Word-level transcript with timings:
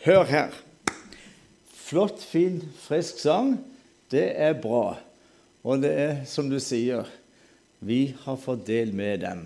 Hør 0.00 0.24
her. 0.24 0.54
Flott, 1.76 2.22
fin, 2.24 2.62
frisk 2.80 3.18
sang. 3.20 3.58
Det 4.08 4.30
er 4.32 4.54
bra. 4.56 4.94
Og 5.60 5.82
det 5.82 5.90
er 5.92 6.20
som 6.24 6.46
du 6.48 6.56
sier, 6.62 7.04
vi 7.84 8.14
har 8.22 8.38
fått 8.40 8.62
del 8.64 8.94
med 8.96 9.20
dem. 9.20 9.42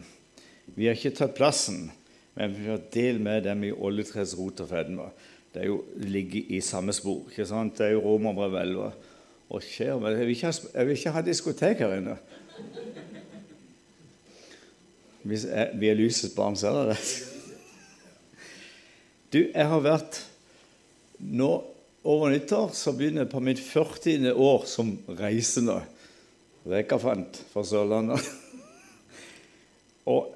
Vi 0.77 0.87
har 0.87 0.95
ikke 0.95 1.11
tatt 1.19 1.35
plassen, 1.35 1.89
men 2.39 2.55
vi 2.55 2.69
har 2.69 2.85
del 2.95 3.19
med 3.23 3.43
dem 3.49 3.65
i 3.67 3.73
oljetres 3.75 4.37
rot 4.39 4.63
og 4.63 4.71
fedme. 4.71 5.09
Det 5.51 5.65
er 5.65 5.67
jo 5.73 5.81
ligger 5.99 6.55
i 6.55 6.61
samme 6.63 6.95
spor. 6.95 7.25
ikke 7.31 7.47
sant? 7.51 7.75
Det 7.79 7.89
er 7.89 7.97
jo 7.97 8.05
romerbrev 8.05 8.55
11. 8.61 8.93
Og 9.51 9.63
skjer, 9.63 9.97
men 9.99 10.15
jeg 10.15 10.29
vil 10.29 10.37
ikke 10.37 10.53
ha, 10.53 10.69
jeg 10.75 10.87
vil 10.87 10.99
ikke 11.01 11.15
ha 11.17 11.23
diskotek 11.27 11.83
her 11.83 11.97
inne. 11.97 12.15
Hvis 15.25 15.49
jeg, 15.51 15.75
vi 15.83 15.91
er 15.91 15.99
lysets 15.99 16.35
barn, 16.37 16.55
ser 16.55 16.79
det 16.79 16.95
det? 16.95 17.03
Du, 19.35 19.41
jeg 19.43 19.67
har 19.67 19.83
vært 19.83 20.21
nå 21.19 21.51
over 22.05 22.33
nyttår 22.33 22.73
så 22.77 22.93
begynner 22.93 23.25
jeg 23.25 23.33
på 23.33 23.43
mitt 23.45 23.61
40. 23.65 24.33
år 24.33 24.65
som 24.69 24.93
reisende. 25.19 25.79
Rekafant 26.69 27.39
fra 27.53 27.65
Sørlandet. 27.65 28.21
Og 30.13 30.33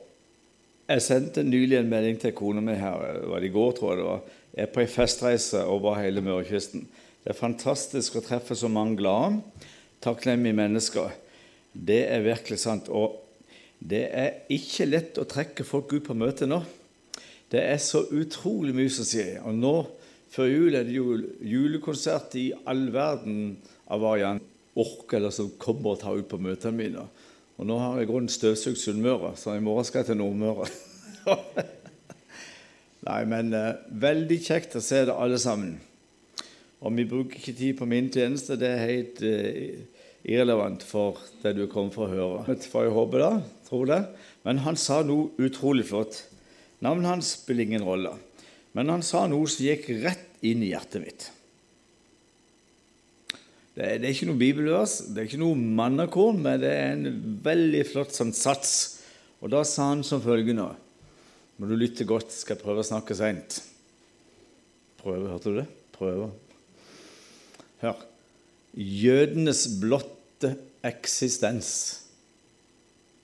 jeg 0.88 1.04
sendte 1.04 1.44
nylig 1.44 1.76
en 1.76 1.90
melding 1.90 2.16
til 2.20 2.32
kona 2.36 2.62
mi 2.64 2.76
her, 2.80 3.18
var 3.28 3.44
det 3.44 3.50
i 3.50 3.52
går, 3.52 3.74
tror 3.76 3.92
jeg 3.92 4.00
det 4.00 4.06
var. 4.08 4.22
Jeg 4.54 4.64
er 4.64 4.72
på 4.72 4.80
ei 4.80 4.88
festreise 4.88 5.64
over 5.68 5.98
hele 6.00 6.24
Mørekysten. 6.24 6.86
Det 7.20 7.34
er 7.34 7.36
fantastisk 7.36 8.16
å 8.16 8.24
treffe 8.24 8.56
så 8.56 8.70
mange 8.72 8.96
glade, 9.02 9.42
takknemlige 10.00 10.56
mennesker. 10.56 11.12
Det 11.72 12.06
er 12.08 12.24
virkelig 12.24 12.62
sant. 12.62 12.88
Og 12.88 13.20
det 13.78 14.06
er 14.08 14.48
ikke 14.48 14.88
lett 14.88 15.20
å 15.20 15.28
trekke 15.28 15.66
folk 15.68 15.92
ut 15.92 16.06
på 16.08 16.16
møte 16.16 16.48
nå. 16.48 16.62
Det 17.52 17.60
er 17.60 17.76
så 17.84 18.06
utrolig 18.08 18.72
mye 18.76 18.92
som 18.92 19.04
sier. 19.04 19.42
Og 19.44 19.52
nå 19.60 19.74
før 20.32 20.50
jul 20.50 20.76
er 20.76 20.86
det 20.86 20.94
jo 20.96 21.16
julekonsert 21.40 22.36
i 22.38 22.50
all 22.68 22.88
verden 22.94 23.56
av 23.88 24.02
variant 24.04 24.44
ork 24.78 25.12
eller 25.16 25.32
som 25.34 25.50
kommer 25.60 25.94
og 25.94 26.02
tar 26.02 26.20
ut 26.20 26.28
på 26.30 26.40
møtene 26.42 26.76
mine. 26.76 27.06
Og 27.58 27.66
nå 27.66 27.78
har 27.80 27.98
jeg 27.98 28.10
grunnen 28.10 28.30
støvsugd 28.30 28.78
Sunnmøre, 28.78 29.32
så 29.34 29.56
i 29.56 29.64
morgen 29.64 29.86
skal 29.86 30.04
jeg 30.04 30.12
til 30.12 30.20
Nordmøre. 30.20 30.68
Nei, 33.08 33.20
men 33.30 33.50
eh, 33.56 33.80
veldig 33.90 34.38
kjekt 34.44 34.76
å 34.78 34.84
se 34.84 35.04
det 35.08 35.14
alle 35.14 35.40
sammen. 35.42 35.78
Og 36.78 36.94
vi 36.94 37.06
bruker 37.10 37.40
ikke 37.40 37.56
tid 37.58 37.78
på 37.80 37.88
min 37.90 38.10
tjeneste. 38.14 38.58
Det 38.60 38.68
er 38.70 38.84
helt 38.84 39.22
eh, 39.26 39.80
irrelevant 40.22 40.84
for 40.86 41.18
det 41.42 41.56
du 41.58 41.64
kommer 41.70 41.94
for 41.94 42.06
å 42.06 42.14
høre. 42.14 42.58
Får 42.70 42.86
jeg 42.86 42.94
håper 42.94 43.24
da, 43.24 43.32
tror 43.66 43.90
det. 43.90 44.00
Men 44.46 44.62
han 44.62 44.78
sa 44.78 45.00
noe 45.06 45.32
utrolig 45.42 45.88
flott. 45.90 46.20
Navnet 46.84 47.10
hans 47.10 47.34
spiller 47.40 47.66
ingen 47.66 47.86
rolle. 47.86 48.14
Men 48.78 48.92
han 48.94 49.02
sa 49.02 49.24
noe 49.26 49.48
som 49.50 49.66
gikk 49.66 49.88
rett 50.04 50.38
inn 50.46 50.62
i 50.62 50.70
hjertet 50.70 51.02
mitt. 51.02 51.24
Det 53.74 53.82
er, 53.82 53.96
det 53.98 54.06
er 54.06 54.12
ikke 54.14 54.28
noe 54.28 54.38
bibelvers, 54.38 54.94
det 55.10 55.18
er 55.18 55.26
ikke 55.26 55.40
noe 55.42 55.58
mannekorn, 55.58 56.38
men 56.44 56.60
det 56.62 56.70
er 56.70 56.92
en 56.92 57.18
veldig 57.42 57.80
flott 57.90 58.14
sånn 58.14 58.30
sats. 58.34 58.72
Og 59.42 59.50
da 59.50 59.64
sa 59.66 59.90
han 59.92 60.04
som 60.06 60.22
følgende 60.22 60.68
Må 61.58 61.66
du 61.66 61.74
lytte 61.74 62.06
godt, 62.06 62.30
skal 62.30 62.54
jeg 62.54 62.62
prøve 62.62 62.84
å 62.84 62.86
snakke 62.86 63.18
seint. 63.18 63.58
Prøve, 65.02 65.26
hørte 65.26 65.50
du 65.50 65.58
det? 65.58 65.66
Prøve. 65.94 66.30
Hør. 67.82 68.02
Jødenes 68.78 69.64
blotte 69.82 70.54
eksistens 70.86 71.72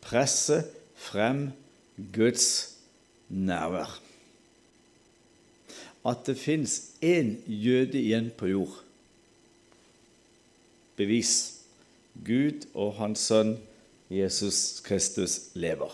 presser 0.03 0.67
frem 0.99 1.53
Guds 2.15 2.49
nærvær. 3.31 4.01
At 6.05 6.27
det 6.27 6.37
fins 6.37 6.79
én 7.03 7.37
jøde 7.49 8.01
igjen 8.01 8.31
på 8.37 8.47
jord. 8.47 8.81
Bevis. 10.97 11.51
Gud 12.25 12.69
og 12.79 12.95
hans 13.01 13.25
sønn 13.27 13.57
Jesus 14.13 14.81
Kristus 14.85 15.51
lever. 15.59 15.91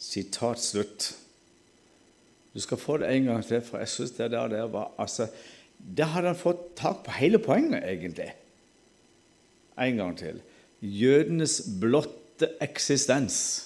Sitat 0.00 0.62
slutt. 0.62 1.10
Du 2.54 2.62
skal 2.64 2.80
få 2.80 2.96
det 3.02 3.10
en 3.12 3.28
gang 3.28 3.44
til, 3.44 3.60
for 3.60 3.82
jeg 3.82 3.90
syns 3.92 4.14
det 4.16 4.30
der, 4.32 4.48
der 4.48 4.62
var 4.72 4.94
altså, 4.98 5.26
Der 5.96 6.08
hadde 6.08 6.32
han 6.32 6.38
fått 6.38 6.76
tak 6.76 7.02
på 7.04 7.12
hele 7.18 7.38
poenget, 7.38 7.84
egentlig. 7.84 8.30
En 9.78 9.96
gang 9.96 10.16
til. 10.18 10.40
Jødenes 10.80 11.60
blotte 11.80 12.48
eksistens. 12.60 13.65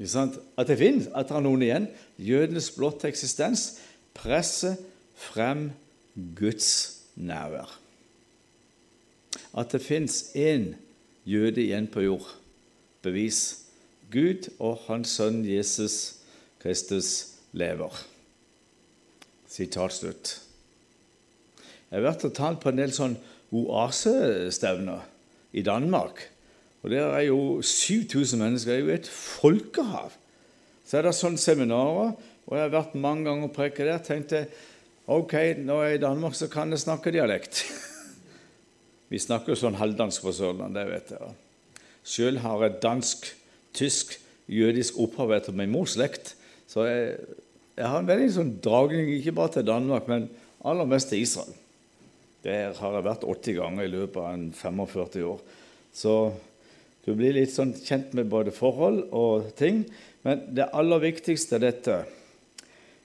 At 0.00 0.70
det 0.70 0.78
finnes, 0.80 1.10
at 1.12 1.28
det 1.28 1.36
er 1.36 1.44
noen 1.44 1.62
igjen. 1.64 1.88
Jødenes 2.16 2.70
blotte 2.72 3.08
eksistens 3.10 3.74
presser 4.16 4.78
frem 5.20 5.70
Guds 6.36 7.00
nærvær. 7.20 7.74
At 9.52 9.74
det 9.74 9.82
fins 9.84 10.30
én 10.32 10.72
jøde 11.28 11.60
igjen 11.60 11.90
på 11.92 12.06
jord. 12.06 12.28
Bevis. 13.02 13.58
Gud 14.10 14.48
og 14.58 14.80
Hans 14.88 15.12
Sønn 15.20 15.44
Jesus 15.46 16.16
Kristus 16.60 17.36
lever. 17.52 17.94
Sitat 19.48 19.94
slutt. 19.94 20.32
Jeg 21.90 21.98
har 21.98 22.06
vært 22.08 22.26
og 22.26 22.34
talt 22.34 22.60
på 22.62 22.72
en 22.72 22.80
del 22.80 22.92
sånn 22.94 23.16
oasestevner 23.54 25.06
i 25.52 25.62
Danmark. 25.66 26.22
Og 26.82 26.90
Der 26.90 27.12
er 27.12 27.20
jo 27.28 27.60
7000 27.62 28.42
mennesker. 28.42 28.72
Det 28.72 28.80
er 28.80 28.84
jo 28.84 28.94
et 28.94 29.08
folkehav. 29.08 30.12
Så 30.84 30.98
er 30.98 31.06
det 31.06 31.14
sånne 31.14 31.38
seminarer, 31.38 32.16
og 32.46 32.56
jeg 32.56 32.64
har 32.64 32.72
vært 32.72 32.96
mange 32.98 33.28
ganger 33.28 33.46
og 33.46 33.54
preket 33.54 33.86
der. 33.86 33.98
tenkte 34.02 34.46
ok, 35.06 35.32
jeg 35.32 35.66
er 35.66 35.94
i 35.94 36.02
Danmark, 36.02 36.34
så 36.34 36.48
kan 36.50 36.70
jeg 36.70 36.82
snakke 36.82 37.12
dialekt. 37.14 37.62
Vi 39.10 39.18
snakker 39.18 39.52
jo 39.52 39.58
sånn 39.58 39.78
halvdansk 39.78 40.22
på 40.22 40.32
Sørlandet, 40.34 40.80
det 40.80 40.90
vet 40.90 41.12
jeg. 41.14 41.36
Sjøl 42.06 42.40
har 42.42 42.62
jeg 42.64 42.80
dansk, 42.82 43.26
tysk, 43.76 44.16
jødisk 44.50 44.98
opphav 44.98 45.34
etter 45.36 45.54
min 45.54 45.70
mors 45.70 45.94
slekt. 45.94 46.34
Så 46.70 46.86
jeg, 46.88 47.16
jeg, 47.76 47.86
har 47.86 48.00
en 48.00 48.10
veldig 48.10 48.28
sånn 48.34 48.52
dragning 48.62 49.10
ikke 49.16 49.34
bare 49.36 49.58
til 49.58 49.66
Danmark, 49.66 50.10
men 50.10 50.28
aller 50.66 50.90
mest 50.90 51.10
til 51.10 51.22
Israel. 51.22 51.54
Der 52.42 52.74
har 52.74 52.94
jeg 52.96 53.06
vært 53.06 53.26
80 53.26 53.58
ganger 53.58 53.86
i 53.86 53.92
løpet 53.92 54.22
av 54.22 54.34
en 54.34 54.46
45 54.56 55.26
år. 55.28 55.42
Så 55.94 56.14
du 57.06 57.14
blir 57.16 57.34
litt 57.36 57.52
sånn 57.52 57.72
kjent 57.74 58.12
med 58.16 58.28
både 58.32 58.52
forhold 58.54 59.06
og 59.16 59.50
ting. 59.58 59.84
Men 60.26 60.44
det 60.56 60.68
aller 60.76 61.00
viktigste 61.02 61.56
er 61.56 61.64
dette, 61.64 61.98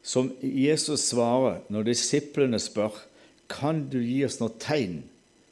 som 0.06 0.30
Jesus 0.44 1.08
svarer 1.10 1.64
når 1.74 1.88
disiplene 1.90 2.60
spør 2.62 2.98
kan 3.50 3.86
du 3.90 4.00
gi 4.02 4.20
oss 4.26 4.40
noe 4.42 4.54
tegn 4.62 5.00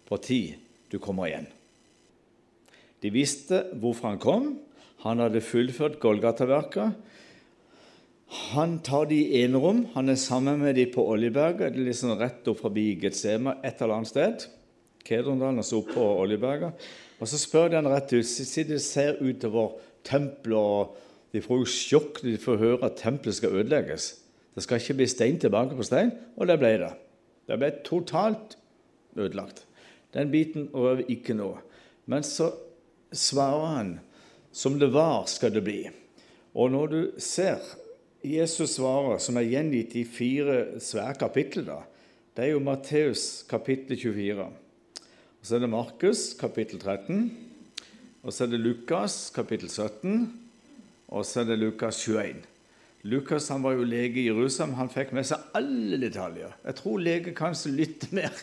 på 0.09 0.19
tid 0.21 0.59
du 0.91 0.99
kommer 1.01 1.29
igjen. 1.29 1.47
De 3.01 3.11
visste 3.13 3.63
hvorfor 3.81 4.13
han 4.13 4.21
kom. 4.21 4.45
Han 5.03 5.19
hadde 5.19 5.41
fullført 5.43 5.99
Golgata-verket. 6.03 6.93
Han 8.53 8.77
tar 8.85 9.09
de 9.09 9.17
i 9.19 9.41
enerom. 9.43 9.83
Han 9.93 10.09
er 10.09 10.19
sammen 10.21 10.61
med 10.61 10.77
de 10.79 10.85
på 10.89 11.03
Oljeberget, 11.11 11.75
liksom 11.75 12.15
rett 12.17 12.47
opp 12.49 12.61
forbi 12.63 12.93
Getsema 13.01 13.57
et 13.61 13.81
eller 13.81 13.99
annet 13.99 14.11
sted. 14.13 14.45
Kedrondalen, 15.03 15.59
altså 15.59 15.81
oppå 15.81 15.97
på 15.97 16.07
Oljeberget. 16.23 16.87
Og 17.23 17.29
så 17.31 17.39
spør 17.39 17.69
de 17.72 17.79
han 17.79 17.88
rett 17.88 18.11
ut. 18.11 18.28
Sitter 18.28 18.75
de 18.75 18.81
ser 18.84 19.22
utover 19.23 19.78
tempelet, 20.03 20.59
og 20.59 20.97
de 21.31 21.41
får 21.41 21.61
jo 21.61 21.69
sjokk 21.72 22.17
når 22.19 22.34
de 22.34 22.41
får 22.44 22.59
høre 22.59 22.89
at 22.89 22.97
tempelet 23.00 23.38
skal 23.38 23.56
ødelegges. 23.61 24.07
Det 24.53 24.66
skal 24.66 24.81
ikke 24.81 24.97
bli 25.00 25.07
stein 25.07 25.38
tilbake 25.39 25.78
på 25.78 25.85
stein, 25.88 26.12
og 26.35 26.50
det 26.51 26.57
ble 26.59 26.73
det. 26.81 26.89
Det 27.47 27.57
ble 27.62 27.69
totalt 27.88 28.57
ødelagt. 29.16 29.63
Den 30.13 30.33
biten 30.33 30.67
røver 30.75 31.07
ikke 31.07 31.35
nå. 31.38 31.53
Men 32.12 32.28
så 32.28 32.51
svarer 33.16 33.72
han 33.78 33.94
som 34.51 34.75
det 34.81 34.91
var, 34.94 35.23
skal 35.31 35.56
det 35.56 35.63
bli. 35.63 35.79
Og 36.53 36.75
når 36.75 36.91
du 36.91 37.00
ser 37.23 37.63
Jesus 38.23 38.75
svarer, 38.75 39.16
som 39.23 39.39
er 39.39 39.47
gjengitt 39.47 39.95
i 39.95 40.03
fire 40.03 40.81
svære 40.83 41.15
kapitler, 41.24 41.65
da, 41.71 41.80
det 42.36 42.45
er 42.45 42.53
jo 42.53 42.62
Matteus 42.68 43.45
kapittel 43.47 43.95
24. 43.95 44.50
Og 45.44 45.48
Så 45.48 45.56
er 45.57 45.60
det 45.60 45.68
Markus 45.68 46.19
kapittel 46.40 46.80
13, 46.80 47.25
og 48.24 48.31
så 48.31 48.45
er 48.45 48.51
det 48.54 48.62
Lukas 48.63 49.30
kapittel 49.36 49.68
17, 49.68 50.40
og 51.10 51.25
så 51.28 51.42
er 51.42 51.50
det 51.50 51.57
Lukas 51.60 52.00
21. 52.00 52.38
Lukas 53.04 53.50
han 53.51 53.66
var 53.66 53.75
jo 53.75 53.84
lege 53.84 54.22
i 54.22 54.30
Jerusalem. 54.30 54.78
Han 54.78 54.88
fikk 54.88 55.12
med 55.12 55.28
seg 55.28 55.44
alle 55.60 56.00
detaljer. 56.00 56.54
Jeg 56.63 56.78
tror 56.78 57.04
leger 57.04 57.36
kanskje 57.36 57.74
lytter 57.75 58.16
mer, 58.16 58.40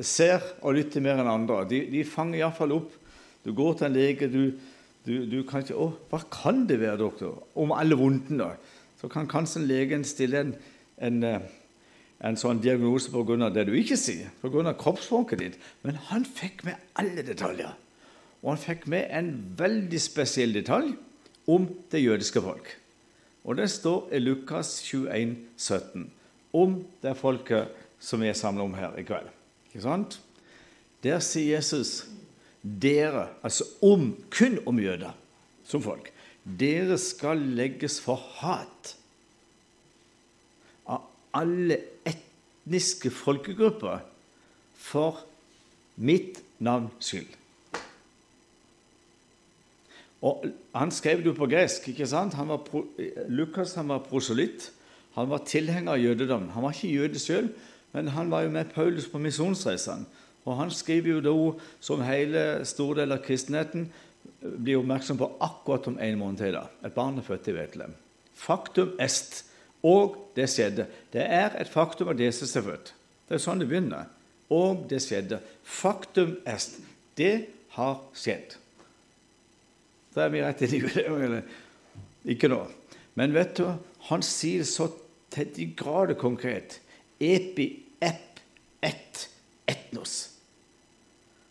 ser 0.00 0.40
og 0.62 0.78
lytter 0.78 1.04
mer 1.04 1.20
enn 1.20 1.28
andre. 1.28 1.66
De, 1.68 1.82
de 1.92 2.00
fanger 2.08 2.40
iallfall 2.40 2.72
opp. 2.78 2.96
Du 3.44 3.52
går 3.52 3.76
til 3.76 3.90
en 3.90 3.98
lege, 4.00 4.32
du, 4.32 4.56
du, 5.04 5.14
du 5.28 5.42
kan 5.44 5.60
ikke 5.60 5.76
'Å, 5.76 5.90
hva 6.08 6.24
kan 6.32 6.64
det 6.64 6.80
være, 6.80 6.96
doktor?' 7.04 7.44
Om 7.60 7.76
alle 7.76 8.00
vondtene. 8.00 8.54
Så 8.96 9.12
kan 9.12 9.28
kanskje 9.28 9.68
legen 9.68 10.00
stille 10.00 10.40
en, 10.46 10.56
en 10.96 11.22
eh, 11.28 11.44
en 12.18 12.38
sånn 12.38 12.60
diagnose 12.62 13.12
pga. 13.12 13.50
det 13.54 13.66
du 13.68 13.74
ikke 13.78 13.96
sier, 13.96 14.30
pga. 14.42 14.74
kroppsspråket 14.74 15.38
ditt. 15.38 15.58
Men 15.82 16.00
han 16.10 16.24
fikk 16.24 16.64
med 16.64 16.76
alle 16.94 17.22
detaljer. 17.22 17.74
Og 18.42 18.54
han 18.54 18.62
fikk 18.62 18.86
med 18.86 19.08
en 19.10 19.32
veldig 19.58 20.00
spesiell 20.00 20.52
detalj 20.54 20.94
om 21.46 21.68
det 21.90 22.02
jødiske 22.02 22.42
folk. 22.42 22.76
Og 23.44 23.56
det 23.56 23.70
står 23.70 24.12
i 24.12 24.20
Lukas 24.20 24.82
21, 24.84 25.36
17. 25.56 26.10
om 26.52 26.84
det 27.02 27.16
folket 27.16 27.74
som 28.00 28.20
vi 28.20 28.28
er 28.28 28.36
samla 28.36 28.64
om 28.64 28.74
her 28.74 28.96
i 28.98 29.04
kveld. 29.06 29.28
Ikke 29.68 29.84
sant? 29.84 30.20
Der 31.04 31.20
sier 31.22 31.58
Jesus 31.58 32.08
dere, 32.62 33.28
altså 33.42 33.64
om, 33.84 34.16
kun 34.34 34.58
om 34.66 34.78
jøder 34.80 35.14
som 35.68 35.82
folk, 35.84 36.10
dere 36.42 36.98
skal 36.98 37.38
legges 37.38 37.98
for 38.02 38.20
hat 38.40 38.94
av 40.88 41.06
alle 41.36 41.78
etniske 42.68 43.10
folkegrupper 43.10 44.02
for 44.76 45.24
mitt 45.96 46.42
navns 46.60 46.92
skyld. 47.00 47.34
Og 50.22 50.44
Han 50.74 50.90
skrev 50.90 51.18
det 51.18 51.26
jo 51.26 51.32
på 51.32 51.46
gresk. 51.46 51.88
ikke 51.88 52.06
sant? 52.06 52.34
Han 52.34 52.48
pro, 52.48 52.84
Lukas 53.28 53.74
han 53.74 53.88
var 53.88 53.98
proselytt. 53.98 54.72
Han 55.14 55.30
var 55.30 55.38
tilhenger 55.46 55.92
av 55.92 55.98
jødedom. 55.98 56.48
Han 56.48 56.62
var 56.62 56.72
ikke 56.72 56.94
jøde 56.94 57.18
sjøl, 57.18 57.48
men 57.92 58.08
han 58.08 58.30
var 58.30 58.42
jo 58.42 58.50
med 58.50 58.70
Paulus 58.74 59.08
på 59.08 59.18
misjonsreisene. 59.18 60.04
Og 60.44 60.56
Han 60.56 60.70
skriver 60.70 61.08
jo 61.08 61.20
da, 61.20 61.58
som 61.80 62.00
hele 62.02 62.64
store 62.64 63.00
del 63.00 63.12
av 63.12 63.18
kristenheten, 63.18 63.92
blir 64.40 64.78
oppmerksom 64.78 65.18
på 65.18 65.36
akkurat 65.40 65.86
om 65.88 65.98
en 65.98 66.18
måned 66.18 66.38
til. 66.38 66.52
da. 66.52 66.68
Et 66.84 66.94
barn 66.94 67.18
er 67.18 67.22
født 67.22 67.48
i 67.48 67.52
Betlehem. 67.52 67.94
Faktum 68.34 68.94
est. 69.00 69.47
Og 69.86 70.16
det 70.36 70.48
skjedde. 70.50 70.88
Det 71.12 71.22
er 71.22 71.54
et 71.60 71.70
faktum 71.70 72.10
at 72.12 72.20
Jesus 72.20 72.56
er 72.56 72.66
født. 72.66 72.94
Det 73.28 73.36
er 73.36 73.42
sånn 73.42 73.60
det 73.62 73.68
begynner. 73.70 74.08
Og 74.54 74.86
det 74.90 75.00
skjedde. 75.04 75.40
Faktum 75.62 76.38
est. 76.48 76.78
Det 77.18 77.48
har 77.76 78.00
skjedd. 78.16 78.56
Da 80.14 80.24
er 80.24 80.32
vi 80.32 80.42
rett 80.42 80.64
i 80.64 80.70
juleevangeliet. 80.80 81.58
Ikke 82.28 82.50
nå. 82.50 82.62
Men 83.18 83.34
vet 83.34 83.54
du, 83.58 83.68
han 84.08 84.24
sier 84.24 84.66
så 84.66 84.88
til 85.34 85.52
de 85.54 85.68
grader 85.78 86.18
konkret. 86.18 86.80
Epi, 87.20 87.68
ep, 88.02 88.40
et, 88.82 89.24
etnos. 89.68 90.16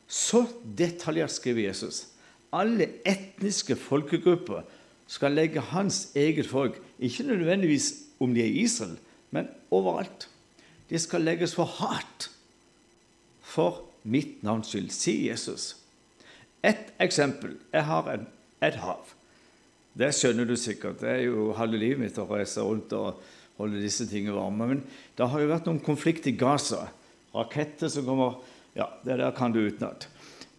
Så 0.07 0.45
detaljert 0.63 1.35
skriver 1.35 1.68
Jesus. 1.68 2.07
Alle 2.56 2.89
etniske 3.07 3.75
folkegrupper 3.75 4.63
skal 5.07 5.35
legge 5.35 5.63
hans 5.71 6.09
eget 6.15 6.47
folk, 6.47 6.79
ikke 7.00 7.27
nødvendigvis 7.27 8.06
om 8.19 8.34
de 8.34 8.42
er 8.44 8.50
i 8.50 8.64
Israel, 8.66 8.98
men 9.31 9.50
overalt. 9.72 10.28
De 10.90 11.00
skal 11.00 11.25
legges 11.28 11.56
for 11.58 11.69
hat 11.80 12.30
for 13.48 13.84
mitt 14.08 14.44
navns 14.46 14.72
skyld, 14.72 14.92
sier 14.94 15.31
Jesus. 15.34 15.74
Et 16.64 16.92
eksempel. 17.04 17.58
Jeg 17.74 17.86
har 17.88 18.10
en, 18.12 18.28
et 18.64 18.78
hav. 18.81 19.14
Det 19.98 20.12
skjønner 20.16 20.48
du 20.48 20.56
sikkert. 20.60 21.02
Det 21.02 21.10
er 21.10 21.24
jo 21.25 21.52
halve 21.58 21.80
livet 21.80 22.02
mitt 22.04 22.19
å 22.22 22.28
reise 22.30 22.64
rundt 22.64 22.94
og 22.96 23.22
holde 23.58 23.81
disse 23.81 24.06
tingene 24.10 24.36
varme. 24.38 24.68
Men 24.70 24.84
det 25.18 25.30
har 25.31 25.42
jo 25.42 25.50
vært 25.50 25.70
noen 25.70 25.81
konflikt 25.84 26.28
i 26.30 26.36
Gaza. 26.38 26.88
Raketter 27.36 27.92
som 27.92 28.08
kommer 28.08 28.40
Ja, 28.78 28.92
det 29.02 29.16
der 29.18 29.34
kan 29.34 29.56
du 29.56 29.63
utenat. 29.66 30.06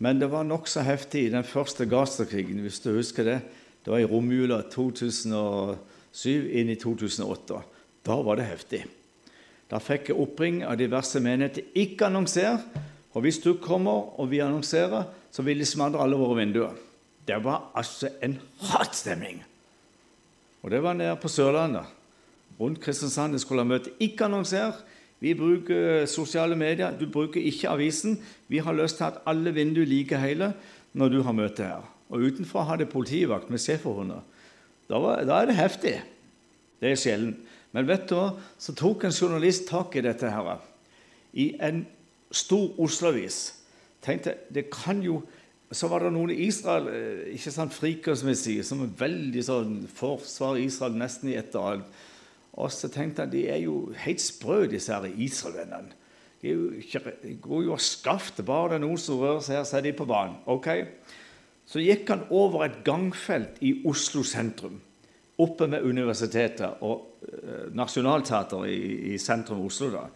Men 0.02 0.18
det 0.18 0.26
var 0.32 0.42
nokså 0.46 0.82
heftig 0.82 1.26
i 1.26 1.30
den 1.30 1.46
første 1.46 1.86
Gaza-krigen, 1.86 2.58
hvis 2.64 2.80
du 2.82 2.90
husker 2.96 3.26
det. 3.26 3.36
Det 3.84 3.92
var 3.92 4.02
i 4.02 4.08
romjula 4.10 4.64
2007 4.72 5.97
inn 6.26 6.70
i 6.72 6.78
2008. 6.78 7.62
Da 8.06 8.16
var 8.22 8.38
det 8.40 8.48
heftig. 8.48 8.82
Da 9.68 9.80
fikk 9.82 10.10
jeg 10.10 10.20
oppring 10.20 10.62
av 10.64 10.78
diverse 10.80 11.20
menigheter. 11.20 11.66
Ikke 11.76 12.08
annonser. 12.08 12.62
Og 13.12 13.24
hvis 13.24 13.40
du 13.44 13.54
kommer 13.60 14.14
og 14.18 14.30
vi 14.30 14.40
annonserer, 14.44 15.08
så 15.30 15.44
vil 15.44 15.60
de 15.60 15.68
smadre 15.68 16.00
alle 16.02 16.16
våre 16.18 16.40
vinduer. 16.40 16.76
Det 17.28 17.36
var 17.44 17.70
altså 17.76 18.08
en 18.24 18.38
hatstemning. 18.70 19.42
Og 20.62 20.72
det 20.72 20.80
var 20.82 20.96
nede 20.96 21.16
på 21.20 21.28
Sørlandet. 21.28 21.84
Rundt 22.58 22.80
Kristiansand 22.82 23.36
jeg 23.36 23.44
skulle 23.44 23.62
ha 23.62 23.68
møte. 23.68 23.92
Ikke 24.02 24.26
annonser. 24.26 24.80
Vi 25.20 25.34
bruker 25.34 26.06
sosiale 26.10 26.56
medier. 26.58 26.94
Du 26.96 27.06
bruker 27.10 27.42
ikke 27.42 27.70
avisen. 27.70 28.18
Vi 28.48 28.62
har 28.64 28.74
lyst 28.74 28.98
til 28.98 29.10
at 29.10 29.20
alle 29.26 29.52
vinduer 29.54 29.86
like 29.86 30.18
hele 30.18 30.52
når 30.98 31.12
du 31.12 31.20
har 31.22 31.36
møte 31.36 31.66
her. 31.66 31.86
Og 32.08 32.24
utenfor 32.24 32.64
har 32.64 32.80
det 32.80 32.88
politivakt 32.88 33.50
med 33.50 33.60
schæferhunder. 33.60 34.24
Da, 34.88 35.00
da, 35.22 35.40
er 35.40 35.50
det 35.50 35.58
heftig. 35.58 35.94
Det 36.80 36.92
er 36.92 37.00
sjelden. 37.00 37.34
Men 37.76 37.88
vet 37.88 38.08
du 38.08 38.16
hva? 38.16 38.30
Så 38.60 38.72
tok 38.76 39.04
en 39.04 39.14
journalist 39.14 39.68
tak 39.68 39.96
i 39.98 40.04
dette 40.04 40.30
her. 40.32 40.62
I 41.36 41.50
en 41.60 41.84
stor 42.32 42.78
Oslo-avis. 42.80 43.40
Tenkte, 44.04 44.36
det 44.54 44.68
kan 44.72 45.02
jo 45.04 45.20
så 45.68 45.88
var 45.92 46.00
det 46.00 46.14
noen 46.14 46.32
i 46.32 46.46
Israel 46.46 46.86
eh, 46.88 47.24
ikke 47.34 47.52
sant, 47.52 47.74
friker, 47.76 48.16
som 48.16 48.30
jeg 48.32 48.40
sier, 48.40 48.64
som 48.64 48.80
er 48.84 48.94
veldig 48.96 49.42
sånn 49.44 49.74
forsvarer 49.98 50.62
Israel 50.64 50.96
nesten 50.96 51.28
i 51.28 51.36
ett 51.36 51.52
og 51.58 51.66
annet. 51.72 51.98
Og 52.58 52.72
så 52.72 52.88
tenkte 52.90 53.26
jeg 53.26 53.34
de 53.34 53.42
er 53.52 53.60
jo 53.66 53.74
helt 54.00 54.22
sprø, 54.22 54.62
disse 54.70 54.94
her 54.94 55.04
Israel-vennene. 55.12 55.92
De, 56.40 56.54
de, 56.80 57.34
går 57.42 57.66
jo 57.66 57.74
og 57.74 57.82
skafter 57.82 58.46
bare 58.46 58.72
det 58.72 58.78
er 58.78 58.84
noen 58.86 59.00
som 59.02 59.20
rører 59.20 59.42
seg 59.44 59.58
her, 59.58 59.66
så 59.68 59.78
er 59.78 59.84
de 59.88 59.94
på 59.98 60.06
banen. 60.08 60.38
Ok? 60.48 60.70
Så 61.68 61.82
gikk 61.84 62.08
han 62.08 62.24
over 62.32 62.64
et 62.64 62.78
gangfelt 62.84 63.58
i 63.64 63.74
Oslo 63.88 64.22
sentrum, 64.24 64.78
oppe 65.38 65.68
med 65.70 65.84
universitetet 65.84 66.80
og 66.86 67.20
uh, 67.28 67.68
Nationaltheatret 67.76 68.70
i, 68.72 68.78
i, 69.12 69.18
sentrum 69.20 69.60
av 69.60 69.68
Oslo. 69.68 69.90
da. 69.92 70.06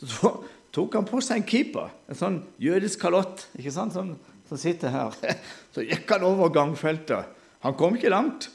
Så 0.00 0.32
tok 0.74 0.96
han 0.96 1.08
på 1.08 1.20
seg 1.24 1.42
en 1.42 1.48
keeper, 1.48 1.92
en 2.08 2.18
sånn 2.18 2.40
jødisk 2.62 3.04
kalott, 3.04 3.46
ikke 3.60 3.74
sant? 3.74 3.92
som, 3.92 4.14
som 4.48 4.60
sitter 4.60 4.94
her. 4.94 5.16
Så 5.74 5.84
gikk 5.84 6.08
han 6.14 6.24
over 6.26 6.48
gangfeltet. 6.54 7.36
Han 7.62 7.76
kom 7.76 7.98
ikke 7.98 8.14
langt. 8.14 8.48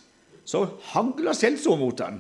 Så 0.44 0.66
hagla 0.90 1.36
skjellsord 1.38 1.80
mot 1.80 2.02
han. 2.04 2.18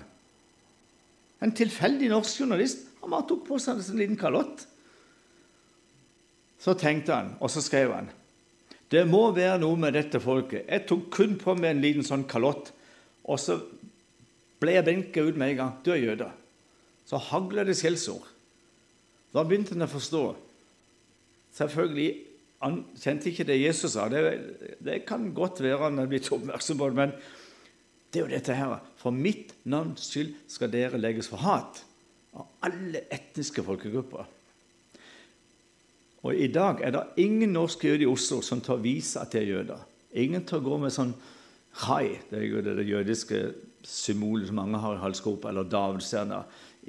En 1.44 1.51
tilfeldig 1.57 2.12
norsk 2.13 2.44
journalist. 2.44 2.86
Han 3.01 3.12
bare 3.12 3.27
tok 3.27 3.48
på 3.50 3.57
seg 3.60 3.81
en 3.81 4.00
liten 4.00 4.19
kalott. 4.19 4.68
Så 6.62 6.77
tenkte 6.80 7.18
han, 7.18 7.33
og 7.44 7.51
så 7.51 7.63
skrev 7.65 7.92
han 7.98 8.13
det 8.94 9.04
må 9.10 9.24
være 9.34 9.57
noe 9.63 9.80
med 9.80 9.95
dette 9.98 10.22
folket. 10.22 10.68
Jeg 10.68 10.86
tok 10.90 11.07
kun 11.13 11.38
på 11.42 11.56
meg 11.57 11.74
en 11.74 11.84
liten 11.84 12.06
sånn 12.06 12.28
kalott, 12.30 12.69
og 13.25 13.40
så 13.42 13.57
ble 14.62 14.75
jeg 14.78 14.86
benka 14.88 15.24
ut 15.25 15.40
med 15.40 15.54
en 15.54 15.60
gang. 15.60 15.72
Du 15.84 15.90
er 15.95 16.04
jøde. 16.04 16.30
Så 17.10 17.19
hagla 17.31 17.66
det 17.68 17.75
skjellsord. 17.80 18.28
Da 19.34 19.42
begynte 19.48 19.74
han 19.74 19.88
å 19.88 19.90
forstå. 19.90 20.22
Selvfølgelig 21.57 22.12
han 22.63 22.78
kjente 22.95 23.28
ikke 23.31 23.48
det 23.50 23.60
Jesus 23.60 23.95
sa. 23.98 24.06
Det, 24.12 24.22
det 24.80 25.01
kan 25.07 25.25
godt 25.36 25.60
være 25.63 25.81
han 25.89 26.00
er 26.00 26.12
blitt 26.12 26.30
oppmerksom 26.31 26.80
på 26.80 26.92
det, 26.92 27.00
men 27.01 27.16
det 28.13 28.22
er 28.22 28.24
jo 28.24 28.31
dette 28.31 28.56
her. 28.56 28.78
For 29.01 29.16
mitt 29.16 29.51
navns 29.68 30.06
skyld 30.12 30.36
skal 30.51 30.72
dere 30.72 31.01
legges 31.01 31.28
for 31.31 31.44
hat 31.44 31.81
av 32.38 32.48
alle 32.66 33.04
etniske 33.13 33.66
folkegrupper. 33.66 34.29
Og 36.24 36.36
I 36.39 36.48
dag 36.48 36.80
er 36.82 36.94
det 36.96 37.03
ingen 37.20 37.51
norske 37.56 37.89
jøder 37.89 38.06
i 38.06 38.12
Oslo 38.12 38.39
som 38.46 38.62
tør 38.63 38.80
vise 38.84 39.20
at 39.20 39.34
de 39.34 39.42
er 39.42 39.50
jøder. 39.50 39.82
Ingen 40.15 40.46
tør 40.48 40.63
gå 40.63 40.77
med 40.80 40.94
sånn 40.96 41.12
chai, 41.84 42.20
det 42.30 42.39
er 42.39 42.46
jo 42.48 42.62
det, 42.63 42.77
det 42.80 42.88
jødiske 42.88 43.39
symbolet 43.84 44.48
som 44.48 44.62
mange 44.62 44.80
har 44.80 44.96
i 44.96 45.01
halsgropa, 45.01 45.50
eller 45.50 45.68
davidstjerna. 45.68 46.44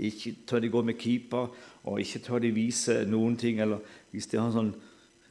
Ikke 0.06 0.34
tør 0.46 0.62
de 0.62 0.70
gå 0.70 0.82
med 0.86 0.98
keeper, 1.00 1.50
og 1.84 2.00
ikke 2.02 2.22
tør 2.26 2.44
de 2.44 2.52
vise 2.54 3.00
noen 3.10 3.34
ting. 3.40 3.58
Eller 3.62 3.82
hvis 4.14 4.30
de 4.30 4.38
har 4.38 4.52
sånn, 4.54 4.70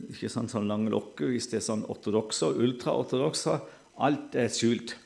ikke 0.10 0.32
sånn, 0.32 0.52
sånn 0.52 0.68
lange 0.68 0.92
lokker, 0.92 1.32
hvis 1.32 1.48
de 1.52 1.60
er 1.60 1.66
sånn 1.66 1.86
ortodokse 1.92 2.52
og 2.52 2.60
ultraortodokse. 2.66 3.58
Alt 4.04 4.36
er 4.40 4.52
skjult. 4.52 4.98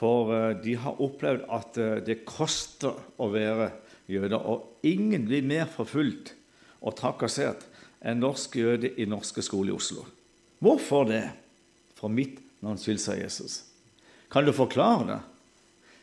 For 0.00 0.32
eh, 0.34 0.52
de 0.64 0.74
har 0.80 1.02
opplevd 1.04 1.46
at 1.52 1.78
eh, 1.78 1.96
det 2.06 2.22
koster 2.26 2.96
å 3.20 3.30
være 3.30 3.70
jøder. 4.10 4.38
Og 4.40 4.86
ingen 4.88 5.28
blir 5.28 5.46
mer 5.46 5.68
forfulgt 5.70 6.34
og 6.80 6.96
trakassert 6.98 7.69
enn 8.00 8.22
norsk 8.22 8.56
jøde 8.56 8.92
i 8.96 9.06
norske 9.08 9.42
skoler 9.44 9.72
i 9.72 9.76
Oslo. 9.76 10.04
Hvorfor 10.60 11.08
det? 11.08 11.24
For 11.98 12.12
mitt 12.12 12.38
navns 12.64 12.84
skyld, 12.84 13.00
sa 13.00 13.16
Jesus. 13.18 13.60
Kan 14.32 14.46
du 14.46 14.54
forklare 14.56 15.06
det? 15.08 15.18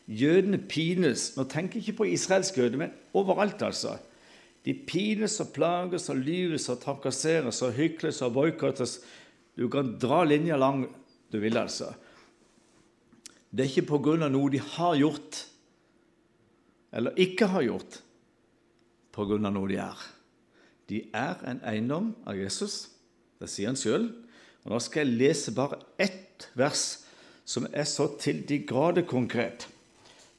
Jødene 0.07 0.59
pines. 0.69 1.33
Nå 1.37 1.47
tenker 1.49 1.79
jeg 1.79 1.87
ikke 1.87 2.03
på 2.03 2.09
israelsk 2.13 2.57
jøde, 2.57 2.79
men 2.79 2.93
overalt, 3.17 3.61
altså. 3.65 3.97
De 4.65 4.73
pines 4.73 5.39
og 5.43 5.51
plages 5.55 6.09
og 6.11 6.21
lyves 6.21 6.67
og 6.71 6.79
trakasseres 6.83 7.61
og 7.65 7.75
hykles 7.77 8.21
og 8.25 8.33
boikottes. 8.35 8.99
Du 9.57 9.67
kan 9.71 9.95
dra 9.99 10.23
linja 10.27 10.57
lang 10.59 10.85
du 11.31 11.39
vil, 11.43 11.57
altså. 11.57 11.91
Det 13.51 13.65
er 13.65 13.71
ikke 13.71 13.97
pga. 13.97 14.27
noe 14.27 14.51
de 14.51 14.59
har 14.59 14.97
gjort 14.99 15.45
eller 16.97 17.17
ikke 17.19 17.49
har 17.51 17.65
gjort, 17.65 17.99
pga. 19.15 19.37
noe 19.49 19.67
de 19.69 19.79
er. 19.81 20.05
De 20.87 21.03
er 21.15 21.41
en 21.47 21.61
eiendom 21.67 22.13
av 22.27 22.37
Jesus. 22.39 22.87
Det 23.39 23.49
sier 23.51 23.71
han 23.71 23.79
sjøl. 23.79 24.09
Nå 24.67 24.79
skal 24.83 25.05
jeg 25.05 25.19
lese 25.19 25.53
bare 25.55 25.79
ett 26.01 26.49
vers 26.57 26.85
som 27.47 27.67
er 27.71 27.87
så 27.87 28.09
til 28.19 28.41
de 28.47 28.59
grader 28.67 29.07
konkret. 29.07 29.67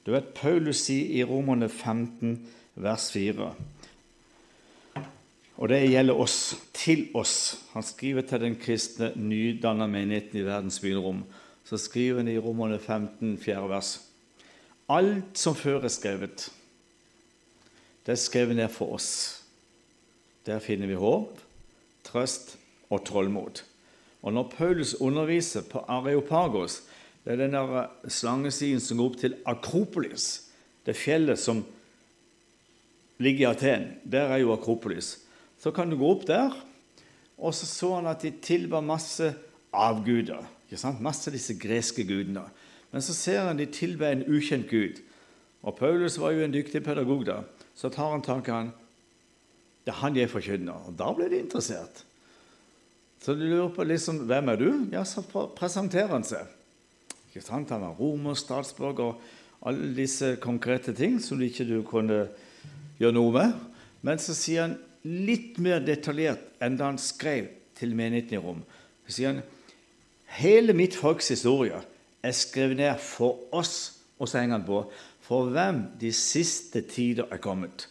Du 0.04 0.12
vet 0.12 0.34
Paulus 0.36 0.84
sier 0.86 1.20
i 1.20 1.24
Romerne 1.24 1.68
15, 1.68 2.36
vers 2.80 3.10
4. 3.12 3.50
Og 5.58 5.72
det 5.72 5.80
gjelder 5.88 6.20
oss, 6.20 6.38
til 6.76 7.08
oss. 7.18 7.58
Han 7.72 7.84
skriver 7.84 8.24
til 8.28 8.44
den 8.44 8.56
kristne, 8.60 9.10
nydanna 9.16 9.88
menigheten 9.90 10.40
i 10.40 10.46
verdens 10.46 10.80
begynnelrom 10.82 11.24
så 11.68 11.76
skriver 11.76 12.22
han 12.22 12.28
i 12.28 12.38
Romerne 12.38 12.78
15, 12.80 13.38
4. 13.38 13.68
vers. 13.68 14.00
Alt 14.88 15.36
som 15.38 15.56
før 15.56 15.84
er 15.84 15.92
skrevet, 15.92 16.48
det 18.06 18.14
er 18.14 18.20
skrevet 18.22 18.56
ned 18.56 18.68
for 18.72 18.94
oss. 18.96 19.38
Der 20.48 20.62
finner 20.64 20.88
vi 20.88 20.96
håp, 20.96 21.36
trøst 22.08 22.54
og 22.88 23.02
tålmod. 23.04 23.60
Og 24.24 24.32
når 24.32 24.52
Paulus 24.56 24.94
underviser 24.94 25.66
på 25.68 25.82
Areopagos, 25.88 26.82
det 27.24 27.34
er 27.34 27.42
den 27.42 27.52
der 27.52 27.90
slangesiden 28.08 28.80
som 28.80 28.96
går 28.96 29.10
opp 29.10 29.18
til 29.20 29.34
Akropolis, 29.44 30.28
det 30.88 30.96
fjellet 30.96 31.36
som 31.36 31.60
ligger 33.20 33.44
i 33.44 33.50
Aten. 33.50 33.84
Der 34.08 34.32
er 34.32 34.40
jo 34.40 34.54
Akropolis. 34.54 35.18
Så 35.60 35.74
kan 35.76 35.90
du 35.90 35.98
gå 36.00 36.08
opp 36.14 36.24
der, 36.26 36.56
og 37.36 37.54
så 37.54 37.68
så 37.68 37.94
han 37.98 38.08
at 38.08 38.24
de 38.24 38.32
tilba 38.42 38.80
masse 38.80 39.34
avguder. 39.72 40.48
Ikke 40.66 40.80
sant? 40.80 41.04
Masse 41.04 41.28
av 41.28 41.36
disse 41.36 41.58
greske 41.60 42.08
gudene. 42.08 42.46
Men 42.88 43.04
så 43.04 43.12
ser 43.12 43.44
han 43.44 43.60
de 43.60 43.68
tilber 43.68 44.14
en 44.14 44.24
ukjent 44.24 44.70
gud. 44.70 45.02
Og 45.62 45.76
Paulus 45.76 46.16
var 46.18 46.32
jo 46.32 46.44
en 46.46 46.54
dyktig 46.54 46.80
pedagog 46.86 47.26
da. 47.28 47.42
Så 47.76 47.92
tar 47.92 48.14
han 48.16 48.24
tak 48.24 48.48
i 48.48 48.54
han. 48.54 48.72
Det 49.88 49.95
er 49.95 50.02
han 50.02 50.16
jeg 50.21 50.28
forkynner. 50.28 50.85
Og 50.85 50.97
da 51.00 51.09
ble 51.16 51.30
de 51.33 51.38
interessert. 51.40 52.02
Så 53.25 53.33
de 53.33 53.47
lurer 53.49 53.71
på 53.73 53.87
liksom, 53.88 54.18
hvem 54.28 54.50
er 54.52 54.61
du? 54.61 54.66
Ja, 54.92 55.00
så 55.09 55.25
presenterer 55.57 56.12
han 56.12 56.26
seg. 56.28 56.45
Ikke 57.30 57.40
sant? 57.40 57.73
Han 57.73 57.87
var 57.87 57.97
romer, 57.97 58.37
statsborger 58.37 59.14
og 59.14 59.64
alle 59.64 59.88
disse 59.97 60.35
konkrete 60.45 60.92
ting 60.92 61.16
som 61.25 61.40
ikke 61.40 61.64
du 61.64 61.78
kunne 61.88 62.26
gjøre 63.00 63.16
noe 63.16 63.33
med. 63.33 63.57
Men 64.04 64.21
så 64.21 64.37
sier 64.37 64.66
han 64.66 64.76
litt 65.09 65.57
mer 65.57 65.80
detaljert 65.80 66.45
enn 66.61 66.76
da 66.76 66.92
han 66.92 67.00
skrev 67.00 67.49
til 67.80 67.97
menigheten 67.97 68.37
i 68.37 68.45
Rom. 68.45 68.61
Så 69.09 69.16
sier 69.16 69.33
han 69.33 69.45
hele 70.37 70.76
mitt 70.76 71.00
folks 71.00 71.33
historie 71.33 71.80
er 72.21 72.37
skrevet 72.37 72.76
ned 72.85 73.00
for 73.00 73.40
oss, 73.57 74.02
og 74.21 74.28
så 74.28 74.42
henger 74.42 74.61
han 74.61 74.68
på 74.68 74.85
for 75.25 75.49
hvem 75.52 75.87
de 76.00 76.12
siste 76.12 76.85
tider 76.92 77.33
er 77.33 77.40
kommet, 77.40 77.88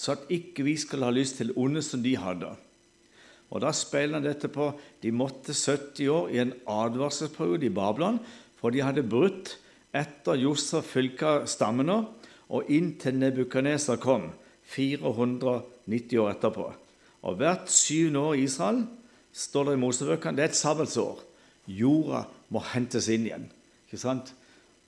så 0.00 0.16
at 0.16 0.30
ikke 0.32 0.64
vi 0.64 0.78
skal 0.80 1.04
ha 1.04 1.12
lyst 1.12 1.36
til 1.40 1.52
onde 1.60 1.82
som 1.84 2.00
de 2.02 2.14
hadde. 2.16 2.54
Og 3.50 3.60
Da 3.60 3.72
speiler 3.74 4.20
han 4.20 4.24
dette 4.24 4.48
på 4.48 4.70
de 5.02 5.10
måtte 5.12 5.52
70 5.52 6.08
år 6.08 6.30
i 6.30 6.38
en 6.38 6.54
advarselsperiode 6.66 7.66
i 7.66 7.74
Babylon, 7.74 8.20
for 8.56 8.70
de 8.70 8.84
hadde 8.84 9.02
brutt 9.02 9.56
etter 9.92 10.38
Josef 10.38 10.94
fylka 10.94 11.40
stammene 11.50 12.04
og 12.48 12.70
inntil 12.70 13.18
Nebukadneser 13.18 13.98
kom, 14.00 14.30
490 14.70 16.20
år 16.22 16.30
etterpå. 16.36 16.68
Og 17.26 17.36
hvert 17.36 17.70
syvende 17.70 18.22
år 18.30 18.38
i 18.38 18.44
Israel 18.46 18.84
står 19.32 19.66
det 19.66 19.74
i 19.74 19.82
Mosebøkene, 19.82 20.36
det 20.36 20.44
er 20.44 20.52
et 20.52 20.60
sabbatsår. 20.60 21.18
Jorda 21.66 22.24
må 22.50 22.62
hentes 22.72 23.10
inn 23.12 23.26
igjen. 23.26 23.50
Ikke 23.86 24.00
sant? 24.00 24.32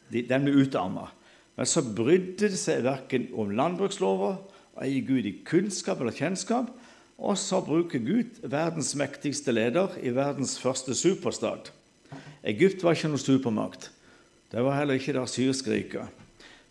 Den 0.08 0.46
blir 0.46 0.62
utarma. 0.64 1.08
Men 1.58 1.68
så 1.68 1.82
brydde 1.84 2.48
det 2.48 2.58
seg 2.58 2.84
verken 2.86 3.28
om 3.38 3.52
landbrukslover, 3.54 4.38
eier 4.80 5.04
Gud 5.06 5.26
i 5.28 5.34
kunnskap 5.44 6.00
eller 6.00 6.16
kjennskap, 6.16 6.70
og 7.22 7.36
så 7.38 7.60
bruker 7.62 8.02
Gud 8.02 8.40
verdens 8.42 8.94
mektigste 8.98 9.52
leder 9.54 9.94
i 10.02 10.14
verdens 10.14 10.56
første 10.60 10.96
superstat. 10.96 11.70
Egypt 12.42 12.82
var 12.82 12.96
ikke 12.96 13.12
noen 13.12 13.22
supermakt. 13.22 13.90
Det 14.52 14.64
var 14.64 14.76
heller 14.80 14.98
ikke 14.98 15.14
det 15.16 15.28
syriske 15.30 15.70
riket. 15.70 16.08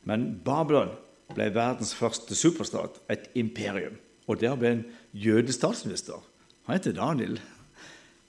Men 0.03 0.33
Babylon 0.43 0.91
ble 1.31 1.47
verdens 1.55 1.93
første 1.95 2.35
superstat, 2.35 2.99
et 3.09 3.29
imperium. 3.37 3.95
Og 4.27 4.41
der 4.41 4.57
ble 4.59 4.73
en 4.75 4.83
jødestatsminister. 5.13 6.19
Han 6.67 6.77
heter 6.77 6.97
Daniel. 6.97 7.39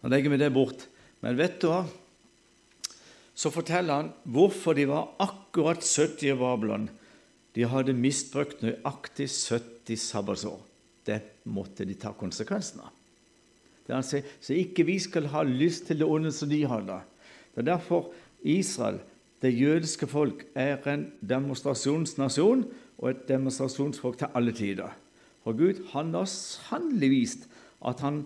Nå 0.02 0.12
legger 0.12 0.32
vi 0.32 0.40
det 0.40 0.52
bort. 0.54 0.86
Men 1.22 1.36
vet 1.38 1.60
du 1.62 1.68
hva? 1.70 1.82
Så 3.34 3.52
forteller 3.52 4.00
han 4.00 4.10
hvorfor 4.28 4.76
de 4.76 4.86
var 4.90 5.12
akkurat 5.22 5.82
70 5.84 6.32
i 6.32 6.38
Babylon. 6.38 6.88
De 7.52 7.66
hadde 7.68 7.94
misbrukt 7.96 8.62
nøyaktig 8.64 9.28
70 9.28 10.00
sabbatsår. 10.00 10.58
Det 11.06 11.20
måtte 11.44 11.84
de 11.84 11.96
ta 11.98 12.14
konsekvensen 12.16 12.80
av. 12.84 12.92
Han 13.90 14.04
så 14.06 14.22
ikke 14.54 14.86
vi 14.88 14.96
skal 15.02 15.26
ha 15.32 15.42
lyst 15.44 15.88
til 15.88 16.00
det 16.00 16.08
onde 16.08 16.30
som 16.32 16.48
de 16.48 16.62
hadde. 16.64 17.00
Det 17.52 17.64
er 17.64 17.72
derfor 17.74 18.12
Israel 18.42 19.00
det 19.42 19.50
jødiske 19.58 20.06
folk 20.06 20.44
er 20.54 20.78
en 20.86 21.08
demonstrasjonsnasjon 21.18 22.62
og 22.98 23.08
et 23.10 23.24
demonstrasjonsfolk 23.28 24.20
til 24.20 24.38
alle 24.38 24.54
tider. 24.54 24.92
For 25.42 25.58
Gud 25.58 25.82
han 25.90 26.14
har 26.14 26.28
sannelig 26.30 27.10
vist 27.10 27.48
at 27.82 28.00
han 28.06 28.22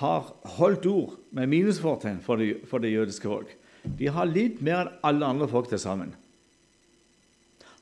har 0.00 0.32
holdt 0.58 0.86
ord 0.90 1.14
med 1.30 1.46
minusfortegn 1.46 2.18
for, 2.22 2.36
det 2.36 2.92
jødiske 2.92 3.30
folk. 3.30 3.54
De 3.98 4.10
har 4.10 4.26
lidd 4.26 4.58
mer 4.62 4.82
enn 4.82 4.96
alle 5.06 5.30
andre 5.30 5.48
folk 5.48 5.70
til 5.70 5.78
sammen. 5.78 6.10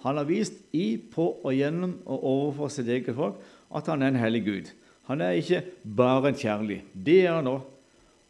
Han 0.04 0.18
har 0.20 0.28
vist 0.28 0.58
i, 0.76 0.96
på 0.96 1.28
og 1.42 1.54
gjennom 1.54 1.96
og 2.04 2.26
overfor 2.30 2.72
sitt 2.72 2.88
eget 2.92 3.16
folk 3.16 3.40
at 3.76 3.88
han 3.90 4.04
er 4.04 4.12
en 4.12 4.20
hellig 4.20 4.44
Gud. 4.46 4.70
Han 5.08 5.22
er 5.22 5.38
ikke 5.38 5.62
bare 5.96 6.30
en 6.30 6.38
kjærlig. 6.38 6.80
Det 6.92 7.20
er 7.24 7.38
han 7.38 7.50
òg. 7.50 7.64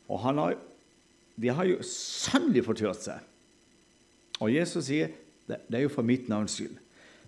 Og 0.08 0.20
han 0.23 0.38
har, 0.38 0.56
de 1.37 1.52
har 1.52 1.68
jo 1.68 1.78
sannelig 1.82 2.64
fortørt 2.66 3.00
seg. 3.02 3.23
Og 4.40 4.52
Jesus 4.52 4.87
sier 4.90 5.14
det, 5.49 5.62
det 5.68 5.78
er 5.78 5.87
jo 5.87 5.92
for 5.92 6.06
mitt 6.06 6.28
navns 6.30 6.58
skyld. 6.58 6.76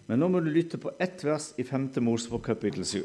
Men 0.08 0.20
nå 0.22 0.28
må 0.32 0.40
du 0.40 0.50
lytte 0.52 0.80
på 0.80 0.92
ett 1.00 1.24
vers 1.24 1.50
i 1.60 1.64
5. 1.66 1.90
Mosebok 2.04 2.46
kapittel 2.48 2.84
7. 2.86 3.02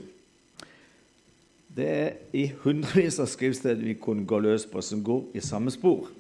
Det 1.73 1.87
er 1.89 2.11
i 2.37 2.45
hundrevis 2.63 3.17
av 3.19 3.31
skriftsteder 3.31 3.81
vi 3.81 3.97
kunne 3.99 4.27
gå 4.29 4.39
løs 4.43 4.67
på, 4.69 4.81
som 4.81 5.01
går 5.03 5.33
i 5.35 5.41
samme 5.43 5.73
spor. 5.73 6.11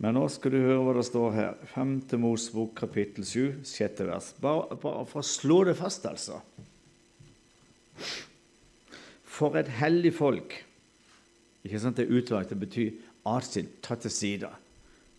Men 0.00 0.16
nå 0.16 0.24
skal 0.32 0.54
du 0.54 0.62
høre 0.62 0.80
hva 0.80 0.94
det 0.96 1.04
står 1.10 1.34
her. 1.36 1.58
5. 1.74 1.92
Mosebok 2.22 2.72
kapittel 2.78 3.26
7, 3.28 3.60
sjette 3.68 4.06
vers. 4.08 4.32
Bare, 4.40 4.78
bare 4.80 5.04
for 5.08 5.20
å 5.20 5.26
slå 5.28 5.60
det 5.68 5.76
fast, 5.76 6.06
altså. 6.08 6.40
For 9.28 9.60
et 9.60 9.68
hellig 9.80 10.14
folk. 10.16 10.56
Ikke 11.64 11.82
sant, 11.82 12.00
Det 12.00 12.08
er 12.08 12.16
utvalgt. 12.16 12.54
Det 12.54 12.60
betyr 12.60 12.90
atskilt, 13.28 13.76
tatt 13.84 14.00
til 14.06 14.10
side 14.14 14.48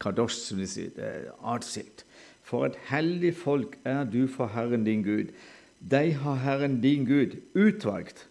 kadosh, 0.02 0.36
som 0.48 0.58
de 0.58 0.68
sier. 0.68 0.92
Er 0.98 1.30
atskilt. 1.54 2.06
For 2.42 2.66
et 2.66 2.78
hellig 2.90 3.36
folk 3.38 3.78
er 3.86 4.04
du 4.10 4.26
for 4.28 4.52
Herren 4.52 4.86
din 4.88 5.06
Gud. 5.06 5.32
De 5.80 6.12
har 6.24 6.42
Herren 6.42 6.82
din 6.82 7.06
Gud 7.06 7.38
utvalgt 7.54 8.28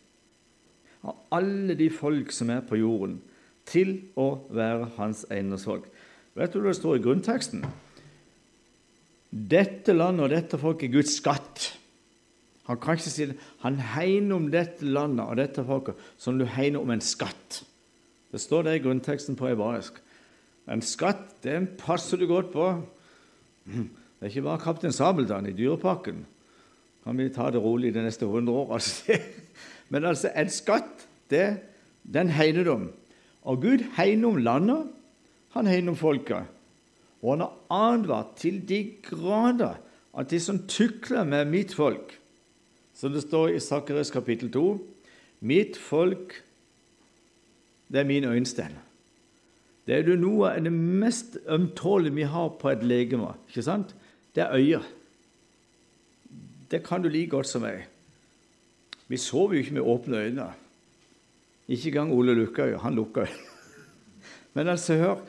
av 1.03 1.17
alle 1.33 1.75
de 1.79 1.89
folk 1.91 2.33
som 2.35 2.51
er 2.51 2.61
på 2.67 2.77
jorden, 2.83 3.21
til 3.71 4.01
å 4.19 4.43
være 4.51 4.91
hans 4.97 5.23
eiendomsfolk. 5.31 5.87
Vet 6.41 6.55
du 6.55 6.63
hva 6.63 6.73
det 6.73 6.79
står 6.79 6.97
i 6.97 7.05
grunnteksten? 7.05 7.65
Dette 9.31 9.93
landet 9.93 10.25
og 10.25 10.33
dette 10.33 10.59
folket 10.59 10.89
er 10.89 10.95
Guds 10.95 11.19
skatt. 11.21 11.67
Han 12.71 12.79
kan 12.81 12.97
ikke 12.97 13.13
si 13.13 13.27
det. 13.29 13.37
Han 13.61 13.77
hegner 13.93 14.39
om 14.39 14.47
dette 14.53 14.87
landet 14.87 15.27
og 15.27 15.37
dette 15.37 15.65
folket 15.67 16.01
som 16.21 16.39
du 16.41 16.47
hegner 16.49 16.81
om 16.81 16.93
en 16.95 17.03
skatt. 17.05 17.61
Det 18.33 18.41
står 18.41 18.65
det 18.67 18.79
i 18.79 18.83
grunnteksten 18.87 19.37
på 19.37 19.51
hebraisk. 19.51 19.99
En 20.71 20.83
skatt 20.87 21.43
den 21.45 21.67
passer 21.81 22.21
du 22.21 22.29
godt 22.31 22.53
på. 22.55 22.67
Det 23.67 24.23
er 24.23 24.31
ikke 24.31 24.47
bare 24.47 24.63
Kaptein 24.63 24.95
Sabeltann 24.95 25.49
i 25.51 25.57
Dyreparken. 25.57 26.23
Kan 27.05 27.19
vi 27.19 27.29
ta 27.35 27.51
det 27.51 27.61
rolig 27.61 27.93
de 27.95 28.05
neste 28.05 28.29
100 28.29 28.55
åra? 28.55 28.79
Altså. 28.79 29.19
Men 29.93 30.07
altså, 30.07 30.31
en 30.37 30.53
skatt, 30.53 31.07
det, 31.31 31.59
den 32.05 32.31
hegner 32.33 32.65
du 32.65 32.73
om. 32.73 32.89
Og 33.43 33.63
Gud 33.65 33.85
hegner 33.97 34.29
om 34.29 34.41
landet, 34.41 34.89
han 35.55 35.67
er 35.67 35.81
innom 35.81 35.99
folket. 35.99 36.49
Og 37.21 37.35
han 37.35 37.45
har 37.45 37.57
advart 37.93 38.37
til 38.41 38.61
de 38.69 38.83
grader 39.05 39.81
at 40.17 40.31
de 40.31 40.41
som 40.43 40.63
tukler 40.67 41.25
med 41.25 41.51
mitt 41.53 41.75
folk 41.75 42.17
Som 42.95 43.13
det 43.15 43.23
står 43.23 43.55
i 43.55 43.61
Sakkeres 43.63 44.11
kapittel 44.11 44.51
2 44.53 44.63
Mitt 45.41 45.77
folk, 45.81 46.35
det 47.89 48.01
er 48.03 48.05
min 48.05 48.27
øyensten. 48.29 48.75
Det 49.87 49.97
er 49.97 50.19
noe 50.21 50.51
av 50.53 50.67
det 50.67 50.73
mest 50.75 51.39
ømtålige 51.49 52.13
vi 52.19 52.27
har 52.29 52.51
på 52.61 52.69
et 52.69 52.83
legeme. 52.85 53.33
ikke 53.49 53.65
sant? 53.65 53.95
Det 54.35 54.45
er 54.45 54.53
øyet. 54.53 54.85
Det 56.71 56.83
kan 56.85 57.03
du 57.03 57.09
like 57.09 57.31
godt 57.31 57.49
som 57.49 57.63
meg. 57.63 57.87
Vi 59.09 59.17
sover 59.17 59.55
jo 59.55 59.65
ikke 59.65 59.75
med 59.75 59.83
åpne 59.83 60.17
øyne. 60.17 60.53
Ikke 61.69 61.89
engang 61.89 62.13
Ole 62.13 62.35
Lukkøy. 62.35 62.77
Han 62.79 62.95
lukker 62.95 63.23
øynene. 63.23 63.49
Men 64.55 64.69
altså, 64.69 64.95
hør 64.95 65.25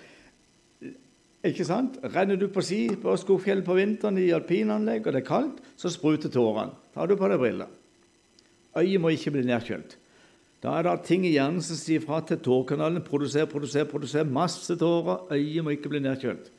ikke 1.47 1.65
sant? 1.65 1.97
Renner 2.13 2.37
du 2.37 2.45
på 2.53 2.61
ski 2.61 2.83
på 3.01 3.15
Skogfjellet 3.17 3.65
på 3.65 3.73
vinteren 3.77 4.19
i 4.21 4.29
alpinanlegg, 4.35 5.07
og 5.07 5.15
det 5.15 5.23
er 5.23 5.27
kaldt, 5.27 5.61
så 5.79 5.89
spruter 5.89 6.29
tårene. 6.29 6.75
Tar 6.93 7.09
du 7.09 7.15
på 7.17 7.29
deg 7.31 7.41
briller. 7.41 7.71
Øyet 8.77 9.01
må 9.01 9.09
ikke 9.15 9.33
bli 9.33 9.43
nedkjølt. 9.49 9.97
Da 10.61 10.75
er 10.77 10.85
det 10.85 11.07
ting 11.07 11.25
i 11.25 11.33
hjernen 11.33 11.63
som 11.65 11.79
sier 11.79 12.03
fra 12.03 12.19
til 12.21 12.37
tårekanalen. 12.45 13.01
Produser, 13.01 13.47
produser, 13.49 13.87
produser. 13.89 14.27
Masse 14.27 14.75
tårer. 14.77 15.23
Øyet 15.33 15.65
må 15.65 15.73
ikke 15.73 15.89
bli 15.89 16.03
nedkjølt. 16.05 16.51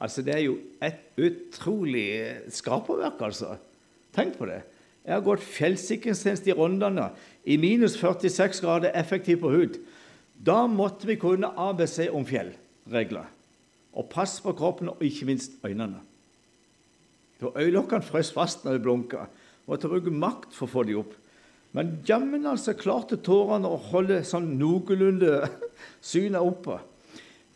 Altså, 0.00 0.22
Det 0.22 0.34
er 0.34 0.40
jo 0.46 0.58
et 0.80 1.00
utrolig 1.20 2.08
skaperverk, 2.48 3.20
altså. 3.20 3.58
Tenk 4.16 4.38
på 4.38 4.48
det. 4.48 4.62
Jeg 5.04 5.14
har 5.14 5.24
gått 5.24 5.44
fjellsikringstjeneste 5.44 6.50
i 6.50 6.56
Rondane 6.56 7.10
i 7.44 7.56
minus 7.56 7.98
46 8.00 8.60
grader 8.60 8.96
effektiv 8.96 9.40
på 9.40 9.52
hud. 9.52 9.76
Da 10.40 10.66
måtte 10.66 11.06
vi 11.06 11.16
kunne 11.20 11.52
ABC 11.56 12.08
om 12.12 12.24
fjellregler. 12.24 13.28
Og 13.98 14.10
pass 14.12 14.38
på 14.40 14.54
kroppen 14.56 14.92
og 14.92 15.02
ikke 15.04 15.26
minst 15.26 15.58
øynene. 15.66 16.02
Da 17.40 17.50
Øyelokkene 17.56 18.04
frøs 18.04 18.32
fast 18.32 18.64
når 18.64 18.76
de 18.76 18.84
blunka. 18.84 19.24
Måtte 19.66 19.88
bruke 19.88 20.12
makt 20.12 20.54
for 20.54 20.68
å 20.68 20.74
få 20.74 20.84
dem 20.88 21.00
opp. 21.00 21.14
Men 21.72 22.00
jammen 22.08 22.46
altså 22.50 22.74
klarte 22.74 23.20
tårene 23.22 23.70
å 23.70 23.78
holde 23.90 24.22
sånn 24.26 24.56
noenlunde 24.58 25.46
synet 26.12 26.42
oppe. 26.42 26.80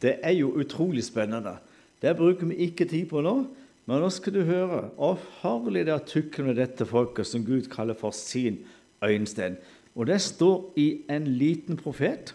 Det 0.03 0.19
er 0.23 0.37
jo 0.39 0.53
utrolig 0.61 1.05
spennende. 1.07 1.57
Det 2.03 2.15
bruker 2.17 2.51
vi 2.51 2.69
ikke 2.69 2.87
tid 2.89 3.09
på 3.11 3.23
nå. 3.25 3.37
Men 3.85 4.01
nå 4.01 4.09
skal 4.13 4.33
du 4.33 4.45
høre 4.49 4.87
hvor 4.97 5.19
farlig 5.43 5.85
det 5.85 5.93
er 5.93 6.07
tukle 6.09 6.47
med 6.47 6.57
dette 6.57 6.87
folket 6.89 7.29
som 7.29 7.45
Gud 7.45 7.69
kaller 7.73 7.97
for 7.99 8.17
sin 8.17 8.63
øyensten. 9.05 9.59
Og 9.95 10.09
det 10.09 10.21
står 10.25 10.73
i 10.81 10.89
en 11.13 11.27
liten 11.39 11.77
profet. 11.77 12.33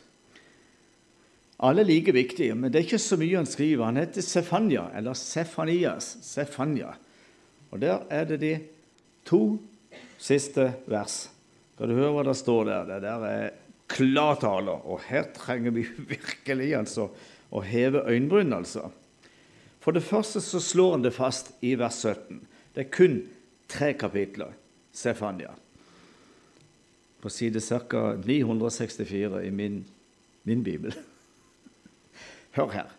Alle 1.59 1.83
er 1.83 1.89
like 1.89 2.13
viktige, 2.15 2.55
men 2.55 2.71
det 2.71 2.79
er 2.79 2.85
ikke 2.87 3.01
så 3.03 3.17
mye 3.19 3.35
han 3.41 3.49
skriver. 3.49 3.83
Han 3.89 3.99
heter 3.99 4.23
Sefania, 4.23 4.85
eller 4.95 5.17
Sefanias. 5.17 6.13
Sefania. 6.23 6.93
Og 7.71 7.81
der 7.81 8.05
er 8.09 8.29
det 8.29 8.39
de 8.41 8.53
to 9.27 9.59
siste 10.17 10.69
vers. 10.87 11.25
Skal 11.75 11.91
du 11.91 11.97
høre 11.97 12.13
hva 12.15 12.23
det 12.27 12.37
står 12.39 12.63
der? 12.69 12.87
Det 12.87 13.01
der 13.03 13.25
er 13.27 13.49
klartaler, 13.89 14.85
Og 14.87 15.01
her 15.07 15.27
trenger 15.35 15.71
vi 15.71 15.85
virkelig 16.13 16.75
altså 16.75 17.09
å 17.51 17.61
heve 17.65 18.05
øyenbrynene, 18.07 18.55
altså. 18.55 18.89
For 19.79 19.91
det 19.95 20.03
første 20.03 20.41
så 20.41 20.59
slår 20.59 20.91
han 20.97 21.03
det 21.03 21.15
fast 21.15 21.53
i 21.61 21.73
vers 21.79 22.03
17. 22.05 22.41
Det 22.75 22.85
er 22.85 22.91
kun 22.93 23.21
tre 23.67 23.93
kapitler. 23.93 24.53
Sefania. 24.91 25.51
På 27.21 27.29
side 27.29 27.61
ca. 27.61 28.15
964 28.25 29.43
i 29.45 29.49
min, 29.49 29.85
min 30.43 30.63
bibel. 30.63 30.93
Hør 32.57 32.71
her. 32.73 32.93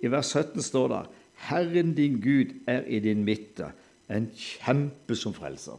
I 0.00 0.10
vers 0.12 0.32
17 0.36 0.62
står 0.64 0.88
det 0.92 1.04
Herren 1.50 1.94
din 1.96 2.18
Gud 2.20 2.52
er 2.68 2.84
i 2.84 3.00
din 3.00 3.24
midte, 3.24 3.70
en 4.10 4.28
kjempe 4.36 5.16
som 5.16 5.34
frelser. 5.36 5.78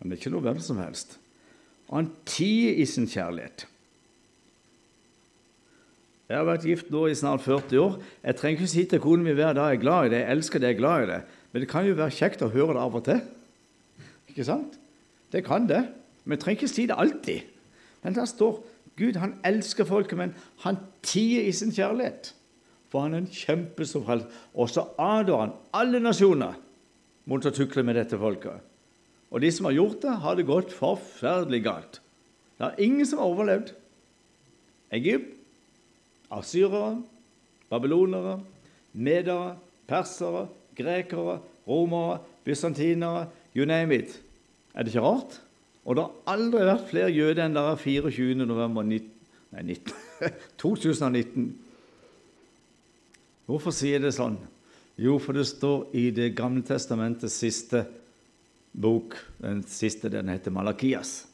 Han 0.00 0.12
er 0.12 0.16
ikke 0.16 0.32
noe 0.32 0.44
hvem 0.44 0.60
som 0.64 0.78
helst. 0.80 1.18
Han 1.90 2.12
tier 2.28 2.78
i 2.80 2.86
sin 2.88 3.08
kjærlighet. 3.10 3.66
Jeg 6.30 6.38
har 6.38 6.46
vært 6.46 6.64
gift 6.64 6.92
nå 6.94 7.08
i 7.10 7.14
snart 7.18 7.42
40 7.42 7.80
år. 7.82 7.96
Jeg 8.22 8.38
trenger 8.38 8.60
ikke 8.60 8.70
si 8.70 8.84
til 8.86 9.02
kona 9.02 9.26
min 9.26 9.34
hver 9.34 9.56
dag 9.58 9.72
jeg 9.72 9.80
er 9.80 9.82
glad 9.82 10.06
i 10.06 10.12
det, 10.12 10.20
jeg 10.20 10.36
elsker 10.36 10.62
det, 10.62 10.68
jeg 10.68 10.76
er 10.76 10.78
glad 10.78 11.02
i 11.02 11.08
det. 11.10 11.20
Men 11.50 11.64
det 11.64 11.70
kan 11.72 11.88
jo 11.88 11.96
være 11.98 12.14
kjekt 12.14 12.44
å 12.46 12.52
høre 12.52 12.76
det 12.76 12.84
av 12.84 12.98
og 13.00 13.02
til. 13.08 13.22
Ikke 14.30 14.46
sant? 14.46 14.76
Det 15.34 15.42
kan 15.46 15.66
det. 15.66 15.80
Men 16.22 16.36
jeg 16.36 16.44
trenger 16.44 16.60
ikke 16.60 16.70
si 16.70 16.86
det 16.86 16.98
alltid. 17.02 17.48
Men 18.04 18.14
der 18.14 18.30
står 18.30 18.60
Gud 19.00 19.16
han 19.16 19.38
elsker 19.48 19.88
folket, 19.88 20.18
men 20.20 20.34
han 20.64 20.78
tier 21.06 21.48
i 21.48 21.54
sin 21.56 21.72
kjærlighet. 21.72 22.34
For 22.92 23.06
han 23.06 23.14
er 23.14 23.22
en 23.22 23.32
kjempe 23.32 23.86
som 23.88 24.04
frelser. 24.04 24.28
Og 24.52 24.68
så 24.68 24.84
advarer 25.00 25.46
han 25.46 25.56
alle 25.76 26.02
nasjoner 26.02 26.58
mot 27.30 27.46
å 27.46 27.54
tukle 27.54 27.84
med 27.86 27.96
dette 27.96 28.18
folket. 28.20 28.60
Og 29.30 29.40
de 29.40 29.50
som 29.54 29.68
har 29.70 29.76
gjort 29.78 30.00
det, 30.02 30.14
har 30.24 30.36
det 30.36 30.48
gått 30.48 30.74
forferdelig 30.74 31.62
galt. 31.64 32.00
Det 32.58 32.66
er 32.66 32.82
ingen 32.84 33.06
som 33.06 33.22
har 33.22 33.30
overlevd. 33.30 33.74
Egypt 34.92 35.36
asyrere, 36.30 37.02
babylonere, 37.70 38.40
medere, 38.92 39.56
persere, 39.90 40.46
grekere, 40.78 41.40
romere, 41.66 42.20
bysantinere 42.44 43.28
You 43.54 43.66
name 43.66 43.94
it. 43.94 44.22
Er 44.74 44.82
det 44.82 44.94
ikke 44.94 45.02
rart? 45.02 45.40
Og 45.84 45.96
det 45.96 46.04
har 46.04 46.34
aldri 46.34 46.66
vært 46.68 46.88
flere 46.90 47.12
jøder 47.14 47.44
enn 47.46 47.56
det 47.56 47.64
er 47.64 47.80
24. 47.80 48.34
november 48.44 48.84
19, 48.84 49.10
nei, 49.56 49.64
19, 49.72 49.94
2019. 50.60 51.48
Hvorfor 53.50 53.74
sier 53.74 54.02
det 54.02 54.12
sånn? 54.14 54.36
Jo, 55.00 55.16
for 55.22 55.36
det 55.36 55.46
står 55.48 55.88
i 55.96 56.10
Det 56.14 56.34
gamle 56.36 56.62
testamentets 56.66 57.38
siste 57.40 57.86
bok, 58.70 59.16
den 59.40 59.64
siste 59.66 60.10
den 60.12 60.28
heter 60.30 60.52
Malakias. 60.54 61.24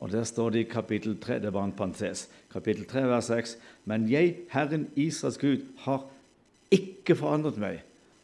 Og 0.00 0.12
Der 0.12 0.24
står 0.24 0.50
det 0.50 0.60
i 0.60 0.70
kapittel 0.70 1.18
3, 1.20 1.38
det 1.42 1.52
var 1.52 1.66
en 1.66 1.76
pantes, 1.76 2.28
kapittel 2.52 2.86
3, 2.88 3.02
vers 3.10 3.28
6. 3.28 3.56
Men 3.84 4.08
jeg, 4.08 4.46
Herren 4.48 4.88
Israels 4.96 5.36
Gud, 5.38 5.66
har 5.84 6.06
ikke 6.72 7.16
forandret 7.18 7.58
meg. 7.60 7.82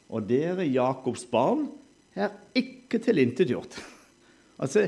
Og 0.08 0.24
dere, 0.28 0.64
Jakobs 0.64 1.26
barn, 1.28 1.66
er 2.14 2.32
ikke 2.54 2.98
tilintetgjort. 3.02 3.76
Altså, 4.56 4.86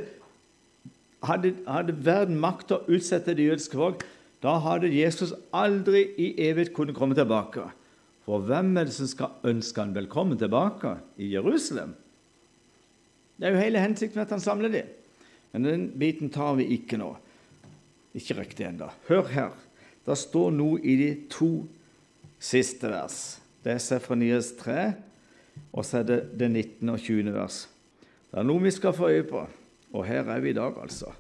hadde, 1.25 1.55
hadde 1.67 1.97
verden 2.05 2.39
makt 2.41 2.69
til 2.71 2.79
å 2.79 2.97
utsette 2.99 3.35
det 3.37 3.49
jødiske 3.49 3.79
folk, 3.79 4.05
da 4.43 4.55
hadde 4.63 4.91
Jesus 4.95 5.33
aldri 5.57 6.05
i 6.21 6.31
evighet 6.47 6.75
kunnet 6.77 6.97
komme 6.97 7.17
tilbake. 7.19 7.65
For 8.29 8.45
hvem 8.45 8.77
er 8.77 8.87
det 8.87 8.95
som 8.95 9.09
skal 9.11 9.49
ønske 9.49 9.81
han 9.81 9.97
velkommen 9.97 10.39
tilbake 10.39 10.99
i 11.19 11.33
Jerusalem? 11.33 11.95
Det 13.39 13.49
er 13.49 13.55
jo 13.55 13.63
hele 13.63 13.83
hensikten 13.83 14.23
at 14.23 14.35
han 14.35 14.43
samler 14.43 14.73
dem. 14.73 14.95
Men 15.55 15.65
den 15.65 15.87
biten 15.99 16.31
tar 16.31 16.59
vi 16.59 16.69
ikke 16.77 16.99
nå. 17.01 17.15
Ikke 18.19 18.37
riktig 18.39 18.67
ennå. 18.69 18.91
Hør 19.09 19.31
her. 19.33 19.55
Det 20.07 20.17
står 20.19 20.53
noe 20.55 20.81
i 20.83 20.97
de 21.01 21.11
to 21.33 21.51
siste 22.41 22.91
vers. 22.91 23.39
Det 23.65 23.75
er 23.75 23.83
Sefranias 23.83 24.53
3, 24.61 24.93
og 25.73 25.85
så 25.85 26.01
er 26.01 26.07
det 26.09 26.19
det 26.39 26.51
19. 26.51 26.93
og 26.93 27.01
20. 27.01 27.33
vers. 27.35 27.63
Det 28.31 28.41
er 28.41 28.47
noe 28.47 28.63
vi 28.63 28.73
skal 28.75 28.95
få 28.97 29.11
øye 29.11 29.27
på, 29.27 29.43
og 29.93 30.05
her 30.07 30.29
er 30.29 30.41
vi 30.45 30.53
i 30.53 30.57
dag, 30.57 30.77
altså. 30.83 31.13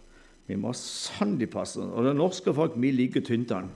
Vi 0.48 0.56
må 0.56 0.72
sannelig 0.72 1.50
passe 1.52 1.80
Og 1.80 2.06
det 2.06 2.14
norske 2.16 2.54
folk 2.56 2.76
vi 2.80 2.90
ligger 2.90 3.20
tynt 3.24 3.52
an. 3.52 3.68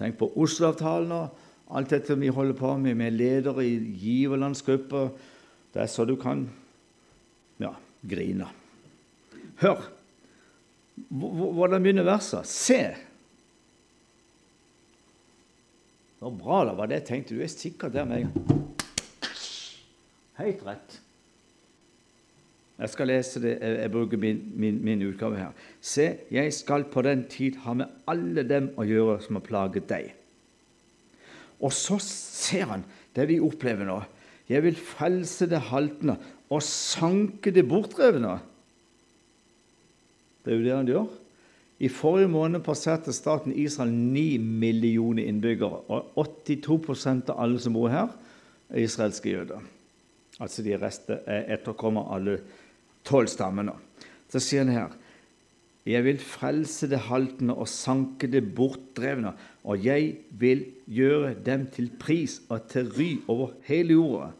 Tenk 0.00 0.18
på 0.20 0.28
Oslo-avtalen 0.40 1.12
og 1.16 1.38
alt 1.72 1.92
dette 1.94 2.16
vi 2.20 2.28
holder 2.32 2.56
på 2.58 2.74
med. 2.80 3.00
Er 3.00 3.14
ledere 3.14 3.64
i 3.64 3.78
giverlandsgrupper. 4.02 5.08
Det 5.72 5.82
er 5.82 5.88
så 5.88 6.04
du 6.04 6.16
kan 6.20 6.44
ja, 7.60 7.72
grine. 8.04 8.48
Hør 9.62 9.80
hvordan 11.08 11.82
begynner 11.82 12.06
verset. 12.06 12.46
Se! 12.46 12.80
Så 16.20 16.30
bra 16.30 16.62
det 16.68 16.76
var 16.78 16.90
det 16.90 17.04
tenkte. 17.08 17.34
Du 17.34 17.42
er 17.42 17.50
sikkert 17.50 17.94
der 17.94 18.04
med 18.04 18.22
en 18.22 18.32
gang. 18.32 18.58
Helt 20.38 20.66
rett. 20.66 21.01
Jeg 22.82 22.90
skal 22.90 23.06
lese 23.12 23.38
det. 23.38 23.52
Jeg 23.62 23.90
bruker 23.94 24.18
min, 24.18 24.40
min, 24.58 24.80
min, 24.82 25.02
utgave 25.06 25.38
her. 25.38 25.50
Se, 25.80 26.08
jeg 26.34 26.52
skal 26.54 26.88
på 26.90 27.04
den 27.06 27.24
tid 27.30 27.60
ha 27.62 27.76
med 27.78 27.90
alle 28.10 28.42
dem 28.42 28.72
å 28.74 28.86
gjøre 28.86 29.20
som 29.22 29.38
har 29.38 29.44
plaget 29.46 29.86
deg. 29.90 30.08
Og 31.62 31.70
så 31.70 32.00
ser 32.02 32.66
han 32.72 32.82
det 33.14 33.28
vi 33.30 33.38
opplever 33.38 33.86
nå. 33.86 34.00
Jeg 34.50 34.64
vil 34.64 34.80
frelse 34.82 35.46
det 35.46 35.60
haltende 35.68 36.16
og 36.50 36.64
sanke 36.66 37.52
det 37.54 37.62
bortrevne. 37.70 38.40
Det 40.42 40.50
er 40.50 40.58
jo 40.58 40.64
det 40.66 40.74
han 40.74 40.90
gjør. 40.90 41.12
I 41.82 41.90
forrige 41.90 42.30
måned 42.30 42.64
passerte 42.66 43.14
staten 43.14 43.54
Israel 43.54 43.94
9 43.94 44.40
millioner 44.42 45.30
innbyggere. 45.30 45.84
Og 45.86 46.18
82% 46.18 47.30
av 47.30 47.38
alle 47.46 47.62
som 47.62 47.78
bor 47.78 47.90
her, 47.94 48.10
er 48.72 48.82
israelske 48.82 49.30
jøder. 49.30 49.62
Altså 50.42 50.66
de 50.66 50.74
resten 50.82 51.22
er 51.30 51.46
etterkommer 51.54 52.10
alle 52.10 52.40
tolv 52.40 52.58
stammene. 53.04 53.74
Så 54.30 54.40
sier 54.40 54.64
han 54.64 54.72
her 54.72 54.98
Jeg 55.84 56.04
vil 56.04 56.18
frelse 56.18 56.86
det 56.86 57.08
haltende 57.08 57.54
og 57.58 57.68
sanke 57.68 58.28
det 58.30 58.54
bortdrevne, 58.54 59.32
og 59.64 59.84
jeg 59.84 60.16
vil 60.30 60.64
gjøre 60.86 61.34
dem 61.34 61.66
til 61.74 61.90
pris 61.98 62.40
og 62.48 62.68
til 62.70 62.86
ry 62.94 63.10
over 63.26 63.50
hele 63.66 63.92
jorda, 63.98 64.30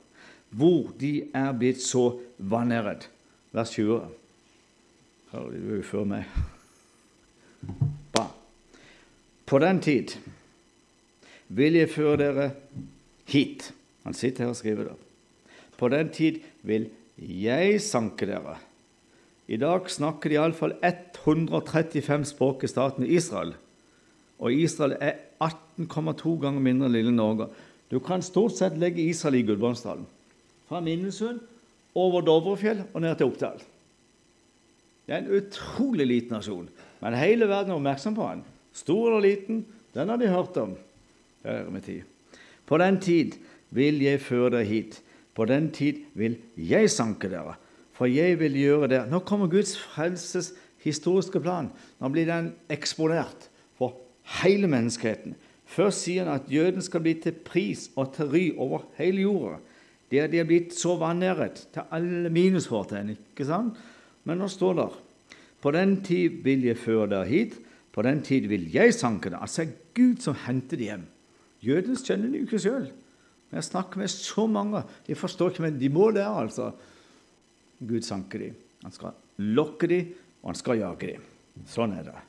hvor 0.51 0.93
de 1.01 1.29
er 1.35 1.53
blitt 1.53 1.83
så 1.83 2.21
vanæret. 2.39 3.09
Vers 3.53 3.71
20. 3.71 4.01
Hører 5.33 5.51
du 5.51 5.75
jo 5.77 5.83
før 5.83 6.05
meg. 6.05 6.25
Bra. 8.13 8.29
På 9.47 9.59
den 9.59 9.81
tid 9.81 10.15
vil 11.49 11.77
jeg 11.77 11.91
føre 11.91 12.17
dere 12.21 12.51
hit. 13.29 13.73
Han 14.05 14.15
sitter 14.15 14.45
her 14.45 14.53
og 14.55 14.57
skriver 14.57 14.91
det. 14.91 14.97
På 15.77 15.89
den 15.89 16.11
tid 16.15 16.41
vil 16.63 16.89
jeg 17.21 17.81
sanker 17.85 18.31
dere. 18.33 18.57
I 19.53 19.59
dag 19.61 19.89
snakker 19.91 20.31
de 20.31 20.39
iallfall 20.39 20.77
135 20.81 22.25
språk 22.31 22.65
i 22.65 22.71
staten 22.71 23.05
Israel. 23.07 23.53
Og 24.43 24.55
Israel 24.55 24.97
er 25.01 25.19
18,2 25.43 26.37
ganger 26.43 26.63
mindre 26.63 26.89
enn 26.89 26.97
lille 26.97 27.15
Norge. 27.15 27.51
Du 27.91 27.99
kan 28.01 28.25
stort 28.25 28.57
sett 28.57 28.79
legge 28.81 29.05
Israel 29.05 29.41
i 29.41 29.45
Gudbrandsdalen. 29.47 30.07
Fra 30.69 30.81
Minnesund 30.81 31.43
over 31.99 32.25
Dovrefjell 32.25 32.87
og 32.95 33.05
ned 33.05 33.19
til 33.19 33.29
Oppdal. 33.29 33.61
Det 35.07 35.15
er 35.15 35.25
en 35.25 35.35
utrolig 35.37 36.07
liten 36.09 36.37
nasjon, 36.37 36.69
men 37.03 37.19
hele 37.19 37.49
verden 37.51 37.75
er 37.75 37.77
oppmerksom 37.77 38.17
på 38.17 38.29
den. 38.31 38.45
Stor 38.73 39.11
eller 39.11 39.27
liten, 39.27 39.65
den 39.93 40.09
har 40.09 40.17
de 40.17 40.31
hørt 40.31 40.57
om. 40.63 40.77
På 42.67 42.79
den 42.81 43.01
tid 43.03 43.35
vil 43.75 44.01
jeg 44.01 44.23
føre 44.23 44.55
dere 44.55 44.69
hit. 44.69 45.01
På 45.35 45.47
den 45.49 45.71
tid 45.73 46.03
vil 46.19 46.37
jeg 46.57 46.91
sanke 46.93 47.31
dere, 47.33 47.57
for 47.97 48.11
jeg 48.11 48.39
vil 48.41 48.57
gjøre 48.59 48.91
det. 48.93 49.01
Nå 49.09 49.23
kommer 49.25 49.51
Guds 49.53 49.75
frelses 49.79 50.53
historiske 50.85 51.41
plan. 51.41 51.71
Nå 52.01 52.11
blir 52.13 52.29
den 52.29 52.53
eksponert 52.73 53.49
for 53.79 53.97
hele 54.43 54.69
menneskeheten. 54.71 55.37
Først 55.73 56.05
sier 56.05 56.27
han 56.27 56.41
at 56.43 56.51
jøden 56.53 56.85
skal 56.85 57.05
bli 57.05 57.15
til 57.23 57.37
pris 57.47 57.89
og 57.97 58.13
til 58.17 58.29
ry 58.33 58.45
over 58.61 58.85
hele 58.99 59.25
jorda. 59.25 59.61
De 60.13 60.21
er 60.21 60.45
blitt 60.45 60.75
så 60.77 60.99
vanæret 61.01 61.63
til 61.73 61.89
alle 61.91 62.29
minusfortegn. 62.29 63.15
ikke 63.17 63.49
sant? 63.49 63.79
Men 64.25 64.39
nå 64.39 64.49
står 64.49 64.75
det 64.77 64.89
På 65.63 65.71
den 65.71 66.03
tid 66.05 66.43
vil 66.45 66.65
jeg 66.65 66.77
føre 66.77 67.09
dere 67.09 67.25
hit, 67.25 67.55
på 67.93 68.03
den 68.03 68.23
tid 68.23 68.49
vil 68.49 68.69
jeg 68.73 68.95
sanke 68.95 69.31
dere. 69.31 69.41
Altså 69.41 69.63
er 69.63 69.73
Gud 69.95 70.21
som 70.21 70.35
henter 70.35 70.77
dem 70.77 70.85
hjem. 70.85 71.07
Jøden 71.63 71.97
skjønner 71.97 72.29
det 72.29 72.39
jo 72.41 72.47
ikke 72.49 72.59
sjøl. 72.59 72.87
Jeg 73.53 73.65
snakker 73.69 74.01
med 74.01 74.09
så 74.09 74.47
mange, 74.49 74.81
de 75.07 75.15
forstår 75.19 75.53
ikke, 75.53 75.67
men 75.67 75.79
de 75.81 75.89
må 75.93 76.11
det, 76.15 76.25
altså. 76.25 76.71
Gud 77.83 78.05
sanker 78.07 78.47
dem. 78.47 78.59
Han 78.83 78.95
skal 78.95 79.17
lokke 79.39 79.89
dem, 79.91 80.13
og 80.43 80.53
han 80.53 80.59
skal 80.59 80.81
jage 80.81 81.15
dem. 81.15 81.27
Sånn 81.69 81.93
er 81.99 82.07
det. 82.07 82.21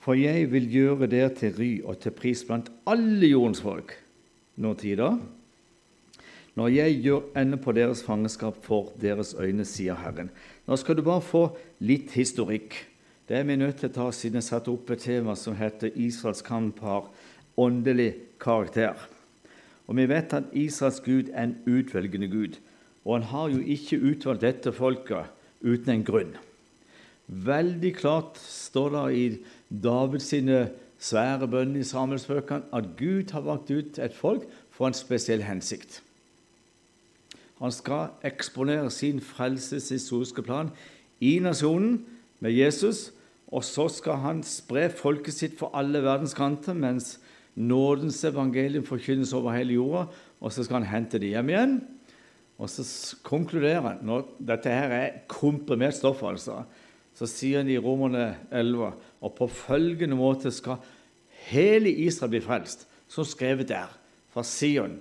For 0.00 0.16
jeg 0.16 0.46
vil 0.52 0.68
gjøre 0.72 1.08
dere 1.10 1.32
til 1.36 1.52
ry 1.58 1.72
og 1.84 1.98
til 2.00 2.14
pris 2.16 2.44
blant 2.48 2.70
alle 2.88 3.28
jordens 3.28 3.60
folk. 3.60 3.92
Når 4.58 4.78
tider? 4.80 5.18
Når 6.58 6.70
jeg 6.74 6.94
gjør 7.04 7.26
ende 7.38 7.58
på 7.60 7.74
deres 7.76 8.00
fangenskap 8.02 8.56
for 8.64 8.94
deres 8.98 9.34
øyne, 9.38 9.66
sier 9.68 9.98
Herren. 10.00 10.30
Nå 10.66 10.78
skal 10.80 10.96
du 10.98 11.04
bare 11.06 11.22
få 11.22 11.44
litt 11.84 12.16
historikk. 12.16 12.74
Det 13.28 13.36
er 13.36 13.44
vi 13.46 13.58
nødt 13.60 13.82
til 13.82 13.90
å 13.90 13.94
ta 13.94 14.08
siden 14.16 14.40
jeg 14.40 14.48
satte 14.48 14.72
opp 14.72 14.90
et 14.90 15.04
tema 15.04 15.36
som 15.36 15.54
heter 15.54 15.92
'Israels 15.92 16.42
kamp 16.42 16.80
har 16.80 17.10
åndelig 17.56 18.14
karakter'. 18.40 19.17
Og 19.88 19.96
Vi 19.96 20.08
vet 20.08 20.34
at 20.36 20.50
Israels 20.52 21.00
Gud 21.00 21.30
er 21.32 21.48
en 21.48 21.56
utvelgende 21.66 22.28
Gud, 22.28 22.58
og 23.04 23.14
han 23.16 23.28
har 23.30 23.48
jo 23.48 23.62
ikke 23.64 24.00
utvalgt 24.00 24.44
dette 24.44 24.72
folket 24.72 25.32
uten 25.64 25.94
en 25.94 26.04
grunn. 26.04 26.34
Veldig 27.28 27.94
klart 27.96 28.36
står 28.40 28.92
det 28.94 29.06
i 29.16 29.24
Davids 29.68 30.28
svære 30.98 31.48
bønner 31.48 31.80
i 31.80 31.86
Samuelsbøkene 31.86 32.68
at 32.74 32.92
Gud 32.98 33.32
har 33.32 33.44
valgt 33.46 33.70
ut 33.70 33.98
et 33.98 34.14
folk 34.14 34.44
for 34.74 34.88
en 34.88 34.96
spesiell 34.96 35.44
hensikt. 35.46 36.02
Han 37.58 37.72
skal 37.74 38.14
eksponere 38.26 38.90
sin 38.90 39.20
frelseshistoriske 39.20 40.42
plan 40.42 40.70
i 41.20 41.38
nasjonen 41.42 42.04
med 42.40 42.54
Jesus, 42.54 43.10
og 43.48 43.64
så 43.64 43.88
skal 43.90 44.20
han 44.22 44.42
spre 44.46 44.88
folket 44.90 45.34
sitt 45.34 45.56
for 45.58 45.74
alle 45.74 46.02
verdens 46.04 46.36
kanter, 46.36 46.76
mens 46.76 47.16
nådens 47.58 48.22
evangelium 48.24 48.86
forkynnes 48.86 49.32
over 49.34 49.56
hele 49.56 49.74
jorda, 49.78 50.06
og 50.40 50.52
så 50.54 50.64
skal 50.64 50.80
han 50.80 50.90
hente 50.92 51.18
det 51.18 51.32
hjem 51.34 51.50
igjen. 51.52 51.78
Og 52.58 52.70
så 52.70 53.16
konkluderer 53.26 53.82
han 53.84 54.04
når 54.06 54.28
Dette 54.50 54.70
her 54.72 54.94
er 54.94 55.18
komprimert 55.30 55.98
stoff, 55.98 56.22
altså. 56.26 56.62
Så 57.18 57.26
sier 57.26 57.62
han 57.62 57.70
i 57.70 57.78
Romerne 57.82 58.36
11 58.54 58.92
og 59.20 59.34
på 59.34 59.48
følgende 59.50 60.18
måte 60.18 60.52
skal 60.54 60.78
hele 61.50 61.90
Israel 61.90 62.30
bli 62.34 62.42
frelst, 62.44 62.86
som 63.10 63.26
skrevet 63.26 63.70
der, 63.70 63.90
fra 64.30 64.44
Sion 64.46 64.98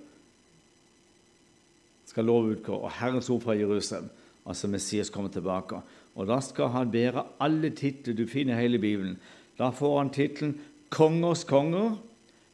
skal 2.07 2.25
lov 2.25 2.47
utgå, 2.49 2.73
og 2.73 2.93
Herrens 2.97 3.29
ord 3.29 3.43
fra 3.43 3.53
Jerusalem. 3.53 4.09
Altså 4.47 4.67
Messias 4.67 5.11
kommer 5.13 5.29
tilbake. 5.29 5.77
Og 6.15 6.27
Da 6.27 6.39
skal 6.41 6.71
han 6.73 6.91
bære 6.91 7.23
alle 7.39 7.69
titler 7.69 8.15
du 8.15 8.25
finner 8.25 8.57
i 8.57 8.61
hele 8.61 8.79
Bibelen. 8.79 9.19
Da 9.59 9.69
får 9.69 9.97
han 9.99 10.09
tittelen 10.09 10.55
Kongers 10.89 11.43
konger, 11.43 11.97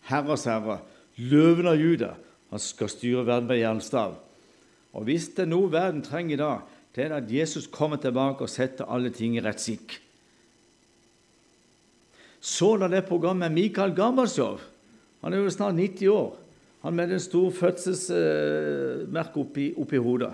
Herres 0.09 0.45
herre, 0.49 0.79
Løven 1.17 1.67
av 1.69 1.77
Juda. 1.77 2.13
Han 2.53 2.61
skal 2.61 2.89
styre 2.89 3.25
verden 3.25 3.49
med 3.49 3.61
jernstav. 3.61 4.15
Og 4.93 5.05
Hvis 5.07 5.29
det 5.33 5.45
er 5.45 5.51
noe 5.51 5.71
verden 5.71 6.03
trenger 6.05 6.35
i 6.35 6.41
dag, 6.41 6.63
det 6.93 7.05
er 7.05 7.15
at 7.17 7.31
Jesus 7.31 7.65
kommer 7.67 7.97
tilbake 7.97 8.45
og 8.45 8.51
setter 8.51 8.89
alle 8.89 9.09
ting 9.13 9.37
i 9.37 9.41
rett 9.41 9.61
sikk. 9.61 9.97
Så 12.43 12.75
da 12.77 12.89
det 12.91 13.05
programmet 13.07 13.53
Mikael 13.53 13.95
Gorbatsjov. 13.95 14.61
Han 15.23 15.33
er 15.33 15.41
jo 15.41 15.53
snart 15.53 15.77
90 15.79 16.09
år. 16.11 16.33
Han 16.83 16.95
med 16.97 17.13
den 17.13 17.21
store 17.23 17.51
fødselsmerket 17.55 19.37
oppi, 19.39 19.69
oppi 19.79 20.01
hodet. 20.03 20.33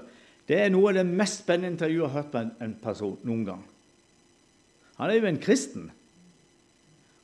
Det 0.50 0.58
er 0.58 0.72
noe 0.74 0.90
av 0.90 0.98
det 0.98 1.06
mest 1.06 1.44
spennende 1.44 1.76
intervjuet 1.76 2.02
jeg 2.02 2.10
har 2.10 2.24
hørt 2.24 2.32
på 2.34 2.42
en, 2.42 2.52
en 2.66 2.74
person 2.82 3.20
noen 3.22 3.44
gang. 3.46 3.62
Han 4.98 5.12
er 5.12 5.20
jo 5.20 5.30
en 5.30 5.38
kristen. 5.40 5.92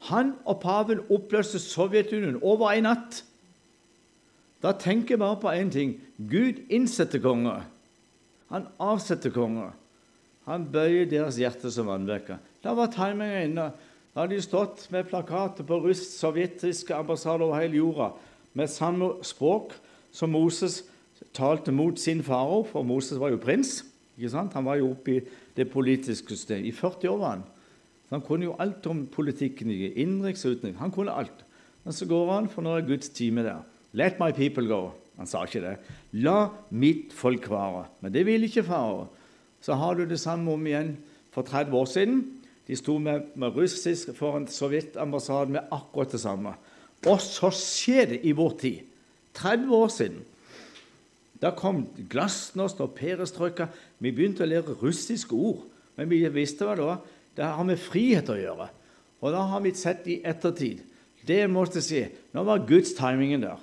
Han 0.09 0.35
og 0.45 0.59
paven 0.61 1.01
oppløste 1.09 1.59
Sovjetunionen 1.61 2.41
over 2.45 2.75
en 2.75 2.85
natt. 2.85 3.23
Da 4.61 4.73
tenker 4.77 5.15
jeg 5.15 5.21
bare 5.21 5.39
på 5.41 5.53
én 5.53 5.71
ting. 5.73 5.95
Gud 6.17 6.61
innsetter 6.69 7.21
konger. 7.21 7.65
Han 8.53 8.67
avsetter 8.81 9.33
konger. 9.33 9.73
Han 10.45 10.67
bøyer 10.71 11.09
deres 11.09 11.39
hjerte 11.41 11.71
som 11.73 11.89
vannvekker. 11.89 12.37
Da 12.63 12.75
var 12.77 12.93
timinga 12.93 13.43
inne. 13.47 13.69
Da 14.13 14.23
hadde 14.23 14.37
de 14.37 14.45
stått 14.45 14.85
med 14.93 15.09
plakater 15.09 15.65
på 15.67 15.81
russ, 15.83 16.05
sovjetiske 16.19 16.95
ambassader 16.95 17.49
over 17.49 17.59
hele 17.59 17.81
jorda 17.81 18.13
med 18.55 18.71
samme 18.71 19.09
språk 19.27 19.73
som 20.15 20.31
Moses 20.31 20.83
talte 21.35 21.73
mot 21.75 21.99
sin 21.99 22.23
farao, 22.23 22.63
for 22.63 22.87
Moses 22.87 23.19
var 23.19 23.33
jo 23.33 23.41
prins. 23.41 23.81
ikke 24.15 24.31
sant? 24.31 24.53
Han 24.53 24.65
var 24.65 24.79
jo 24.79 24.93
oppe 24.93 25.17
i 25.17 25.23
det 25.57 25.67
politiske 25.71 26.31
systemet. 26.31 26.69
I 26.69 26.71
40 26.71 27.09
år 27.11 27.17
var 27.17 27.29
han. 27.35 27.43
Han 28.15 28.23
kunne 28.23 28.47
jo 28.47 28.55
alt 28.63 28.85
om 28.87 29.03
politikken 29.11 29.73
i 29.73 29.89
innenriks 29.91 30.45
og 30.47 30.55
utenriks. 30.55 30.79
Han 30.79 30.93
kunne 30.95 31.11
alt. 31.11 31.41
Men 31.83 31.93
så 31.93 32.07
går 32.07 32.29
han, 32.31 32.45
for 32.47 32.63
nå 32.63 32.77
er 32.77 32.85
Guds 32.87 33.09
time 33.11 33.43
der. 33.43 33.65
Let 33.91 34.21
my 34.21 34.31
people 34.31 34.63
go. 34.69 34.93
Han 35.19 35.27
sa 35.27 35.43
ikke 35.43 35.63
det. 35.63 35.73
La 36.23 36.47
mitt 36.71 37.11
folk 37.15 37.49
være. 37.51 37.85
Men 37.99 38.13
det 38.15 38.23
vil 38.27 38.47
ikke 38.47 38.63
fare. 38.67 39.09
Så 39.63 39.75
har 39.75 39.97
du 39.99 40.05
det 40.07 40.19
samme 40.21 40.53
om 40.55 40.63
igjen 40.67 40.93
for 41.35 41.43
30 41.43 41.75
år 41.75 41.89
siden. 41.91 42.21
De 42.67 42.77
sto 42.79 42.95
med, 43.03 43.27
med 43.35 43.55
russisk 43.55 44.13
foran 44.15 44.47
sovjetambassaden 44.47 45.57
med 45.57 45.67
akkurat 45.75 46.15
det 46.15 46.21
samme. 46.23 46.55
Og 47.05 47.19
så 47.21 47.51
skjer 47.53 48.13
det 48.13 48.21
i 48.23 48.31
vår 48.35 48.55
tid. 48.61 48.79
30 49.35 49.75
år 49.75 49.91
siden. 49.91 50.23
Da 51.43 51.51
kom 51.51 51.83
glasnost 52.09 52.79
og 52.79 52.95
perestrøyka. 52.95 53.67
Vi 53.99 54.15
begynte 54.15 54.47
å 54.47 54.49
lære 54.49 54.79
russiske 54.79 55.35
ord. 55.35 55.65
Men 55.99 56.09
vi 56.11 56.23
visste 56.31 56.67
hva 56.67 56.75
da? 56.79 56.95
Det 57.35 57.45
har 57.45 57.67
med 57.67 57.81
frihet 57.81 58.29
å 58.31 58.37
gjøre. 58.39 58.67
Og 59.23 59.33
da 59.33 59.45
har 59.51 59.63
vi 59.63 59.73
sett 59.75 60.07
i 60.11 60.19
ettertid. 60.23 60.83
Det 61.25 61.41
måtte 61.49 61.81
si. 61.83 62.03
Nå 62.35 62.43
var 62.45 62.65
Guds 62.67 62.93
timingen 62.97 63.43
der. 63.43 63.61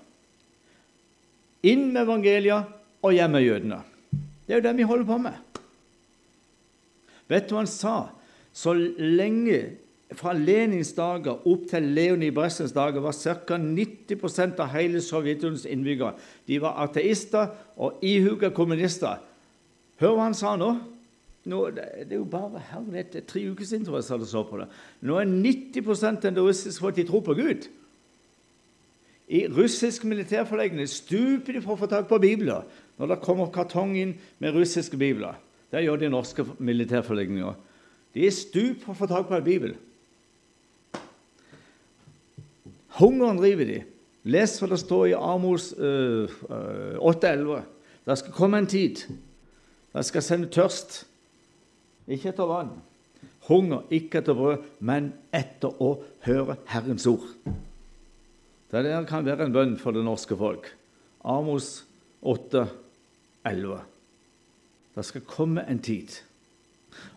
Inn 1.63 1.93
med 1.93 2.03
evangeliet 2.03 2.73
og 3.03 3.15
hjem 3.15 3.37
med 3.37 3.47
jødene. 3.47 3.79
Det 4.47 4.57
er 4.57 4.61
jo 4.61 4.67
det 4.67 4.75
vi 4.81 4.89
holder 4.89 5.09
på 5.09 5.19
med. 5.23 5.61
Vet 7.31 7.47
du 7.49 7.55
hva 7.55 7.63
han 7.63 7.71
sa? 7.71 7.97
Så 8.53 8.75
lenge 8.75 9.61
fra 10.19 10.35
Lenins 10.37 10.91
dager 10.97 11.47
opp 11.49 11.69
til 11.71 11.87
Leonid 11.97 12.35
Bressens 12.37 12.75
dager 12.77 13.01
var 13.01 13.17
ca. 13.17 13.57
90% 13.57 14.61
av 14.61 14.73
hele 14.75 15.01
Sovjetunionens 15.01 15.65
innbyggere 15.71 16.19
de 16.49 16.59
var 16.61 16.83
ateister 16.85 17.55
og 17.81 18.03
ihuga 18.05 18.53
kommunister. 18.53 19.23
Hør 20.03 20.19
hva 20.19 20.27
han 20.27 20.37
sa 20.37 20.57
nå. 20.61 20.75
Nå 21.45 21.61
det, 21.75 21.87
er 22.07 22.17
jo 22.17 22.27
bare 22.31 22.61
herlighet, 22.71 23.13
det 23.13 23.23
er 23.23 23.31
tre 23.33 23.43
uker 23.51 23.67
siden 23.67 23.87
tror 23.87 23.99
jeg 23.99 24.07
jeg 24.11 24.31
så 24.31 24.43
på 24.47 24.61
det. 24.61 24.69
Nå 25.03 25.17
er 25.19 25.31
90% 25.31 26.27
av 26.29 26.37
det 26.37 26.45
russiske 26.45 26.85
folk 26.85 26.97
de 26.97 27.07
tror 27.09 27.25
på 27.27 27.35
Gud. 27.35 27.67
I 29.33 29.47
russiske 29.49 30.07
militærforleggene 30.07 30.87
stuper 30.87 31.57
de 31.57 31.63
for 31.65 31.75
å 31.75 31.81
få 31.81 31.89
tak 31.91 32.09
på 32.11 32.21
bibler 32.23 32.67
når 33.01 33.15
det 33.15 33.23
kommer 33.25 33.51
kartong 33.55 33.97
inn 33.99 34.17
med 34.39 34.55
russiske 34.55 34.99
bibler. 34.99 35.39
Det 35.73 35.83
gjør 35.83 36.03
de 36.03 36.11
norske 36.13 36.45
militærforleggene 36.61 37.47
òg. 37.49 37.57
De 38.13 38.27
er 38.27 38.35
stup 38.37 38.83
for 38.85 38.93
å 38.93 38.99
få 38.99 39.09
tak 39.09 39.31
på 39.31 39.39
en 39.39 39.47
bibel. 39.47 39.75
Hungeren 42.99 43.41
driver 43.41 43.67
de. 43.71 43.79
Les 44.29 44.59
hva 44.61 44.69
det 44.71 44.79
står 44.83 45.07
i 45.11 45.15
Amos 45.17 45.73
øh, 45.79 46.29
øh, 46.29 46.99
8,11. 47.01 47.63
Det 48.07 48.19
skal 48.19 48.37
komme 48.37 48.61
en 48.61 48.69
tid. 48.69 49.01
Det 49.93 50.05
skal 50.05 50.23
sende 50.23 50.51
tørst. 50.53 51.07
Ikke 52.11 52.33
etter 52.33 52.49
vann. 52.51 52.73
Hunger, 53.49 53.85
ikke 53.91 54.21
etter 54.23 54.39
brød, 54.39 54.67
men 54.81 55.13
etter 55.35 55.75
å 55.83 55.97
høre 56.27 56.57
Herrens 56.71 57.07
ord. 57.11 57.27
Det 58.73 58.85
der 58.87 59.07
kan 59.09 59.27
være 59.27 59.47
en 59.47 59.55
bønn 59.55 59.75
for 59.81 59.95
det 59.95 60.05
norske 60.07 60.37
folk. 60.39 60.71
Amos 61.29 61.83
8, 62.23 62.67
11. 63.47 63.83
Det 64.95 65.05
skal 65.09 65.27
komme 65.29 65.65
en 65.69 65.81
tid, 65.83 66.15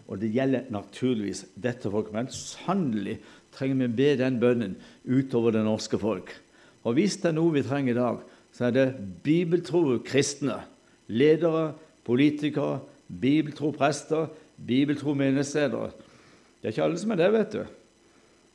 og 0.08 0.19
det 0.21 0.32
gjelder 0.34 0.69
naturligvis 0.74 1.45
dette 1.60 1.91
folk, 1.91 2.12
men 2.13 2.30
sannelig 2.32 3.17
trenger 3.56 3.82
vi 3.82 3.95
be 3.98 4.10
den 4.19 4.39
bønnen 4.41 4.76
utover 5.06 5.56
det 5.56 5.65
norske 5.65 6.00
folk. 6.00 6.32
Og 6.86 6.98
hvis 6.98 7.17
det 7.21 7.32
er 7.32 7.38
noe 7.38 7.56
vi 7.56 7.65
trenger 7.65 7.95
i 7.95 8.00
dag, 8.00 8.21
så 8.56 8.67
er 8.67 8.76
det 8.76 8.88
bibeltro 9.26 9.98
kristne. 10.06 10.62
Ledere, 11.12 11.74
politikere, 12.06 12.80
bibeltro 13.10 13.71
prester, 13.76 14.30
bibeltro 14.58 15.13
minnesteder. 15.18 15.94
Det 16.60 16.70
er 16.70 16.74
ikke 16.74 16.86
alle 16.88 17.00
som 17.02 17.13
er 17.13 17.22
det, 17.22 17.32
vet 17.36 17.58
du. 17.58 17.62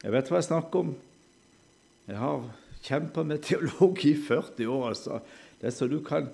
Jeg 0.01 0.15
vet 0.15 0.31
hva 0.31 0.41
jeg 0.41 0.49
snakker 0.49 0.85
om. 0.85 0.95
Jeg 2.09 2.19
har 2.19 2.47
kjempa 2.87 3.25
med 3.27 3.43
teologi 3.45 4.15
i 4.15 4.21
40 4.29 4.71
år, 4.71 4.89
altså. 4.93 5.21
Det 5.61 5.69
er 5.69 5.77
så 5.77 5.89
du 5.91 6.01
kan 6.05 6.31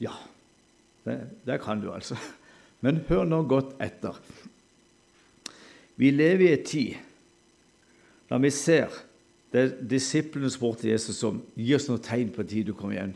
Ja, 0.00 0.12
det, 1.06 1.20
det 1.46 1.60
kan 1.62 1.80
du, 1.80 1.92
altså. 1.92 2.16
Men 2.84 3.04
hør 3.08 3.24
nå 3.24 3.42
godt 3.48 3.76
etter. 3.80 4.16
Vi 5.96 6.10
lever 6.12 6.50
i 6.50 6.54
en 6.58 6.64
tid 6.64 7.02
når 8.26 8.42
vi 8.42 8.50
ser 8.50 8.92
det 9.54 9.60
er 9.62 9.74
disiplene 9.88 10.50
til 10.50 10.90
Jesus 10.90 11.22
om 11.24 11.38
gi 11.54 11.74
oss 11.76 11.86
noen 11.88 12.02
tegn 12.02 12.32
på 12.34 12.44
tid 12.44 12.66
du 12.66 12.74
kommer 12.74 12.96
igjen. 12.96 13.14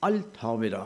Alt 0.00 0.36
har 0.40 0.56
vi 0.62 0.70
da. 0.72 0.84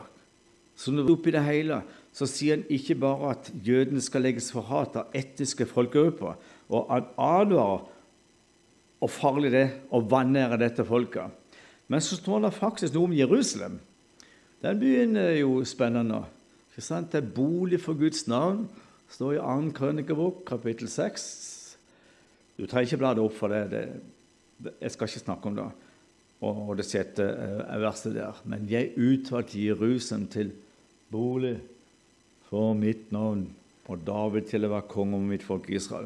Så 0.75 0.91
når 0.91 1.05
vi 1.05 1.13
oppi 1.13 1.31
det 1.31 1.43
hele 1.45 1.77
så 2.13 2.27
sier 2.29 2.59
han 2.59 2.67
ikke 2.69 2.95
bare 3.01 3.31
at 3.33 3.49
jødene 3.65 4.01
skal 4.03 4.21
legges 4.21 4.51
for 4.53 4.65
hat 4.69 4.97
av 4.99 5.15
etniske 5.17 5.65
folkegrupper, 5.69 6.37
og 6.69 6.91
han 6.91 7.09
advarer 7.17 7.87
hvor 9.01 9.11
farlig 9.11 9.49
det 9.51 9.65
å 9.91 9.99
vanære 10.07 10.61
dette 10.61 10.85
folket. 10.87 11.33
Men 11.91 12.01
så 12.01 12.15
står 12.15 12.45
det 12.45 12.53
faktisk 12.55 12.93
noe 12.95 13.09
om 13.09 13.17
Jerusalem. 13.17 13.75
Den 14.63 14.79
byen 14.79 15.17
er 15.19 15.41
jo 15.41 15.57
spennende. 15.67 16.21
Ikke 16.71 16.85
sant? 16.85 17.09
Det 17.11 17.19
er 17.19 17.33
bolig 17.35 17.81
for 17.83 17.99
Guds 17.99 18.23
navn. 18.31 18.63
Det 18.69 19.17
står 19.17 19.35
i 19.35 19.41
2. 19.41 19.73
krønikebok, 19.75 20.45
kapittel 20.47 20.87
6. 20.87 21.25
Du 22.55 22.63
trenger 22.63 22.87
ikke 22.93 23.01
bla 23.01 23.11
det 23.17 23.25
opp 23.25 23.35
for 23.35 23.51
det. 23.51 23.65
det. 23.73 24.71
Jeg 24.79 24.93
skal 24.93 25.09
ikke 25.09 25.25
snakke 25.25 25.51
om 25.51 25.59
det. 25.59 25.67
Og 26.47 26.71
det 26.79 26.87
sjette 26.87 27.27
verset 27.83 28.15
der. 28.15 28.39
Men 28.47 28.63
jeg 28.71 28.93
utvalgte 28.95 29.59
Jerusalem 29.59 30.29
til 30.31 30.55
bolig 31.11 31.57
for 32.53 32.75
mitt 32.77 33.07
navn, 33.09 33.47
og 33.89 34.03
David 34.05 34.45
til 34.51 34.67
å 34.67 34.75
være 34.75 34.85
konge 34.91 35.17
over 35.17 35.25
mitt 35.25 35.45
folk 35.45 35.71
Israel. 35.73 36.05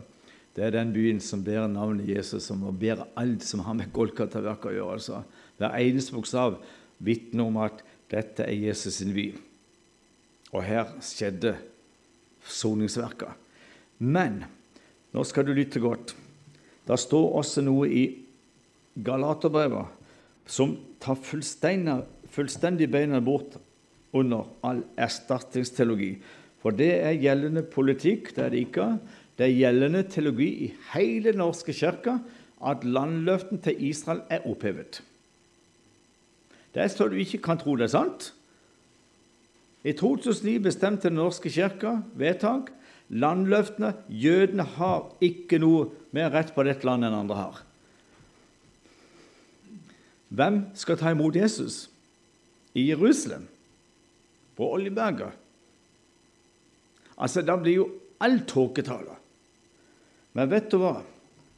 Det 0.55 0.63
er 0.63 0.71
den 0.77 0.93
byen 0.95 1.19
som 1.21 1.43
bærer 1.43 1.67
navnet 1.67 2.07
Jesus, 2.07 2.47
som 2.47 2.61
må 2.63 2.71
bære 2.71 3.09
alt 3.19 3.43
som 3.43 3.65
har 3.65 3.75
med 3.75 3.91
Golgata-verket 3.93 4.71
å 4.71 4.75
gjøre. 4.77 4.93
altså. 4.95 5.19
Hver 5.59 5.75
eneste 5.75 6.15
bokstav 6.15 6.55
vitner 7.03 7.51
om 7.51 7.59
at 7.61 7.83
dette 8.09 8.47
er 8.47 8.55
Jesus 8.55 9.01
sin 9.01 9.11
by. 9.13 9.27
Og 10.55 10.63
her 10.63 10.95
skjedde 11.03 11.57
soningsverket. 12.47 13.35
Men 13.99 14.45
nå 15.11 15.27
skal 15.27 15.45
du 15.45 15.53
lytte 15.53 15.83
godt. 15.83 16.15
Det 16.87 16.95
står 17.03 17.29
også 17.43 17.65
noe 17.67 17.91
i 17.91 18.05
Galaterbrevet 18.95 20.47
som 20.47 20.77
tar 21.03 21.19
fullstendig 21.19 22.87
beina 22.89 23.19
bort 23.19 23.59
under 24.17 24.47
all 24.65 24.83
erstatningsteologi. 24.97 26.15
For 26.61 26.75
det 26.75 26.91
er 27.05 27.19
gjeldende 27.21 27.63
politikk, 27.63 28.33
det 28.35 28.45
er 28.45 28.53
det 28.53 28.63
ikke. 28.65 28.87
Det 29.37 29.45
er 29.45 29.59
gjeldende 29.59 30.03
teologi 30.09 30.49
i 30.65 30.71
hele 30.95 31.35
norske 31.37 31.75
kirka 31.75 32.17
at 32.65 32.83
landløften 32.83 33.61
til 33.61 33.83
Israel 33.89 34.23
er 34.33 34.47
opphevet. 34.49 35.03
Det 36.73 36.83
er 36.83 36.89
så 36.93 37.07
du 37.09 37.17
ikke 37.21 37.41
kan 37.45 37.59
tro 37.61 37.75
det 37.77 37.87
er 37.87 37.93
sant. 37.93 38.31
I 39.85 39.93
2009 39.93 40.57
bestemte 40.65 41.09
Den 41.09 41.15
norske 41.21 41.49
kirke 41.49 42.01
vedtak 42.17 42.73
landløftene 43.09 43.93
Jødene 44.09 44.65
har 44.77 45.13
ikke 45.23 45.61
noe 45.63 45.87
mer 46.11 46.33
rett 46.33 46.51
på 46.55 46.65
dette 46.67 46.85
landet 46.87 47.11
enn 47.11 47.19
andre 47.21 47.37
har. 47.37 47.61
Hvem 50.27 50.63
skal 50.75 50.99
ta 50.99 51.13
imot 51.13 51.37
Jesus? 51.39 51.87
I 52.75 52.89
Jerusalem? 52.89 53.47
På 54.57 54.71
Oljeberget? 54.73 55.31
Altså, 57.17 57.41
Da 57.41 57.57
blir 57.57 57.75
jo 57.75 57.87
all 58.19 58.41
tåketale. 58.49 59.15
Men 60.33 60.49
vet 60.49 60.69
du 60.71 60.77
hva? 60.81 60.99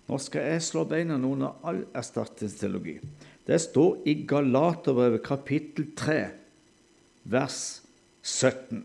Nå 0.09 0.17
skal 0.17 0.47
jeg 0.47 0.63
slå 0.65 0.85
beina 0.89 1.15
under 1.15 1.59
all 1.67 1.83
erstatningsteologi. 1.93 2.97
Det 3.45 3.59
står 3.61 4.07
i 4.09 4.13
Galaterbrevet 4.29 5.23
kapittel 5.25 5.91
3, 5.97 6.17
vers 7.29 7.81
17. 8.23 8.83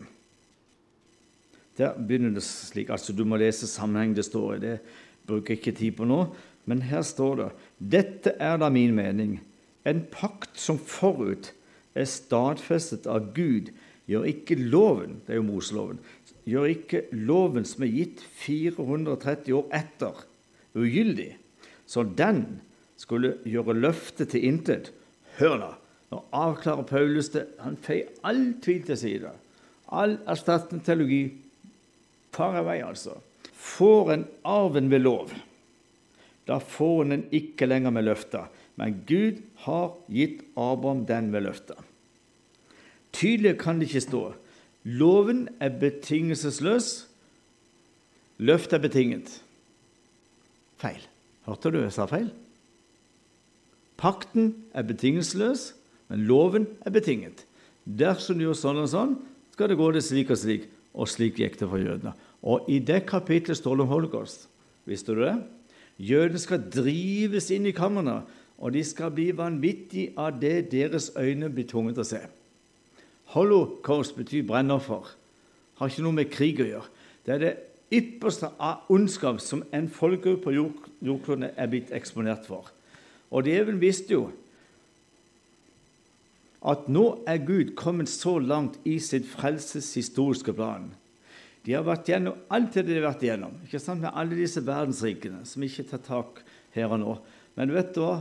Der 1.77 1.95
begynner 1.97 2.35
det 2.35 2.43
slik. 2.43 2.89
altså 2.89 3.13
Du 3.13 3.25
må 3.25 3.37
lese 3.37 3.67
sammenheng 3.67 4.15
det 4.15 4.25
står 4.25 4.55
i. 4.55 4.59
Det 4.59 4.75
bruker 5.27 5.53
jeg 5.53 5.59
ikke 5.59 5.77
tid 5.79 5.97
på 5.97 6.07
nå. 6.07 6.21
Men 6.65 6.81
her 6.81 7.01
står 7.05 7.35
det 7.35 7.49
Dette 7.79 8.35
er 8.39 8.57
da 8.57 8.69
min 8.69 8.95
mening. 8.95 9.39
En 9.85 10.01
pakt 10.11 10.57
som 10.59 10.79
forut 10.79 11.51
er 11.95 12.07
stadfestet 12.09 13.05
av 13.07 13.33
Gud, 13.35 13.69
gjør 14.09 14.27
ikke 14.29 14.55
loven 14.59 15.19
Det 15.25 15.33
er 15.33 15.39
jo 15.39 15.47
Moseloven 15.47 15.99
gjør 16.45 16.69
ikke 16.69 17.01
loven 17.25 17.65
som 17.67 17.85
er 17.85 17.93
gitt 17.93 18.21
430 18.43 19.55
år 19.57 19.71
etter, 19.73 20.19
ugyldig, 20.77 21.31
så 21.89 22.03
den 22.05 22.43
skulle 23.01 23.35
gjøre 23.47 23.75
løftet 23.77 24.31
til 24.33 24.45
intet. 24.47 24.91
Hør 25.39 25.57
da, 25.61 25.71
nå 26.13 26.21
avklarer 26.35 26.87
Paulus 26.87 27.31
det. 27.33 27.47
Han 27.63 27.79
feier 27.81 28.13
all 28.27 28.53
tvil 28.63 28.85
til 28.87 28.99
side. 28.99 29.33
All 29.95 30.17
erstattende 30.29 30.85
teologi 30.85 31.23
tar 32.35 32.61
vei, 32.65 32.79
altså. 32.85 33.17
Får 33.65 34.13
en 34.13 34.27
arven 34.45 34.91
ved 34.91 35.01
lov, 35.01 35.33
da 36.45 36.59
får 36.61 37.01
en 37.01 37.15
den 37.15 37.25
ikke 37.33 37.65
lenger 37.65 37.93
med 37.93 38.05
løfta. 38.05 38.45
Men 38.77 38.99
Gud 39.07 39.39
har 39.65 39.95
gitt 40.11 40.43
Abraham 40.59 41.05
den 41.09 41.31
ved 41.33 41.47
løftet. 41.47 41.79
Tydeligere 43.15 43.57
kan 43.57 43.79
det 43.79 43.87
ikke 43.89 44.03
stå. 44.03 44.23
Loven 44.83 45.47
er 45.63 45.71
betingelsesløs. 45.79 47.07
Løftet 48.37 48.77
er 48.77 48.83
betinget. 48.83 49.29
Feil. 50.81 50.99
Hørte 51.47 51.71
du 51.71 51.79
jeg 51.79 51.93
sa 51.95 52.07
feil? 52.09 52.27
Pakten 53.95 54.51
er 54.75 54.83
betingelsesløs, 54.83 55.69
men 56.11 56.25
loven 56.27 56.67
er 56.85 56.91
betinget. 56.91 57.45
Dersom 57.85 58.39
du 58.39 58.49
gjør 58.49 58.59
sånn 58.59 58.81
og 58.83 58.91
sånn, 58.91 59.15
skal 59.55 59.71
det 59.71 59.79
gå 59.79 59.87
det 59.95 60.03
slik 60.03 60.33
og 60.33 60.41
slik. 60.41 60.67
Og 60.95 61.09
slik 61.11 61.39
gikk 61.39 61.57
det 61.59 61.67
for 61.71 61.79
jødene. 61.79 62.13
Og 62.43 62.67
i 62.71 62.79
det 62.83 63.05
kapitlet 63.07 63.57
står 63.57 63.77
det 63.77 63.85
om 63.85 63.91
holocaust. 63.91 64.47
Visste 64.87 65.15
du 65.15 65.23
det? 65.23 65.35
Jødene 65.97 66.39
skal 66.39 66.65
drives 66.71 67.49
inn 67.55 67.67
i 67.69 67.75
kamrene, 67.75 68.21
og 68.59 68.75
de 68.75 68.83
skal 68.83 69.11
bli 69.15 69.29
vanvittige 69.35 70.13
av 70.19 70.37
det 70.39 70.71
deres 70.71 71.09
øyne 71.19 71.49
blir 71.51 71.67
tvunget 71.67 71.97
til 71.97 72.05
å 72.05 72.09
se. 72.09 72.21
Holocaust 73.35 74.15
betyr 74.15 74.45
brennoffer. 74.47 75.11
Har 75.75 75.91
ikke 75.91 76.05
noe 76.05 76.15
med 76.15 76.31
krig 76.31 76.61
å 76.63 76.69
gjøre. 76.69 76.91
Det 77.25 77.33
er 77.35 77.41
det 77.41 77.53
ypperste 77.95 78.49
av 78.61 78.87
ondskap 78.91 79.41
som 79.43 79.63
en 79.75 79.89
folkegruppe 79.91 80.47
på 80.47 80.55
jord, 80.55 80.89
jordkloden 81.03 81.49
er 81.51 81.69
blitt 81.71 81.91
eksponert 81.95 82.47
for. 82.47 82.71
Og 83.35 83.47
djevelen 83.47 83.81
visste 83.81 84.15
jo 84.15 84.25
at 86.65 86.87
nå 86.89 87.03
er 87.29 87.43
Gud 87.45 87.75
kommet 87.77 88.09
så 88.09 88.39
langt 88.41 88.79
i 88.89 88.97
sitt 89.03 89.27
frelses 89.29 89.91
historiske 89.99 90.55
plan. 90.55 90.87
De 91.65 91.75
har 91.75 91.85
vært 91.85 92.09
gjennom 92.09 92.39
alt 92.53 92.73
det 92.73 92.85
de 92.87 92.97
har 92.97 93.07
vært 93.07 93.25
igjennom, 93.25 93.53
ikke 93.65 93.81
sant, 93.81 94.01
med 94.01 94.13
alle 94.13 94.37
disse 94.37 94.61
verdensrikene 94.65 95.43
som 95.49 95.65
ikke 95.65 95.85
tar 95.91 96.01
tak 96.05 96.41
her 96.73 96.89
og 96.93 97.01
nå. 97.01 97.13
Men 97.57 97.73
vet 97.73 97.93
du 97.95 98.01
hva? 98.03 98.19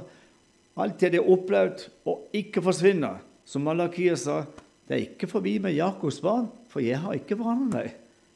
Alt 0.81 0.99
det 1.01 1.13
de 1.15 1.21
har 1.21 1.31
opplevd, 1.31 1.87
og 2.11 2.35
ikke 2.35 2.63
forsvinner. 2.65 3.21
Som 3.47 3.67
Malakia 3.69 4.17
sa, 4.19 4.41
det 4.89 4.95
er 4.97 5.07
ikke 5.07 5.29
forbi 5.31 5.57
med 5.59 5.73
Jakobs 5.73 6.21
barn, 6.21 6.51
for 6.69 6.85
jeg 6.85 7.01
har 7.01 7.17
ikke 7.17 7.39
forandret 7.41 7.73
meg. 7.73 7.95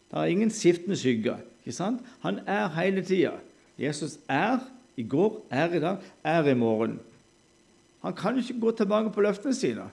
Det 0.09 0.17
er 0.17 0.33
ingen 0.33 0.51
skiftende 0.51 0.97
skygge. 0.97 1.37
ikke 1.65 1.77
sant? 1.77 2.01
Han 2.21 2.41
er 2.47 2.69
hele 2.81 3.05
tida. 3.05 3.35
Jesus 3.79 4.19
er 4.29 4.59
i 4.97 5.03
går, 5.03 5.45
er 5.51 5.75
i 5.75 5.81
dag, 5.81 5.97
er 6.25 6.49
i 6.49 6.55
morgen. 6.55 6.99
Han 8.03 8.15
kan 8.15 8.39
ikke 8.39 8.61
gå 8.61 8.71
tilbake 8.71 9.13
på 9.13 9.21
løftene 9.21 9.55
sine. 9.55 9.91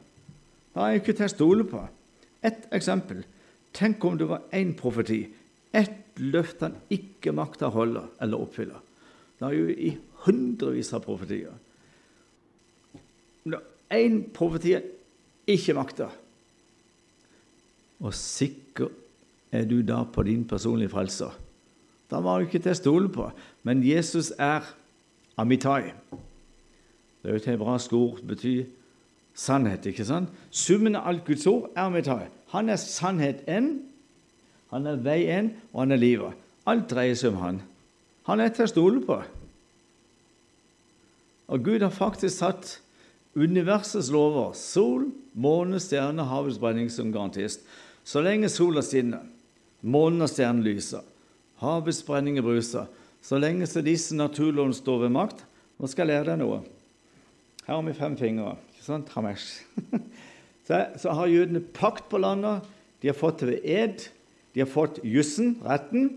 Det 0.74 0.82
er 0.82 0.86
han 0.86 0.96
ikke 0.96 1.14
til 1.14 1.26
å 1.28 1.34
stole 1.34 1.68
på. 1.68 1.84
Et 2.44 2.68
eksempel. 2.72 3.26
Tenk 3.74 4.04
om 4.06 4.18
det 4.18 4.30
var 4.30 4.48
én 4.56 4.72
profeti, 4.78 5.26
ett 5.76 6.20
løft 6.20 6.62
han 6.64 6.78
ikke 6.90 7.34
makta 7.36 7.68
å 7.68 7.76
holde 7.76 8.06
eller 8.24 8.40
oppfylle. 8.40 8.80
Det 9.36 9.48
er 9.50 9.56
jo 9.58 9.68
i 9.68 9.98
hundrevis 10.24 10.94
av 10.96 11.04
profetier. 11.04 11.52
Én 13.92 14.22
profeti 14.34 14.78
ikke 15.52 15.76
makter 15.76 16.14
og 18.06 18.14
sikker 18.14 18.92
er 19.56 19.66
du 19.66 19.80
da 19.82 20.04
på 20.06 20.24
din 20.28 20.46
personlige 20.48 20.92
frelser. 20.94 21.34
Da 22.12 22.22
var 22.22 22.40
du 22.40 22.46
ikke 22.46 22.62
til 22.62 22.76
å 22.76 22.78
stole 22.78 23.10
på. 23.10 23.30
Men 23.66 23.82
Jesus 23.86 24.32
er 24.38 24.66
amitai. 25.42 25.96
Det 27.22 27.32
er 27.32 27.38
jo 27.38 27.42
et 27.42 27.50
hebraisk 27.50 27.94
ord 27.98 28.22
betyr 28.28 28.68
sannhet. 29.36 29.86
ikke 29.86 30.06
sant? 30.06 30.30
Summen 30.52 30.96
av 30.96 31.08
alt 31.10 31.26
Guds 31.26 31.48
ord 31.50 31.72
er 31.76 31.88
amitai. 31.90 32.28
Han 32.54 32.70
er 32.70 32.78
sannhet 32.80 33.42
enn, 33.50 33.80
han 34.72 34.86
er 34.88 35.02
vei 35.02 35.26
enn, 35.32 35.54
og 35.74 35.86
han 35.86 35.96
er 35.96 36.02
livet. 36.02 36.38
Alt 36.66 36.90
dreier 36.92 37.18
seg 37.18 37.34
om 37.34 37.42
han. 37.42 37.60
Han 38.30 38.42
er 38.42 38.54
til 38.54 38.66
å 38.66 38.72
stole 38.72 39.02
på. 39.06 39.18
Og 41.46 41.66
Gud 41.66 41.82
har 41.86 41.94
faktisk 41.94 42.38
satt 42.38 42.80
universets 43.36 44.10
lover, 44.14 44.54
sol, 44.58 45.10
måne, 45.34 45.82
stjerne, 45.84 46.26
havets 46.26 46.58
brenning, 46.62 46.90
som 46.90 47.12
garantist. 47.14 47.66
Så 48.06 48.22
lenge 48.22 48.52
sola 48.54 48.84
skinner, 48.86 49.24
månen 49.82 50.22
og 50.22 50.30
stjernen 50.30 50.62
lyser, 50.66 51.02
havets 51.62 52.04
brenninger 52.06 52.46
bruser, 52.46 52.86
så 53.26 53.40
lenge 53.42 53.66
så 53.66 53.82
disse 53.82 54.14
naturlovene 54.14 54.78
står 54.78 55.08
ved 55.08 55.16
makt 55.16 55.46
Nå 55.76 55.90
skal 55.92 56.08
jeg 56.08 56.22
lære 56.22 56.30
deg 56.30 56.38
noe. 56.40 56.62
Her 57.66 57.74
har 57.74 57.82
vi 57.84 57.94
fem 57.98 58.14
fingre. 58.16 58.54
ikke 58.72 58.86
sant? 58.86 59.10
så, 60.68 60.78
så 60.96 61.16
har 61.18 61.28
jødene 61.28 61.60
pakt 61.60 62.06
på 62.08 62.22
landet. 62.24 62.64
De 63.04 63.10
har 63.10 63.18
fått 63.18 63.42
det 63.44 63.50
ved 63.50 63.66
ed. 63.68 64.06
De 64.56 64.62
har 64.64 64.70
fått 64.72 65.02
jussen, 65.04 65.58
retten. 65.66 66.08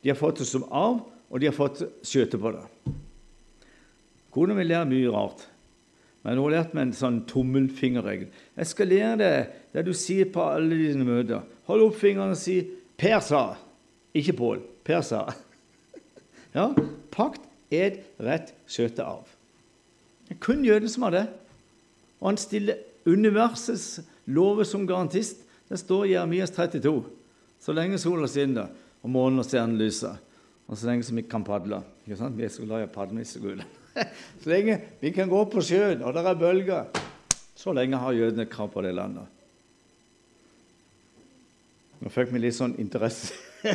De 0.00 0.08
har 0.08 0.16
fått 0.16 0.40
det 0.40 0.46
som 0.48 0.64
arv, 0.72 1.02
og 1.28 1.42
de 1.42 1.50
har 1.50 1.56
fått 1.56 1.82
skjøte 2.00 2.40
på 2.40 2.54
det. 2.54 2.64
Kona 4.32 4.56
mi 4.56 4.64
lærer 4.64 4.88
mye 4.88 5.12
rart. 5.12 5.44
Men 6.24 6.38
hun 6.40 6.46
har 6.46 6.62
lært 6.62 6.72
meg 6.72 6.86
en 6.86 6.96
sånn 6.96 7.20
tommelfingerregel. 7.28 8.32
Jeg 8.56 8.70
skal 8.72 8.88
lære 8.88 9.20
deg 9.20 9.52
det 9.74 9.84
du 9.86 9.92
sier 9.96 10.30
på 10.30 10.42
alle 10.46 10.78
dine 10.78 11.06
møter. 11.06 11.42
Hold 11.68 11.88
opp 11.88 11.98
fingrene 11.98 12.36
og 12.36 12.40
si 12.40 12.60
'Per 12.96 13.20
sa', 13.20 13.56
ikke 14.14 14.36
Pål. 14.38 14.62
Per 14.84 15.00
sa. 15.00 15.26
Ja, 16.54 16.68
pakt, 17.10 17.40
ed, 17.70 17.98
rett, 18.22 18.52
skjøte 18.70 19.02
av. 19.02 19.26
Det 20.28 20.36
er 20.36 20.38
kun 20.38 20.62
jøden 20.64 20.88
som 20.88 21.02
har 21.02 21.10
det. 21.10 21.24
Og 22.20 22.28
han 22.28 22.38
stiller 22.38 22.78
universets 23.04 24.04
lover 24.30 24.62
som 24.62 24.86
garantist. 24.86 25.42
Det 25.68 25.80
står 25.80 26.04
i 26.06 26.12
Jeremias 26.12 26.54
32. 26.54 27.02
Så 27.58 27.74
lenge 27.74 27.98
sola 27.98 28.28
skinner 28.30 28.70
og 29.02 29.10
månen 29.10 29.42
og 29.42 29.48
stjernen 29.48 29.76
lyser, 29.80 30.14
og 30.68 30.78
så 30.78 30.88
lenge 30.88 31.04
som 31.04 31.18
vi 31.18 31.26
kan 31.28 31.44
padle 31.44 31.82
ikke 32.04 32.18
sant? 32.20 32.38
Vi 32.38 32.46
er 32.46 32.52
så 32.52 32.64
glad 32.64 32.84
i 32.84 32.88
å 32.88 32.92
padle, 32.92 33.24
Så 34.40 34.50
lenge 34.50 34.78
vi 35.00 35.12
kan 35.14 35.28
gå 35.30 35.44
på 35.50 35.62
sjøen, 35.62 36.02
og 36.02 36.14
det 36.14 36.24
er 36.24 36.38
bølger, 36.38 37.02
så 37.54 37.72
lenge 37.76 38.00
har 38.00 38.16
jødene 38.16 38.46
krav 38.50 38.72
på 38.72 38.82
det 38.82 38.94
landet. 38.96 39.33
Nå 42.02 42.10
fikk 42.12 42.32
vi 42.34 42.42
litt 42.42 42.56
sånn 42.56 42.76
interesse. 42.80 43.34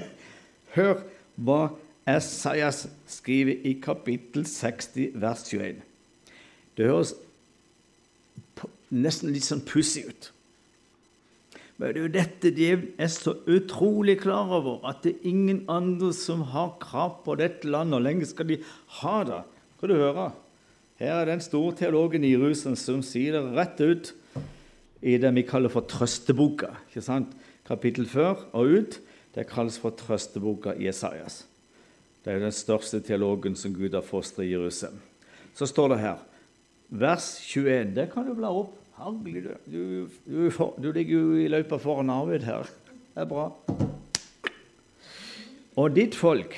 Hør 0.76 1.04
hva 1.40 1.62
Esaias 2.10 2.86
skriver 3.10 3.64
i 3.68 3.76
kapittel 3.84 4.46
60, 4.48 5.16
vers 5.22 5.46
21. 5.48 5.80
Det 6.78 6.88
høres 6.88 7.14
nesten 8.90 9.34
litt 9.34 9.46
sånn 9.46 9.64
pussig 9.68 10.08
ut. 10.10 10.30
Men 11.80 11.94
det 11.94 12.00
er 12.00 12.04
jo 12.04 12.12
dette 12.12 12.52
djevelen 12.52 13.00
er 13.00 13.12
så 13.14 13.34
utrolig 13.48 14.18
klar 14.20 14.50
over, 14.58 14.82
at 14.90 15.04
det 15.06 15.14
er 15.14 15.30
ingen 15.32 15.62
andre 15.72 16.12
som 16.16 16.42
har 16.52 16.74
krav 16.82 17.22
på 17.24 17.38
dette 17.40 17.70
landet. 17.70 17.96
Hvor 17.96 18.04
lenge 18.04 18.28
skal 18.28 18.50
de 18.50 18.58
ha 19.00 19.18
det? 19.30 19.42
Skal 19.78 19.94
du 19.94 19.96
høre? 20.02 20.26
Her 21.00 21.22
er 21.22 21.30
den 21.30 21.44
store 21.44 21.78
teologen 21.80 22.26
i 22.28 22.34
Jerusalem 22.34 22.76
som 22.76 23.04
sier 23.06 23.38
det 23.38 23.56
rett 23.56 23.80
ut 23.80 24.12
i 25.00 25.16
det 25.16 25.32
vi 25.38 25.46
kaller 25.48 25.72
for 25.72 25.88
trøsteboka. 25.88 26.74
ikke 26.90 27.06
sant? 27.06 27.32
Kapittel 27.70 28.08
før 28.10 28.48
og 28.58 28.74
ut. 28.80 28.98
Det 29.36 29.46
kalles 29.50 29.78
for 29.78 29.94
trøsteboka 29.94 30.74
i 30.74 30.90
Esaias. 30.90 31.44
Det 32.26 32.34
er 32.34 32.42
den 32.42 32.54
største 32.54 33.00
teologen 33.06 33.56
som 33.56 33.76
Gud 33.78 33.94
har 33.94 34.04
fostret 34.06 34.48
i 34.48 34.56
Jerusalem. 34.56 34.98
Så 35.54 35.70
står 35.70 35.94
det 35.94 36.00
her, 36.02 36.18
vers 36.90 37.30
21. 37.46 37.94
Det 37.96 38.10
kan 38.14 38.26
du 38.26 38.34
bla 38.38 38.50
opp. 38.50 38.76
Du. 39.00 39.32
Du, 39.72 40.10
du, 40.26 40.50
du 40.84 40.90
ligger 40.92 41.14
jo 41.14 41.38
i 41.40 41.48
løypa 41.48 41.78
foran 41.80 42.10
Arvid 42.12 42.44
her. 42.44 42.68
Det 43.14 43.24
er 43.24 43.30
bra. 43.30 43.46
Og 45.80 45.94
ditt 45.96 46.18
folk, 46.20 46.58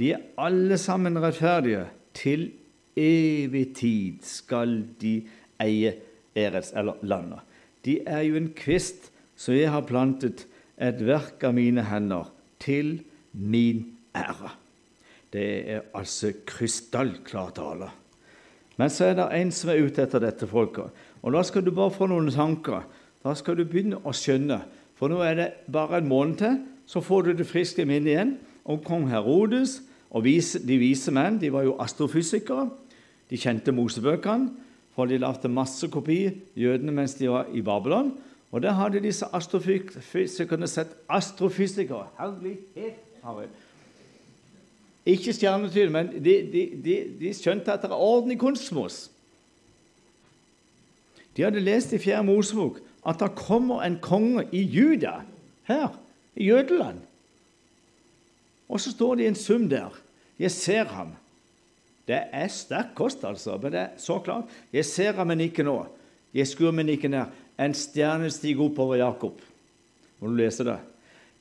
de 0.00 0.14
er 0.14 0.24
alle 0.40 0.78
sammen 0.80 1.20
rettferdige. 1.20 1.84
Til 2.16 2.48
evig 2.98 3.66
tid 3.76 4.24
skal 4.26 4.80
de 5.00 5.20
eie 5.62 5.92
Erets, 6.34 6.72
eller 6.76 6.96
landet. 7.02 7.44
De 7.84 7.98
er 8.06 8.24
jo 8.24 8.38
en 8.38 8.48
kvist 8.56 9.09
som 9.40 9.56
jeg 9.56 9.72
har 9.72 9.86
plantet, 9.88 10.44
et 10.80 11.00
verk 11.04 11.42
av 11.44 11.54
mine 11.56 11.84
hender, 11.88 12.28
til 12.60 12.98
min 13.32 13.82
ære. 14.16 14.52
Det 15.32 15.46
er 15.70 15.86
altså 15.96 16.32
krystallklar 16.48 17.52
tale. 17.56 17.90
Men 18.80 18.92
så 18.92 19.10
er 19.10 19.16
det 19.18 19.28
en 19.36 19.52
som 19.52 19.70
er 19.72 19.82
ute 19.84 20.02
etter 20.04 20.22
dette 20.22 20.48
folket. 20.48 20.88
Og 21.22 21.32
Da 21.32 21.42
skal 21.44 21.64
du 21.64 21.70
bare 21.70 21.92
få 21.92 22.08
noen 22.08 22.30
tanker. 22.32 22.84
Da 23.24 23.34
skal 23.36 23.56
du 23.56 23.64
begynne 23.64 24.00
å 24.04 24.12
skjønne. 24.16 24.62
For 24.96 25.08
nå 25.08 25.20
er 25.24 25.34
det 25.36 25.48
bare 25.72 26.00
en 26.00 26.08
måned 26.08 26.38
til, 26.40 26.56
så 26.86 27.00
får 27.00 27.28
du 27.28 27.32
det 27.36 27.48
friske 27.48 27.84
minnet 27.84 28.12
igjen 28.12 28.32
om 28.64 28.80
kong 28.82 29.06
Herodes 29.08 29.80
og 30.10 30.24
de 30.24 30.78
vise 30.80 31.12
menn. 31.12 31.38
De 31.38 31.52
var 31.52 31.64
jo 31.64 31.76
astrofysikere. 31.80 32.66
De 33.30 33.38
kjente 33.38 33.72
Mosebøkene, 33.72 34.50
for 34.90 35.06
de 35.06 35.20
lagde 35.22 35.48
masse 35.48 35.86
kopi, 35.88 36.24
jødene, 36.58 36.92
mens 36.92 37.14
de 37.14 37.28
var 37.30 37.46
i 37.54 37.62
Babylon. 37.62 38.10
Og 38.50 38.62
der 38.62 38.72
hadde 38.74 39.02
disse 39.02 39.26
astrofysikerne 39.32 40.66
sett 40.68 40.96
astrofysikere. 41.08 42.06
Herlighet. 42.18 43.50
Ikke 45.06 45.32
stjernetyd, 45.32 45.88
men 45.88 46.10
de, 46.24 46.34
de, 46.52 46.64
de, 46.84 46.96
de, 47.20 47.34
skjønte 47.34 47.72
at 47.72 47.82
det 47.82 47.90
er 47.90 48.02
orden 48.02 48.34
i 48.34 48.38
kosmos. 48.38 49.08
De 51.36 51.46
hadde 51.46 51.62
lest 51.62 51.94
i 51.94 52.00
Fjerde 52.02 52.26
Mosebok 52.26 52.80
at 53.06 53.20
det 53.22 53.30
kommer 53.38 53.84
en 53.86 53.98
konge 54.02 54.44
i 54.52 54.60
Juda, 54.60 55.22
her 55.64 55.94
i 56.36 56.50
Jødeland. 56.50 57.00
Og 58.68 58.80
så 58.80 58.90
står 58.90 59.14
det 59.14 59.24
i 59.24 59.30
en 59.30 59.38
sum 59.38 59.68
der. 59.68 59.94
Jeg 60.38 60.50
ser 60.50 60.84
ham. 60.84 61.14
Det 62.08 62.18
er 62.32 62.48
sterk 62.48 62.94
kost, 62.94 63.24
altså, 63.24 63.56
men 63.62 63.72
det 63.72 63.80
er 63.80 63.88
så 63.96 64.18
klart. 64.18 64.44
Jeg 64.72 64.84
ser 64.84 65.12
ham, 65.12 65.26
men 65.26 65.40
ikke 65.40 65.62
nå. 65.62 65.86
Jeg 66.34 66.46
skur, 66.46 66.70
men 66.70 66.88
ikke 66.88 67.08
nær. 67.08 67.30
En 67.60 67.74
stjerne 67.76 68.30
stiger 68.32 68.66
opp 68.66 68.78
over 68.80 69.00
Jakob. 69.00 69.40
Må 70.20 70.30
du 70.30 70.38
lese 70.38 70.64
det. 70.66 70.78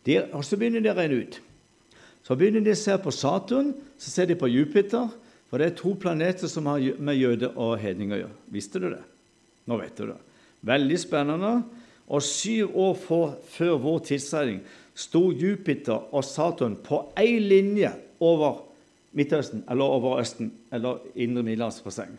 Der, 0.07 0.27
og 0.35 0.43
så 0.47 0.57
begynner 0.59 0.83
de 0.83 0.91
å 0.91 0.97
regne 0.97 1.23
ut. 1.23 1.39
Så 2.25 2.35
begynner 2.37 2.63
de 2.63 2.75
å 2.75 2.79
se 2.79 2.95
på 3.01 3.13
Saturn, 3.15 3.73
så 3.99 4.11
ser 4.11 4.29
de 4.29 4.37
på 4.39 4.49
Jupiter. 4.51 5.09
For 5.49 5.57
det 5.57 5.71
er 5.71 5.77
to 5.79 5.95
planeter 5.97 6.51
som 6.51 6.67
har 6.69 6.83
med 7.01 7.17
jøde 7.17 7.49
og 7.55 7.79
hedninger 7.81 8.17
å 8.17 8.21
gjøre. 8.21 8.37
Visste 8.53 8.81
du 8.81 8.89
det? 8.91 9.01
Nå 9.69 9.79
vet 9.79 9.97
du 9.97 10.11
det. 10.11 10.19
Veldig 10.69 10.99
spennende. 11.01 11.53
Og 12.09 12.23
syv 12.25 12.75
år 12.77 12.95
for, 12.97 13.35
før 13.49 13.77
vår 13.81 13.99
tidsregning 14.09 14.61
sto 14.97 15.29
Jupiter 15.31 16.09
og 16.11 16.25
Saturn 16.25 16.75
på 16.83 17.03
én 17.17 17.45
linje 17.47 17.91
over 18.19 18.65
Midtøsten, 19.15 19.63
eller 19.69 19.89
over 19.97 20.19
Østen, 20.21 20.51
eller 20.73 20.99
Indre 21.17 21.43
Middelhavsbasseng. 21.45 22.11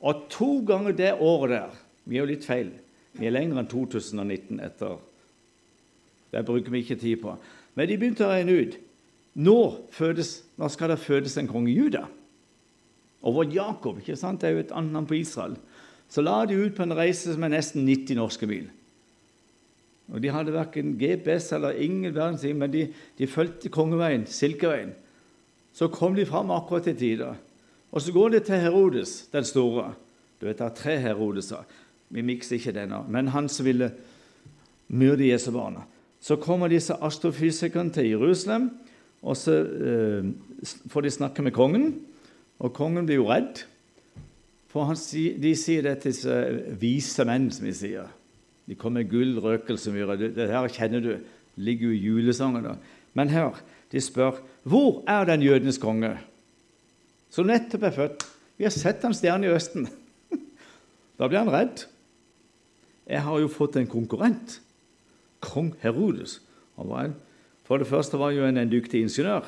Og 0.00 0.26
to 0.32 0.60
ganger 0.64 0.96
det 0.96 1.12
året 1.20 1.52
der 1.52 1.78
Vi 2.08 2.16
er 2.16 2.24
jo 2.24 2.30
litt 2.30 2.46
feil. 2.48 2.70
Vi 3.18 3.26
er 3.26 3.34
lenger 3.34 3.60
enn 3.60 3.70
2019 3.70 4.60
etter 4.62 4.98
Det 6.30 6.44
bruker 6.46 6.70
vi 6.70 6.84
ikke 6.84 7.00
tid 7.00 7.18
på. 7.24 7.34
Men 7.74 7.88
de 7.88 7.98
begynte 7.98 8.26
å 8.26 8.30
regne 8.30 8.54
ut 8.54 8.78
nå, 9.40 9.58
fødes, 9.94 10.40
nå 10.58 10.68
skal 10.70 10.90
det 10.92 11.02
fødes 11.02 11.36
en 11.38 11.48
konge 11.50 11.70
Juda. 11.70 12.04
Over 13.22 13.46
Jakob 13.52 14.00
ikke 14.00 14.16
sant? 14.18 14.40
det 14.40 14.48
er 14.48 14.56
jo 14.56 14.64
et 14.64 14.74
annet 14.74 14.94
navn 14.94 15.08
på 15.10 15.18
Israel. 15.20 15.56
Så 16.10 16.22
la 16.24 16.42
de 16.46 16.58
ut 16.58 16.74
på 16.74 16.82
en 16.82 16.96
reise 16.98 17.34
som 17.34 17.44
er 17.46 17.52
nesten 17.54 17.86
90 17.86 18.18
norske 18.18 18.48
mil. 18.50 18.66
Og 20.10 20.18
De 20.22 20.32
hadde 20.34 20.54
verken 20.54 20.96
GPS 20.98 21.52
eller 21.54 21.78
ingen 21.78 22.14
verdens 22.14 22.42
ting, 22.42 22.56
men 22.58 22.72
de, 22.72 22.88
de 23.18 23.30
fulgte 23.30 23.70
kongeveien, 23.70 24.26
Silkeveien. 24.26 24.90
Så 25.72 25.86
kom 25.94 26.16
de 26.16 26.26
fram 26.26 26.50
akkurat 26.50 26.88
til 26.88 26.98
tider. 26.98 27.38
Og 27.94 28.02
så 28.02 28.14
går 28.14 28.34
de 28.34 28.40
til 28.46 28.58
Herodes 28.58 29.28
den 29.30 29.46
store. 29.46 29.92
Du 30.40 30.48
vet, 30.48 30.58
Det 30.58 30.66
er 30.66 30.74
tre 30.74 30.96
Herodeser. 30.98 31.62
Vi 32.10 32.24
mikser 32.26 32.58
ikke 32.58 32.74
det 32.74 32.88
nå. 32.90 33.04
Men 33.08 33.30
han 33.34 33.48
som 33.48 33.66
ville 33.66 33.90
myrde 34.90 35.28
Jesu 35.28 35.50
barna. 35.54 35.84
Så 36.20 36.36
kommer 36.36 36.68
disse 36.68 36.96
astrofysikerne 37.00 37.92
til 37.94 38.10
Jerusalem. 38.10 38.70
Og 39.22 39.36
så 39.36 39.56
eh, 39.60 40.30
får 40.90 41.04
de 41.04 41.12
snakke 41.12 41.44
med 41.44 41.52
kongen, 41.52 41.92
og 42.60 42.72
kongen 42.76 43.06
blir 43.08 43.20
jo 43.20 43.28
redd. 43.28 43.62
For 44.70 44.86
han, 44.88 44.96
de 44.96 45.52
sier 45.58 45.84
det 45.84 45.98
til 46.00 46.14
disse 46.14 46.38
vise 46.80 47.26
menn, 47.28 47.50
som 47.52 47.66
vi 47.66 47.74
sier. 47.76 48.08
De 48.68 48.76
kommer 48.78 49.02
med 49.02 49.10
gull, 49.10 49.36
røkelse. 49.42 49.92
Det 49.92 50.48
her 50.50 50.72
kjenner 50.72 51.04
du. 51.04 51.12
Det 51.18 51.64
ligger 51.66 51.90
jo 51.90 51.96
i 51.96 52.02
julesangen. 52.04 52.64
da. 52.64 52.76
Men 53.18 53.32
hør, 53.34 53.58
de 53.92 54.00
spør 54.00 54.38
hvor 54.62 55.02
er 55.08 55.24
den 55.24 55.42
jødenes 55.42 55.80
konge, 55.80 56.12
som 57.30 57.48
nettopp 57.48 57.86
er 57.88 57.96
født. 57.96 58.26
Vi 58.58 58.66
har 58.66 58.74
sett 58.74 59.02
ham 59.02 59.14
stjerne 59.16 59.48
i 59.48 59.54
Østen. 59.54 59.88
Da 61.20 61.28
blir 61.28 61.42
han 61.42 61.52
redd. 61.52 61.82
Jeg 63.10 63.24
har 63.26 63.40
jo 63.42 63.50
fått 63.50 63.76
en 63.80 63.90
konkurrent. 63.90 64.60
Kong 65.42 65.72
Herodes. 65.82 66.38
Han 66.78 66.88
var 66.88 67.08
en 67.08 67.18
for 67.70 67.78
det 67.78 67.86
første 67.86 68.18
var 68.18 68.32
han 68.32 68.40
jo 68.40 68.46
en, 68.48 68.56
en 68.58 68.70
dyktig 68.70 68.98
ingeniør. 68.98 69.44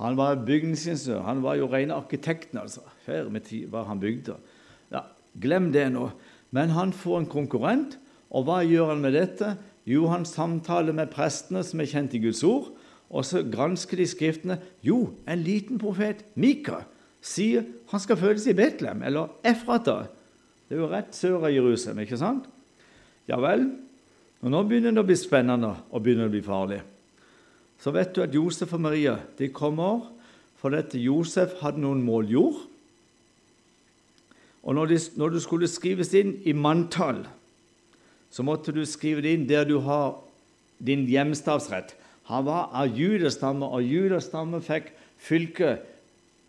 Han 0.00 0.14
var 0.16 0.38
bygningsingeniør. 0.48 1.26
Han 1.26 1.42
var 1.44 1.58
jo 1.60 1.66
rene 1.68 1.92
arkitekten, 1.92 2.56
altså. 2.56 2.80
Her 3.04 3.28
med 3.28 3.44
tid 3.44 3.66
var 3.68 3.84
han 3.84 4.00
bygde. 4.00 4.38
Ja, 4.88 5.02
glem 5.36 5.68
det 5.74 5.84
nå. 5.92 6.06
Men 6.56 6.72
han 6.72 6.96
får 6.96 7.18
en 7.18 7.28
konkurrent, 7.28 7.98
og 8.32 8.48
hva 8.48 8.62
gjør 8.64 8.94
han 8.94 9.04
med 9.04 9.12
dette? 9.12 9.58
Jo, 9.84 10.06
han 10.08 10.24
samtaler 10.24 10.96
med 10.96 11.12
prestene 11.12 11.60
som 11.60 11.84
er 11.84 11.92
kjent 11.92 12.16
i 12.16 12.22
Guds 12.24 12.40
ord, 12.48 12.72
og 13.12 13.28
så 13.28 13.44
gransker 13.44 14.00
de 14.00 14.08
skriftene. 14.08 14.56
Jo, 14.80 15.10
en 15.28 15.44
liten 15.44 15.76
profet, 15.80 16.24
Mika, 16.32 16.86
sier 17.20 17.68
han 17.92 18.00
skal 18.00 18.16
fødes 18.16 18.48
i 18.48 18.56
Betlehem, 18.56 19.04
eller 19.04 19.36
Efrata. 19.44 20.06
Det 20.64 20.78
er 20.78 20.80
jo 20.80 20.88
rett 20.96 21.12
sør 21.12 21.42
av 21.42 21.52
Jerusalem, 21.52 22.06
ikke 22.08 22.24
sant? 22.24 22.48
Ja 23.28 23.38
vel. 23.42 23.66
Og 24.42 24.52
nå 24.52 24.62
begynner 24.64 24.94
det 24.94 25.02
å 25.02 25.08
bli 25.08 25.18
spennende 25.18 25.74
og 25.90 26.02
begynner 26.02 26.28
det 26.28 26.32
å 26.32 26.36
bli 26.36 26.46
farlig 26.46 26.80
så 27.78 27.92
vet 27.94 28.14
du 28.14 28.22
at 28.24 28.34
Josef 28.34 28.74
og 28.74 28.82
Maria 28.88 29.18
de 29.38 29.50
kommer 29.54 30.08
fordi 30.58 30.80
at 30.82 30.94
Josef 30.98 31.60
hadde 31.62 31.78
noen 31.78 32.00
mål 32.02 32.30
jord. 32.32 32.62
Og 34.66 34.74
når, 34.74 34.90
de, 34.90 34.96
når 35.14 35.36
du 35.36 35.38
skulle 35.40 35.68
skrives 35.70 36.10
inn 36.18 36.32
i 36.42 36.52
manntall, 36.52 37.22
så 38.28 38.42
måtte 38.42 38.74
du 38.74 38.82
skrive 38.82 39.22
det 39.22 39.36
inn 39.36 39.46
der 39.46 39.68
du 39.68 39.76
har 39.86 40.16
din 40.82 41.06
hjemstavsrett. 41.06 41.94
Han 42.26 42.48
var 42.50 42.74
av 42.74 42.90
judestamme, 42.90 43.70
og 43.70 43.86
judestamme 43.86 44.58
fikk 44.66 44.90
fylke 45.22 45.76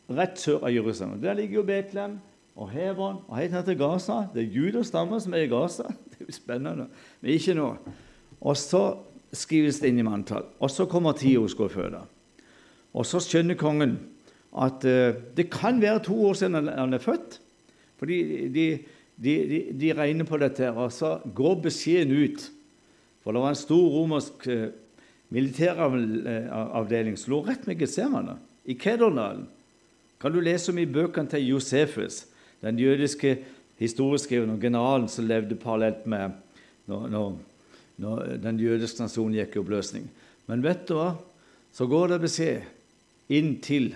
rett 0.10 0.42
sør 0.42 0.66
av 0.66 0.74
Jerusalem. 0.74 1.22
Der 1.22 1.38
ligger 1.38 1.62
jo 1.62 1.68
Betlehem, 1.70 2.18
og 2.58 2.74
Hebron 2.74 3.22
og 3.30 3.38
helt 3.38 3.54
ned 3.54 3.70
til 3.70 3.78
Gaza. 3.80 4.24
Det 4.34 4.42
er 4.42 4.58
judastamme 4.58 5.22
som 5.22 5.38
er 5.38 5.46
i 5.46 5.54
Gaza. 5.54 5.86
Spennende. 6.34 6.88
Men 7.22 7.34
ikke 7.34 7.56
nå. 7.58 7.70
Og 8.40 8.58
så 8.58 8.84
skrives 9.36 9.82
det 9.82 9.92
inn 9.92 10.02
i 10.02 10.06
manntall. 10.06 10.48
Og 10.60 10.72
så 10.74 10.88
kommer 10.90 11.18
tida 11.18 11.42
hun 11.44 11.52
skal 11.52 11.72
føde. 11.74 12.02
Og 12.94 13.06
så 13.06 13.22
skjønner 13.22 13.60
kongen 13.60 13.98
at 14.50 14.86
uh, 14.88 15.20
det 15.38 15.50
kan 15.54 15.82
være 15.82 16.06
to 16.08 16.16
år 16.30 16.40
siden 16.40 16.72
han 16.72 16.96
er 16.96 17.04
født. 17.04 17.40
Fordi 18.00 18.20
de, 18.54 18.66
de, 19.20 19.34
de, 19.52 19.60
de 19.78 19.94
regner 19.94 20.26
på 20.26 20.40
dette, 20.42 20.72
og 20.72 20.92
så 20.96 21.20
går 21.36 21.60
beskjeden 21.68 22.16
ut. 22.16 22.48
For 23.22 23.36
det 23.36 23.44
var 23.44 23.54
en 23.54 23.60
stor 23.60 23.86
romersk 23.94 24.48
uh, 24.50 24.70
militæravdeling 25.30 27.18
som 27.20 27.36
lå 27.36 27.44
rett 27.46 27.68
med 27.70 27.78
Getsemane, 27.82 28.40
i 28.66 28.74
Kederdalen. 28.80 29.46
Kan 30.20 30.34
du 30.34 30.42
lese 30.44 30.74
om 30.74 30.80
i 30.82 30.90
bøkene 30.90 31.30
til 31.32 31.46
Josefus, 31.54 32.26
den 32.64 32.80
jødiske 32.82 33.38
historieskriveren 33.80 34.56
og 34.56 34.64
generalen 34.64 35.08
som 35.12 35.28
levde 35.28 35.58
parallelt 35.60 36.06
med 36.10 36.36
når, 36.90 37.08
når, 37.14 37.38
når 38.02 38.26
den 38.44 38.60
jødiske 38.60 39.04
nasjonen 39.04 39.38
gikk 39.38 39.56
i 39.56 39.62
oppløsning. 39.62 40.10
Men 40.50 40.66
vet 40.66 40.86
du 40.90 40.98
hva? 40.98 41.14
Så 41.76 41.86
går 41.88 42.14
det 42.14 42.24
beskjed 42.24 43.34
inn 43.36 43.56
til 43.64 43.94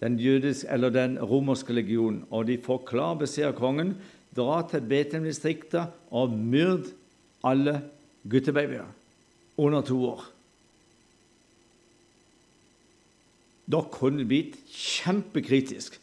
den, 0.00 0.16
jødiske, 0.20 0.90
den 0.94 1.18
romerske 1.18 1.74
legionen, 1.74 2.22
og 2.30 2.46
de 2.48 2.56
får 2.62 2.84
klar 2.88 3.18
beskjed 3.20 3.50
av 3.50 3.58
kongen 3.58 3.96
dra 4.36 4.60
til 4.70 4.86
Betlehem-distriktet 4.86 5.90
og 6.14 6.32
myrd 6.32 6.92
alle 7.44 7.80
guttebabyer 8.30 8.86
under 9.60 9.82
to 9.84 9.98
år. 10.12 10.22
Da 13.70 13.82
kunne 13.92 14.22
det 14.22 14.30
blitt 14.30 14.56
kjempekritisk. 14.70 15.98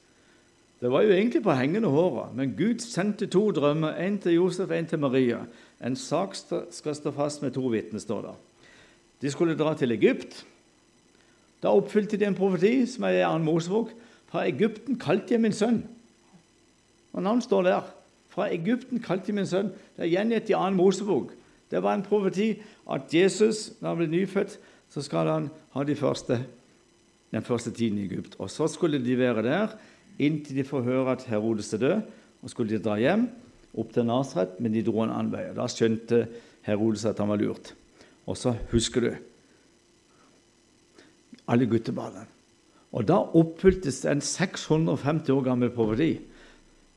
Det 0.82 0.92
var 0.92 1.02
jo 1.02 1.14
egentlig 1.14 1.42
på 1.44 1.56
hengende 1.58 1.90
håret, 1.90 2.36
men 2.38 2.54
Gud 2.58 2.84
sendte 2.86 3.26
to 3.34 3.48
drømmer, 3.52 3.98
en 3.98 4.20
til 4.22 4.38
Josef 4.38 4.72
en 4.72 4.86
til 4.86 5.00
Maria. 5.00 5.40
En 5.86 5.96
sak 5.96 6.36
skal 6.72 6.96
stå 6.96 7.12
fast 7.12 7.42
med 7.42 7.56
to 7.56 7.66
vitner, 7.74 8.00
står 8.00 8.22
det. 8.22 8.36
De 9.22 9.32
skulle 9.34 9.58
dra 9.58 9.74
til 9.74 9.92
Egypt. 9.92 10.44
Da 11.64 11.74
oppfylte 11.74 12.18
de 12.18 12.28
en 12.28 12.38
profeti 12.38 12.86
som 12.86 13.08
er 13.10 13.18
i 13.18 13.26
Ann-Mosebok. 13.26 13.90
Fra 14.30 14.46
Egypten 14.46 15.00
kalte 15.02 15.34
jeg 15.34 15.42
min 15.42 15.56
sønn. 15.56 15.82
Og 17.14 17.24
navnet 17.26 17.48
står 17.48 17.66
der. 17.66 17.88
Fra 18.30 18.52
Egypten 18.54 19.02
kalte 19.02 19.32
jeg 19.32 19.40
min 19.40 19.50
sønn. 19.50 19.72
Det 19.98 20.06
er 20.06 20.14
gjengitt 20.14 20.52
i 20.52 20.54
2. 20.54 20.70
Mosebok. 20.78 21.34
Det 21.72 21.82
var 21.84 21.98
en 21.98 22.06
profeti 22.06 22.52
at 22.94 23.10
Jesus, 23.14 23.72
når 23.82 23.90
han 23.90 23.98
ble 23.98 24.08
nyfødt, 24.12 24.60
så 24.94 25.02
skal 25.02 25.28
han 25.32 25.50
ha 25.74 25.84
de 25.84 25.96
første, 25.98 26.38
den 27.34 27.44
første 27.44 27.72
tiden 27.72 27.98
i 27.98 28.06
Egypt. 28.06 28.38
Og 28.38 28.52
så 28.54 28.70
skulle 28.70 29.02
de 29.04 29.18
være 29.18 29.42
der 29.44 29.74
inntil 30.20 30.60
de 30.60 30.66
får 30.68 30.86
høre 30.86 31.16
at 31.16 31.26
Herodes 31.30 31.74
er 31.74 31.84
død. 31.84 32.02
Og 32.46 32.52
skulle 32.54 32.76
de 32.76 32.84
dra 32.84 32.98
hjem, 33.02 33.28
opp 33.78 33.94
til 33.94 34.06
Nasaret, 34.08 34.60
men 34.62 34.74
de 34.74 34.84
dro 34.86 35.02
en 35.04 35.14
annen 35.14 35.34
vei. 35.34 35.48
og 35.50 35.58
Da 35.58 35.68
skjønte 35.72 36.26
Herodes 36.68 37.06
at 37.10 37.20
han 37.22 37.32
var 37.32 37.42
lurt. 37.42 37.74
Og 38.28 38.38
så 38.38 38.56
husker 38.72 39.04
du 39.04 39.12
alle 41.48 41.68
guttebarna. 41.70 42.26
Og 42.96 43.08
da 43.08 43.20
oppfyltes 43.36 44.04
en 44.08 44.22
650 44.24 45.30
år 45.34 45.44
gammel 45.46 45.72
profeti. 45.74 46.18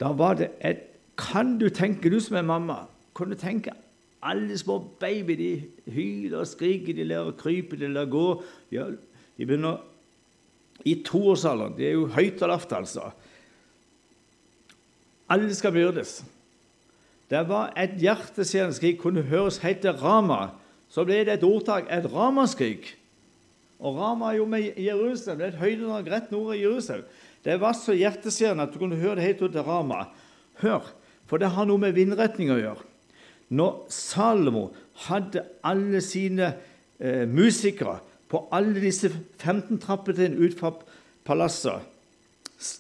Da 0.01 0.13
var 0.17 0.39
det 0.41 0.53
et 0.61 0.87
Kan 1.21 1.59
du 1.59 1.69
tenke, 1.69 2.09
du 2.09 2.17
som 2.17 2.39
er 2.39 2.47
mamma, 2.49 2.87
kan 3.13 3.29
du 3.29 3.37
tenke 3.37 3.75
alle 4.23 4.57
små 4.59 4.79
babyer 5.01 5.37
de 5.37 5.51
hyler 5.93 6.39
og 6.39 6.49
skriker, 6.49 6.95
de 6.97 7.05
lærer 7.05 7.29
å 7.29 7.37
krype, 7.37 7.77
de 7.77 7.91
lærer 7.91 8.09
å 8.09 8.13
gå. 8.15 8.25
De 8.71 9.45
begynner 9.45 9.83
i 10.85 10.97
toårsalderen. 11.05 11.77
Det 11.77 11.89
er 11.89 11.97
jo 11.99 12.09
høyt 12.15 12.43
og 12.43 12.53
lavt, 12.53 12.73
altså. 12.77 13.11
Alle 15.31 15.55
skal 15.55 15.75
byrdes. 15.75 16.21
Det 17.31 17.43
var 17.47 17.71
et 17.79 17.99
hjerteskjærende. 18.03 18.97
Kunne 18.99 19.23
høres 19.23 19.61
helt 19.63 19.85
til 19.85 19.95
Rama. 20.01 20.49
Så 20.91 21.05
ble 21.07 21.23
det 21.27 21.37
et 21.39 21.47
ordtak 21.47 21.87
et 21.87 22.09
ramaskrik. 22.11 22.97
Og 23.79 23.97
Rama 23.97 24.33
er 24.33 24.41
jo 24.41 24.47
med 24.51 24.73
Jerusalem. 24.77 25.39
Det 25.39 25.47
er 25.47 25.53
et 25.55 25.63
høydedrag 25.63 26.11
rett 26.11 26.33
nord 26.35 26.57
i 26.57 26.65
Jerusalem. 26.65 27.07
Det 27.45 27.57
var 27.61 27.73
så 27.79 27.95
hjerteskjærende 27.97 28.67
at 28.67 28.75
du 28.75 28.81
kunne 28.83 28.99
høre 29.01 29.17
det 29.21 29.29
helt 29.29 29.43
ut 29.47 29.55
til 29.55 29.65
Rama. 29.65 30.09
Hør, 30.61 30.91
for 31.31 31.41
det 31.41 31.55
har 31.55 31.69
noe 31.69 31.81
med 31.81 31.95
vindretning 31.97 32.51
å 32.53 32.59
gjøre. 32.59 32.89
Når 33.55 33.87
Salomo 33.95 34.69
hadde 35.07 35.47
alle 35.67 36.03
sine 36.05 36.53
eh, 36.99 37.25
musikere 37.31 38.01
på 38.31 38.45
alle 38.55 38.79
disse 38.81 39.11
15 39.11 39.81
trappetrinn 39.83 40.39
ut 40.39 40.55
fra 40.59 40.73
palasset, 41.27 41.83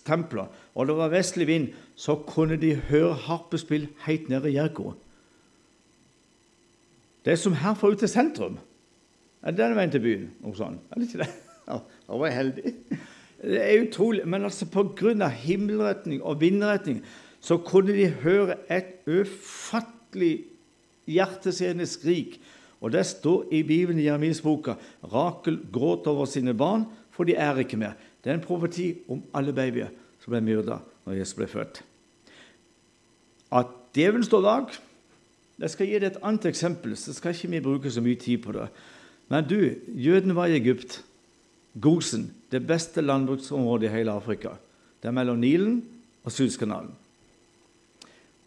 templer, 0.06 0.50
og 0.74 0.86
det 0.86 0.96
var 0.96 1.12
vestlig 1.12 1.46
vind, 1.48 1.68
så 1.96 2.14
kunne 2.28 2.58
de 2.60 2.74
høre 2.90 3.14
harpespill 3.26 3.88
helt 4.06 4.28
nede 4.28 4.50
i 4.50 4.56
Jerko. 4.58 4.92
Det 7.24 7.34
er 7.34 7.40
som 7.40 7.56
herfra 7.56 7.90
ut 7.92 8.00
til 8.00 8.08
sentrum. 8.08 8.58
Er 9.42 9.52
det 9.52 9.64
den 9.64 9.76
veien 9.76 9.92
til 9.92 10.04
byen? 10.04 10.28
Noe 10.44 10.56
sånt. 10.56 10.84
Er 10.90 11.00
det 11.00 11.08
ikke 11.08 11.24
det? 11.24 11.32
Ja, 11.70 11.78
da 11.80 12.18
var 12.18 12.28
jeg 12.28 12.36
heldig. 12.36 12.74
Det 13.40 13.60
er 13.62 13.82
utrolig. 13.84 14.24
Men 14.28 14.44
altså 14.44 14.66
pga. 14.68 15.28
himmelretning 15.28 16.22
og 16.22 16.40
vindretning 16.40 17.04
så 17.40 17.56
kunne 17.56 17.94
de 17.96 18.08
høre 18.24 18.56
et 18.68 19.00
ufattelig 19.06 20.44
hjerteskjærende 21.08 21.86
skrik. 21.86 22.40
Og 22.80 22.92
det 22.92 23.04
står 23.06 23.50
i 23.52 23.62
Bibelen 23.62 24.00
i 24.00 24.06
Jeremias 24.06 24.40
boka 24.40 24.74
Rakel 25.12 25.58
gråt 25.72 26.08
over 26.08 26.28
sine 26.28 26.54
barn, 26.56 26.86
for 27.10 27.28
de 27.28 27.36
er 27.36 27.60
ikke 27.60 27.76
mer. 27.80 27.96
Det 28.24 28.30
er 28.30 28.38
en 28.38 28.44
profeti 28.44 28.94
om 29.08 29.22
alle 29.36 29.52
babyer 29.56 29.90
som 30.20 30.32
ble 30.32 30.40
myrda 30.44 30.80
når 31.04 31.18
Jesus 31.20 31.36
ble 31.36 31.48
født. 31.50 31.82
At 33.52 33.72
djevelen 33.96 34.24
står 34.24 34.46
bak 34.46 34.78
Jeg 35.60 35.70
skal 35.74 35.86
gi 35.90 35.98
deg 35.98 36.06
et 36.08 36.22
annet 36.24 36.46
eksempel, 36.48 36.94
så 36.96 37.12
skal 37.12 37.34
ikke 37.34 37.50
vi 37.52 37.60
bruke 37.60 37.90
så 37.92 38.00
mye 38.00 38.16
tid 38.16 38.38
på 38.40 38.52
det. 38.56 38.70
Men 39.28 39.44
du, 39.44 39.76
jødene 39.92 40.32
var 40.34 40.48
i 40.48 40.56
Egypt. 40.56 41.02
Gosen, 41.76 42.30
det 42.50 42.66
beste 42.66 43.04
landbruksområdet 43.04 43.90
i 43.90 43.92
hele 43.92 44.14
Afrika. 44.16 44.54
Det 45.02 45.10
er 45.10 45.12
mellom 45.12 45.36
Nilen 45.38 45.82
og 46.24 46.32
Suezkanalen. 46.32 46.94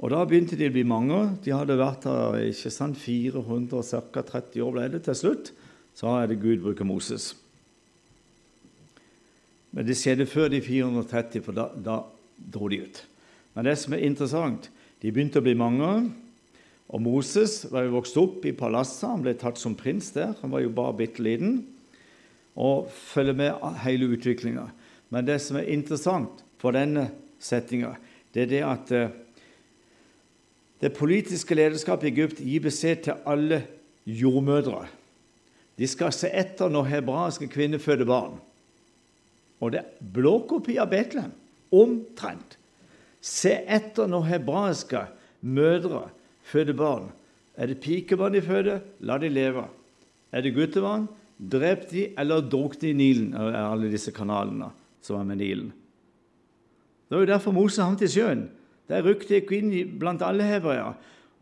Og 0.01 0.09
Da 0.09 0.23
begynte 0.25 0.57
de 0.57 0.67
å 0.67 0.73
bli 0.73 0.83
mange. 0.87 1.19
De 1.43 1.53
hadde 1.53 1.77
vært 1.79 2.07
her 2.09 2.39
ikke 2.49 2.71
sant, 2.73 2.97
400, 2.97 3.83
ca. 4.11 4.23
30 4.25 4.65
år 4.65 4.73
ble 4.75 4.89
det 4.95 5.03
til 5.05 5.15
slutt. 5.15 5.53
Så 5.93 6.09
er 6.09 6.27
det 6.27 6.41
Gud 6.41 6.63
bruker 6.63 6.87
Moses. 6.87 7.33
Men 9.73 9.87
det 9.87 9.97
skjedde 9.97 10.29
før 10.29 10.51
de 10.53 10.61
430, 10.61 11.41
for 11.45 11.57
da, 11.57 11.69
da 11.73 12.01
dro 12.37 12.69
de 12.69 12.83
ut. 12.85 12.99
Men 13.53 13.69
det 13.69 13.77
som 13.81 13.93
er 13.93 14.05
interessant, 14.05 14.69
de 15.01 15.11
begynte 15.13 15.41
å 15.41 15.45
bli 15.45 15.55
mange. 15.57 15.89
Og 16.93 17.01
Moses 17.01 17.63
var 17.71 17.85
jo 17.85 17.95
vokst 17.95 18.17
opp 18.21 18.45
i 18.45 18.53
palasset. 18.57 19.07
Han 19.09 19.23
ble 19.25 19.33
tatt 19.37 19.61
som 19.61 19.77
prins 19.77 20.11
der. 20.15 20.35
Han 20.41 20.53
var 20.53 20.61
jo 20.65 20.73
bare 20.73 20.97
bitte 20.99 21.25
liten. 21.25 21.61
Og 22.53 22.89
følger 22.93 23.37
med 23.37 23.65
hele 23.85 24.11
utviklinga. 24.13 24.67
Men 25.13 25.25
det 25.25 25.39
som 25.41 25.57
er 25.57 25.69
interessant 25.73 26.43
for 26.61 26.75
denne 26.75 27.09
settinga, 27.41 27.95
det 28.33 28.45
er 28.45 28.51
det 28.51 28.63
at 28.65 28.93
eh, 28.93 29.17
det 30.83 30.91
politiske 30.97 31.55
lederskapet 31.55 32.09
i 32.09 32.11
Egypt 32.11 32.41
gir 32.43 32.63
beskjed 32.65 33.05
til 33.05 33.21
alle 33.29 33.61
jordmødre. 34.03 34.83
De 35.79 35.87
skal 35.87 36.11
se 36.11 36.27
etter 36.27 36.71
når 36.71 36.89
hebraiske 36.91 37.47
kvinner 37.51 37.79
føder 37.79 38.09
barn. 38.09 38.35
Og 39.63 39.71
det 39.71 39.79
er 39.79 40.09
blåkopi 40.13 40.75
av 40.81 40.91
Betlehem. 40.91 41.31
Omtrent. 41.73 42.57
Se 43.23 43.53
etter 43.63 44.09
når 44.11 44.27
hebraiske 44.33 45.05
mødre 45.41 46.09
føder 46.43 46.75
barn. 46.77 47.07
Er 47.55 47.71
det 47.71 47.79
pikebarn 47.79 48.35
de 48.35 48.41
føder, 48.43 48.83
la 48.99 49.17
de 49.21 49.29
leve. 49.31 49.63
Er 50.33 50.43
det 50.43 50.55
guttebarn, 50.55 51.07
drep 51.37 51.87
de 51.91 52.09
eller 52.19 52.43
druk 52.43 52.75
de 52.81 52.91
i 52.91 52.97
Nilen, 52.97 53.31
alle 53.37 53.91
disse 53.91 54.11
kanalene 54.11 54.71
som 55.03 55.19
er 55.19 55.29
med 55.31 55.39
Nilen. 55.39 55.71
Det 57.07 57.15
var 57.15 57.23
jo 57.23 57.31
derfor 57.31 57.55
Moses 57.55 57.79
havnet 57.79 58.03
i 58.03 58.11
sjøen. 58.11 58.47
Der 58.91 59.05
rykte 59.05 59.39
gikk 59.39 59.53
inn 59.55 59.71
blant 59.99 60.23
alle 60.25 60.45
hebreere. 60.47 60.93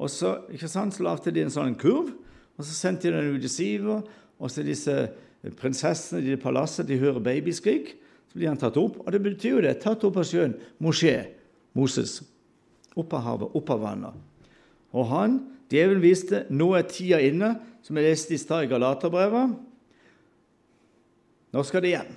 Og 0.02 0.10
så, 0.10 0.36
ikke 0.54 0.70
sant, 0.70 0.96
så 0.96 1.06
lagde 1.06 1.34
de 1.34 1.44
en 1.46 1.54
sånn 1.54 1.78
kurv, 1.80 2.10
og 2.58 2.66
så 2.66 2.74
sendte 2.74 3.10
de 3.10 3.18
den 3.18 3.38
ut 3.38 3.46
i 3.46 3.52
sivet. 3.52 4.08
Og 4.42 4.50
så 4.50 4.64
disse 4.66 4.96
prinsessene 5.58 6.34
i 6.34 6.40
palasset 6.42 6.90
de 6.90 7.00
hører 7.02 7.22
babyskrik. 7.24 7.96
Så 8.32 8.40
blir 8.40 8.50
han 8.50 8.60
tatt 8.60 8.78
opp. 8.80 9.00
Og 9.04 9.10
det 9.14 9.22
betyr 9.24 9.58
jo 9.58 9.64
det. 9.66 9.76
Tatt 9.84 10.04
opp 10.08 10.20
av 10.22 10.26
sjøen. 10.28 10.56
Moshe. 10.82 11.16
Moses. 11.78 12.20
Opp 12.98 13.14
av 13.16 13.26
havet, 13.26 13.58
opp 13.58 13.74
av 13.74 13.84
vannet. 13.86 14.16
Og 14.92 15.08
han, 15.12 15.38
djevelen, 15.72 16.04
viste 16.04 16.46
nå 16.52 16.72
er 16.76 16.88
tida 16.90 17.22
inne, 17.24 17.54
som 17.82 17.98
jeg 17.98 18.10
leste 18.10 18.36
i 18.36 18.42
stad 18.42 18.66
i 18.66 18.72
Galaterbrevet. 18.72 19.54
Nå 21.52 21.64
skal 21.68 21.84
det 21.84 21.94
igjen. 21.94 22.12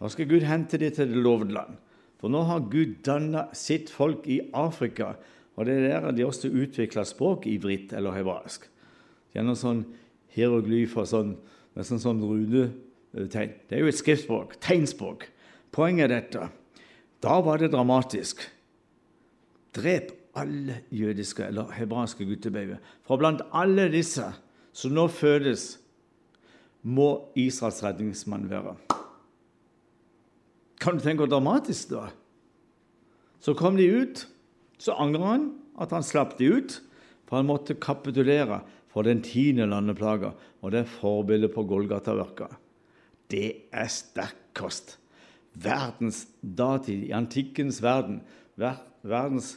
Nå 0.00 0.10
skal 0.10 0.28
Gud 0.30 0.46
hente 0.46 0.78
dem 0.80 0.94
til 0.94 1.10
det 1.10 1.22
lovede 1.22 1.54
land. 1.56 1.78
For 2.20 2.32
nå 2.32 2.44
har 2.48 2.68
Gud 2.72 2.98
danna 3.06 3.46
sitt 3.56 3.90
folk 3.92 4.26
i 4.28 4.42
Afrika, 4.56 5.14
og 5.56 5.66
det 5.66 5.78
er 5.80 6.04
der 6.04 6.12
de 6.16 6.26
også 6.26 6.50
utvikler 6.52 7.08
språk 7.08 7.46
i 7.48 7.56
vritt 7.60 7.94
eller 7.96 8.14
hebraisk. 8.16 8.66
Gjennom 9.34 9.56
sånn 9.56 9.82
hieroglyfer 10.34 11.08
sånn, 11.08 11.34
nesten 11.78 12.00
sånn, 12.02 12.22
runetegn. 12.22 13.56
Det 13.68 13.76
er 13.76 13.84
jo 13.84 13.90
et 13.90 13.98
skriftspråk, 13.98 14.56
tegnspråk. 14.62 15.26
Poenget 15.74 16.08
er 16.08 16.14
dette. 16.16 16.48
Da 17.24 17.40
var 17.44 17.60
det 17.60 17.72
dramatisk. 17.72 18.42
Drep 19.76 20.14
alle 20.38 20.80
jødiske 20.94 21.44
eller 21.46 21.72
hebraiske 21.74 22.26
guttebabyer. 22.26 22.80
For 23.06 23.20
blant 23.20 23.42
alle 23.52 23.88
disse 23.92 24.28
som 24.72 24.94
nå 24.94 25.08
fødes, 25.12 25.74
må 26.82 27.28
Israels 27.36 27.82
redningsmann 27.84 28.48
være. 28.50 28.76
Kan 30.80 30.96
du 30.96 31.04
tenke 31.04 31.24
hvor 31.24 31.30
dramatisk 31.30 31.90
det 31.90 31.98
var? 31.98 32.14
Så 33.40 33.54
kom 33.56 33.76
de 33.76 33.88
ut. 33.88 34.26
Så 34.80 34.96
angrer 34.96 35.26
han 35.26 35.48
at 35.80 35.92
han 35.92 36.04
slapp 36.04 36.38
de 36.38 36.48
ut, 36.56 36.78
for 37.28 37.40
han 37.40 37.48
måtte 37.48 37.76
kapitulere 37.80 38.62
for 38.90 39.06
den 39.06 39.20
tiende 39.22 39.68
landeplaga, 39.70 40.32
og 40.60 40.72
det 40.72 40.82
er 40.82 40.94
forbildet 40.98 41.52
på 41.54 41.64
Golgata-verka. 41.68 42.48
Det 43.30 43.70
er 43.70 43.90
sterk 43.92 44.38
kost. 44.56 44.96
Verdens 45.54 46.24
datid, 46.42 47.04
i 47.06 47.14
antikkens 47.14 47.80
verden, 47.84 48.20
verdens 48.58 49.52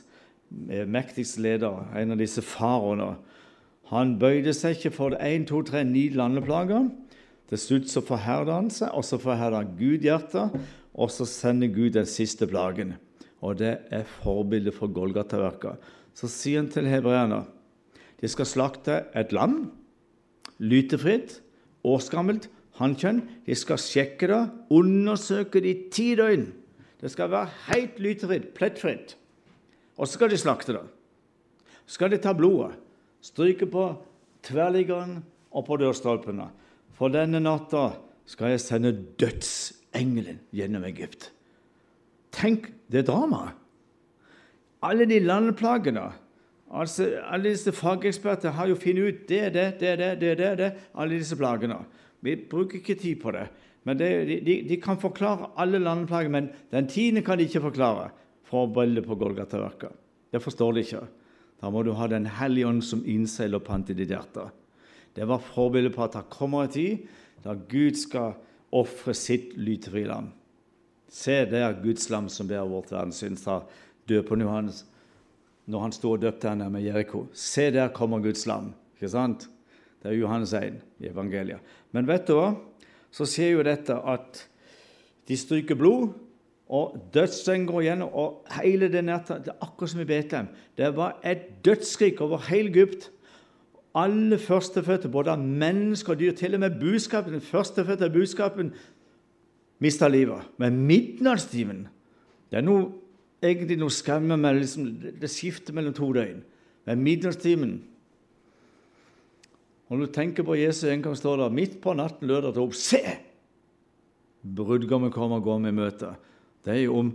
eh, 0.70 0.86
mektigste 0.86 1.42
leder, 1.42 1.82
en 1.98 2.14
av 2.14 2.22
disse 2.22 2.44
faraoene, 2.46 3.16
han 3.92 4.16
bøyde 4.22 4.54
seg 4.56 4.78
ikke 4.78 4.94
for 4.96 5.18
én, 5.22 5.48
to, 5.50 5.60
tre, 5.66 5.84
ni 5.86 6.08
landeplager. 6.14 6.88
Til 7.52 7.60
slutt 7.60 7.92
så 7.92 8.02
forherda 8.06 8.56
han 8.58 8.72
seg, 8.74 8.94
og 8.96 9.06
så 9.06 9.20
forherder 9.22 9.68
Gud 9.78 10.06
hjertet, 10.06 10.56
og 10.94 11.12
så 11.12 11.26
sender 11.30 11.72
Gud 11.74 11.96
den 11.96 12.08
siste 12.10 12.48
plagen. 12.50 12.96
Og 13.44 13.58
det 13.60 13.74
er 13.92 14.06
forbildet 14.22 14.76
for 14.78 14.92
Golgata-verket. 14.94 15.82
Så 16.14 16.30
sier 16.32 16.62
han 16.62 16.72
til 16.72 16.88
hebreerne 16.88 17.44
de 18.24 18.30
skal 18.32 18.48
slakte 18.48 19.02
et 19.20 19.34
lam, 19.36 19.66
lytefritt, 20.64 21.42
årsgammelt, 21.84 22.46
hannkjønn. 22.80 23.20
De 23.44 23.58
skal 23.60 23.82
sjekke 23.84 24.30
det, 24.32 24.40
undersøke 24.72 25.60
det 25.60 25.74
i 25.74 25.82
ti 25.92 26.06
døgn. 26.16 26.46
Det 27.04 27.12
skal 27.12 27.34
være 27.34 27.52
helt 27.68 28.00
lytefritt, 28.00 28.54
plettfritt. 28.56 29.18
Og 30.00 30.08
så 30.08 30.16
skal 30.16 30.32
de 30.32 30.40
slakte 30.40 30.78
det. 30.78 30.86
Så 31.84 31.98
skal 31.98 32.16
de 32.16 32.22
ta 32.24 32.32
blodet, 32.32 32.78
stryke 33.20 33.68
på 33.68 33.90
tverrliggeren 34.48 35.20
og 35.52 35.68
på 35.68 35.82
dørstolpene. 35.84 36.48
For 36.96 37.12
denne 37.12 37.44
natta 37.44 37.90
skal 38.24 38.54
jeg 38.54 38.64
sende 38.64 38.96
dødsengelen 39.94 40.40
gjennom 40.52 40.84
Egypt. 40.84 41.32
Tenk 42.32 42.72
det 42.92 43.08
dramaet! 43.08 43.54
Alle 44.84 45.06
de 45.06 45.20
landeplagene 45.20 46.12
altså, 46.70 47.06
Alle 47.24 47.50
disse 47.54 47.72
fageksperter 47.72 48.52
har 48.52 48.68
jo 48.68 48.76
funnet 48.76 49.04
ut 49.08 49.30
det 49.30 49.54
det, 49.54 49.80
det 49.80 49.98
det, 49.98 50.20
det 50.20 50.38
det, 50.38 50.58
det, 50.58 50.74
alle 50.94 51.18
disse 51.18 51.36
plagene. 51.36 51.86
Vi 52.22 52.36
bruker 52.36 52.78
ikke 52.78 52.96
tid 52.96 53.22
på 53.22 53.32
det. 53.32 53.48
Men 53.84 53.98
det, 53.98 54.28
de, 54.46 54.64
de, 54.68 54.78
kan 54.82 54.98
forklare 54.98 55.52
alle 55.58 55.80
landeplager, 55.80 56.30
men 56.30 56.50
den 56.72 56.88
tiende 56.88 57.22
kan 57.22 57.38
de 57.38 57.44
ikke 57.44 57.62
forklare. 57.62 58.10
Forbildet 58.44 59.06
på 59.06 59.16
Golgata-verka. 59.16 59.88
Det 60.32 60.42
forstår 60.42 60.74
de 60.74 60.80
ikke. 60.80 61.02
Da 61.62 61.70
må 61.70 61.84
du 61.84 61.94
ha 61.94 62.08
Den 62.08 62.26
hellige 62.26 62.68
ånd 62.68 62.84
som 62.84 63.04
innseiler 63.06 63.60
pant 63.60 63.90
i 63.90 63.94
ditt 63.94 64.10
hjerte. 64.10 64.50
Det 65.16 65.28
var 65.28 65.40
forbildet 65.40 65.96
på 65.96 66.04
at 66.04 66.14
det 66.14 66.30
kommer 66.30 66.64
en 66.64 66.70
tid 66.70 67.08
da 67.44 67.54
Gud 67.54 67.96
skal 68.00 68.34
ofre 68.74 69.14
sitt 69.18 69.54
lytefrie 69.58 70.10
lam. 70.10 70.32
Se 71.14 71.44
der 71.46 71.78
Guds 71.84 72.10
lam 72.10 72.30
som 72.30 72.50
ber 72.50 72.66
vårt 72.70 72.92
verdens 72.92 73.22
synd, 73.22 73.38
sa 73.38 73.62
døperen 74.10 74.46
Johannes 74.46 74.84
når 75.70 75.86
han 75.86 75.94
sto 75.96 76.16
og 76.16 76.24
døpte 76.24 76.50
henne 76.50 76.68
med 76.74 76.84
Jeriko. 76.84 77.28
Se, 77.32 77.70
der 77.72 77.94
kommer 77.96 78.20
Guds 78.20 78.46
lam. 78.50 78.74
Ikke 78.98 79.12
sant? 79.14 79.48
Det 80.04 80.12
er 80.12 80.18
Johannes 80.20 80.52
1 80.58 80.82
i 81.00 81.08
evangeliet. 81.08 81.64
Men 81.96 82.08
vet 82.10 82.28
du 82.28 82.36
hva? 82.36 82.50
Så 83.14 83.28
sier 83.30 83.54
jo 83.54 83.64
dette 83.64 83.96
at 83.96 84.42
de 85.30 85.38
stryker 85.40 85.80
blod, 85.80 86.12
og 86.74 86.98
dødsstrengen 87.14 87.68
går 87.70 87.84
igjennom, 87.84 88.12
og 88.18 88.56
hele 88.58 88.90
det 88.90 89.04
nærtaket 89.06 89.46
Det 89.46 89.52
er 89.54 89.66
akkurat 89.66 89.92
som 89.92 90.02
i 90.02 90.08
Betlehem. 90.10 90.48
Det 90.78 90.90
var 90.96 91.20
et 91.24 91.44
dødsskrik 91.64 92.22
over 92.22 92.42
hele 92.50 92.72
Egypt. 92.72 93.12
Alle 93.94 94.40
førstefødte, 94.42 95.10
både 95.10 95.36
av 95.36 95.42
mennesker 95.42 96.16
og 96.16 96.20
dyr, 96.20 96.34
til 96.34 96.58
og 96.58 96.64
med 96.64 96.80
buskapen, 96.80 97.42
førstefødte 97.42 98.08
av 98.08 98.14
buskapen, 98.14 98.72
mista 99.84 100.08
livet. 100.08 100.50
Men 100.58 100.82
midnattstimen 100.88 101.88
Det 102.52 102.60
er 102.60 102.66
noe, 102.66 102.92
egentlig 103.42 103.80
noe 103.82 103.94
skremmende 103.94 104.38
med 104.38 104.60
liksom, 104.62 104.86
Det 105.22 105.30
skifter 105.30 105.74
mellom 105.74 105.94
to 105.94 106.12
døgn. 106.14 106.44
Men 106.86 107.04
midnattstimen 107.04 107.82
Når 109.90 109.98
du 109.98 110.06
tenker 110.14 110.44
på 110.44 110.56
Jesus 110.58 110.90
en 110.90 111.04
kan 111.04 111.16
står 111.16 111.38
der 111.38 111.50
midt 111.54 111.82
på 111.82 111.94
natten 111.94 112.28
lørdag 112.28 112.54
til 112.54 112.66
opp 112.66 112.74
Se! 112.74 113.02
Brudgommen 114.44 115.12
kommer 115.12 115.38
og 115.38 115.44
går 115.44 115.60
med 115.60 116.02
i. 116.04 116.08
Det 116.66 116.74
er 116.74 116.82
jo 116.82 116.98
om 117.00 117.12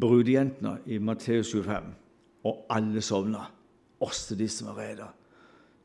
brudejentene 0.00 0.78
i 0.86 0.98
Matteus 0.98 1.52
25. 1.52 1.94
Og 2.44 2.66
alle 2.70 3.00
sovna, 3.00 3.46
også 4.04 4.36
de 4.38 4.48
som 4.50 4.70
er 4.72 4.80
redde. 4.80 5.08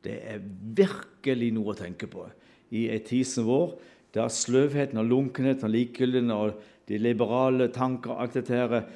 Det 0.03 0.15
er 0.31 0.43
virkelig 0.77 1.49
noe 1.55 1.73
å 1.73 1.79
tenke 1.79 2.07
på 2.11 2.27
i 2.75 2.85
ei 2.93 2.99
tid 3.03 3.27
som 3.27 3.47
vår, 3.49 3.73
der 4.13 4.29
sløvheten 4.33 4.99
og 5.01 5.09
lunkenheten 5.09 5.67
og 5.67 5.73
likegyldigheten 5.73 6.33
og 6.33 6.59
de 6.89 6.97
liberale 7.01 7.69
tanker 7.73 8.17
alt 8.17 8.37
dette 8.37 8.55
her 8.55 8.87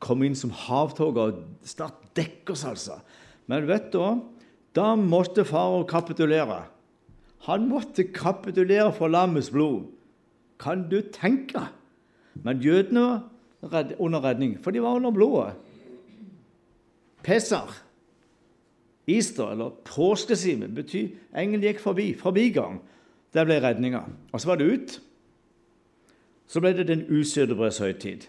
kom 0.00 0.22
inn 0.24 0.36
som 0.36 0.52
havtog 0.52 1.18
og 1.20 1.42
snart 1.66 2.00
dekker 2.16 2.54
oss, 2.54 2.64
altså. 2.68 2.98
Men 3.48 3.68
vet 3.68 3.90
du 3.92 4.00
hva? 4.00 4.16
Da 4.76 4.92
måtte 4.98 5.44
farao 5.48 5.84
kapitulere. 5.88 6.64
Han 7.46 7.68
måtte 7.70 8.08
kapitulere 8.12 8.90
for 8.96 9.12
lammets 9.12 9.50
blod. 9.52 9.86
Kan 10.60 10.86
du 10.90 10.98
tenke? 11.12 11.62
Men 12.44 12.60
jødene 12.64 13.22
var 13.64 13.92
under 13.98 14.24
redning, 14.24 14.56
for 14.62 14.72
de 14.72 14.82
var 14.84 14.98
under 14.98 15.14
blodet. 15.14 15.54
Pesar, 17.24 17.72
Easter, 19.06 19.52
eller 19.52 19.74
påskesimen, 19.86 20.74
betyr 20.74 21.12
engelen 21.36 21.62
gikk 21.68 21.82
forbi. 21.82 22.10
Forbigang. 22.18 22.80
Der 23.34 23.46
ble 23.46 23.60
redninga. 23.62 24.02
Og 24.32 24.40
så 24.40 24.50
var 24.50 24.58
det 24.58 24.70
ut. 24.72 24.96
Så 26.46 26.62
ble 26.62 26.72
det 26.76 26.88
Den 26.88 27.06
usøde 27.10 27.54
brøds 27.54 27.78
høytid. 27.78 28.26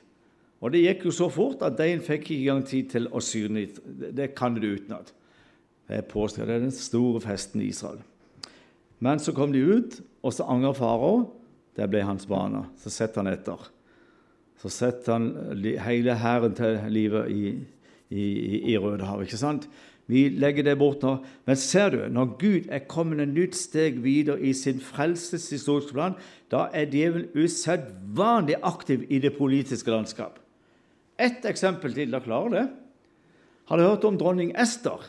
Og 0.61 0.73
det 0.73 0.83
gikk 0.83 1.05
jo 1.05 1.13
så 1.13 1.29
fort 1.29 1.61
at 1.65 1.77
de 1.77 1.99
fikk 2.01 2.31
ikke 2.31 2.37
engang 2.41 2.65
tid 2.65 2.89
til 2.89 3.09
å 3.13 3.21
syne. 3.21 3.67
Det 3.85 4.33
kan 4.37 4.57
du 4.57 4.65
utenat. 4.65 5.13
Det 5.87 6.01
er 6.01 6.07
påske, 6.09 6.45
det 6.45 6.55
er 6.55 6.65
den 6.65 6.73
store 6.73 7.21
festen 7.23 7.61
i 7.61 7.69
Israel. 7.71 8.01
Men 8.99 9.21
så 9.21 9.31
kom 9.31 9.53
de 9.53 9.61
ut, 9.61 9.99
og 10.25 10.33
så 10.33 10.47
angrer 10.49 10.75
farao. 10.77 11.27
Det 11.77 11.85
ble 11.89 12.01
hans 12.03 12.25
bane. 12.25 12.65
Så 12.81 12.89
setter 12.89 13.21
han 13.21 13.31
etter. 13.31 13.67
Så 14.57 14.71
setter 14.73 15.13
han 15.13 15.27
hele 15.85 16.17
hæren 16.17 16.57
til 16.57 16.79
livet 16.89 17.29
i, 17.29 17.51
i, 18.09 18.25
i 18.73 18.77
Rødehavet. 18.77 19.27
ikke 19.27 19.37
sant? 19.37 19.69
Vi 20.07 20.29
legger 20.39 20.63
det 20.63 20.77
bort 20.79 21.03
nå. 21.03 21.17
Men 21.45 21.59
ser 21.59 21.91
du, 21.91 21.99
når 22.11 22.35
Gud 22.39 22.69
er 22.71 22.87
kommet 22.87 23.19
et 23.23 23.33
nytt 23.35 23.57
steg 23.59 23.99
videre 24.03 24.39
i 24.39 24.53
sin 24.55 24.79
frelseshistoriske 24.79 25.95
plan, 25.95 26.15
da 26.51 26.69
er 26.71 26.87
djevelen 26.87 27.27
usedvanlig 27.35 28.55
aktiv 28.63 29.03
i 29.11 29.19
det 29.23 29.33
politiske 29.35 29.91
landskap. 29.91 30.39
Ett 31.19 31.45
eksempel 31.49 31.95
til. 31.95 32.13
Da 32.13 32.21
klarer 32.23 32.53
det? 32.55 32.65
Har 33.67 33.77
du 33.77 33.83
hørt 33.83 34.05
om 34.07 34.17
dronning 34.19 34.53
Ester? 34.55 35.03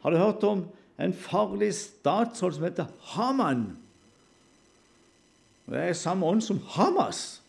Har 0.00 0.10
du 0.14 0.20
hørt 0.20 0.44
om 0.48 0.64
en 1.02 1.12
farlig 1.12 1.74
statsråd 1.76 2.56
som 2.56 2.64
heter 2.64 2.88
Haman? 3.12 3.66
Det 5.66 5.82
er 5.82 5.98
samme 5.98 6.24
ånd 6.24 6.44
som 6.46 6.62
Hamas. 6.76 7.42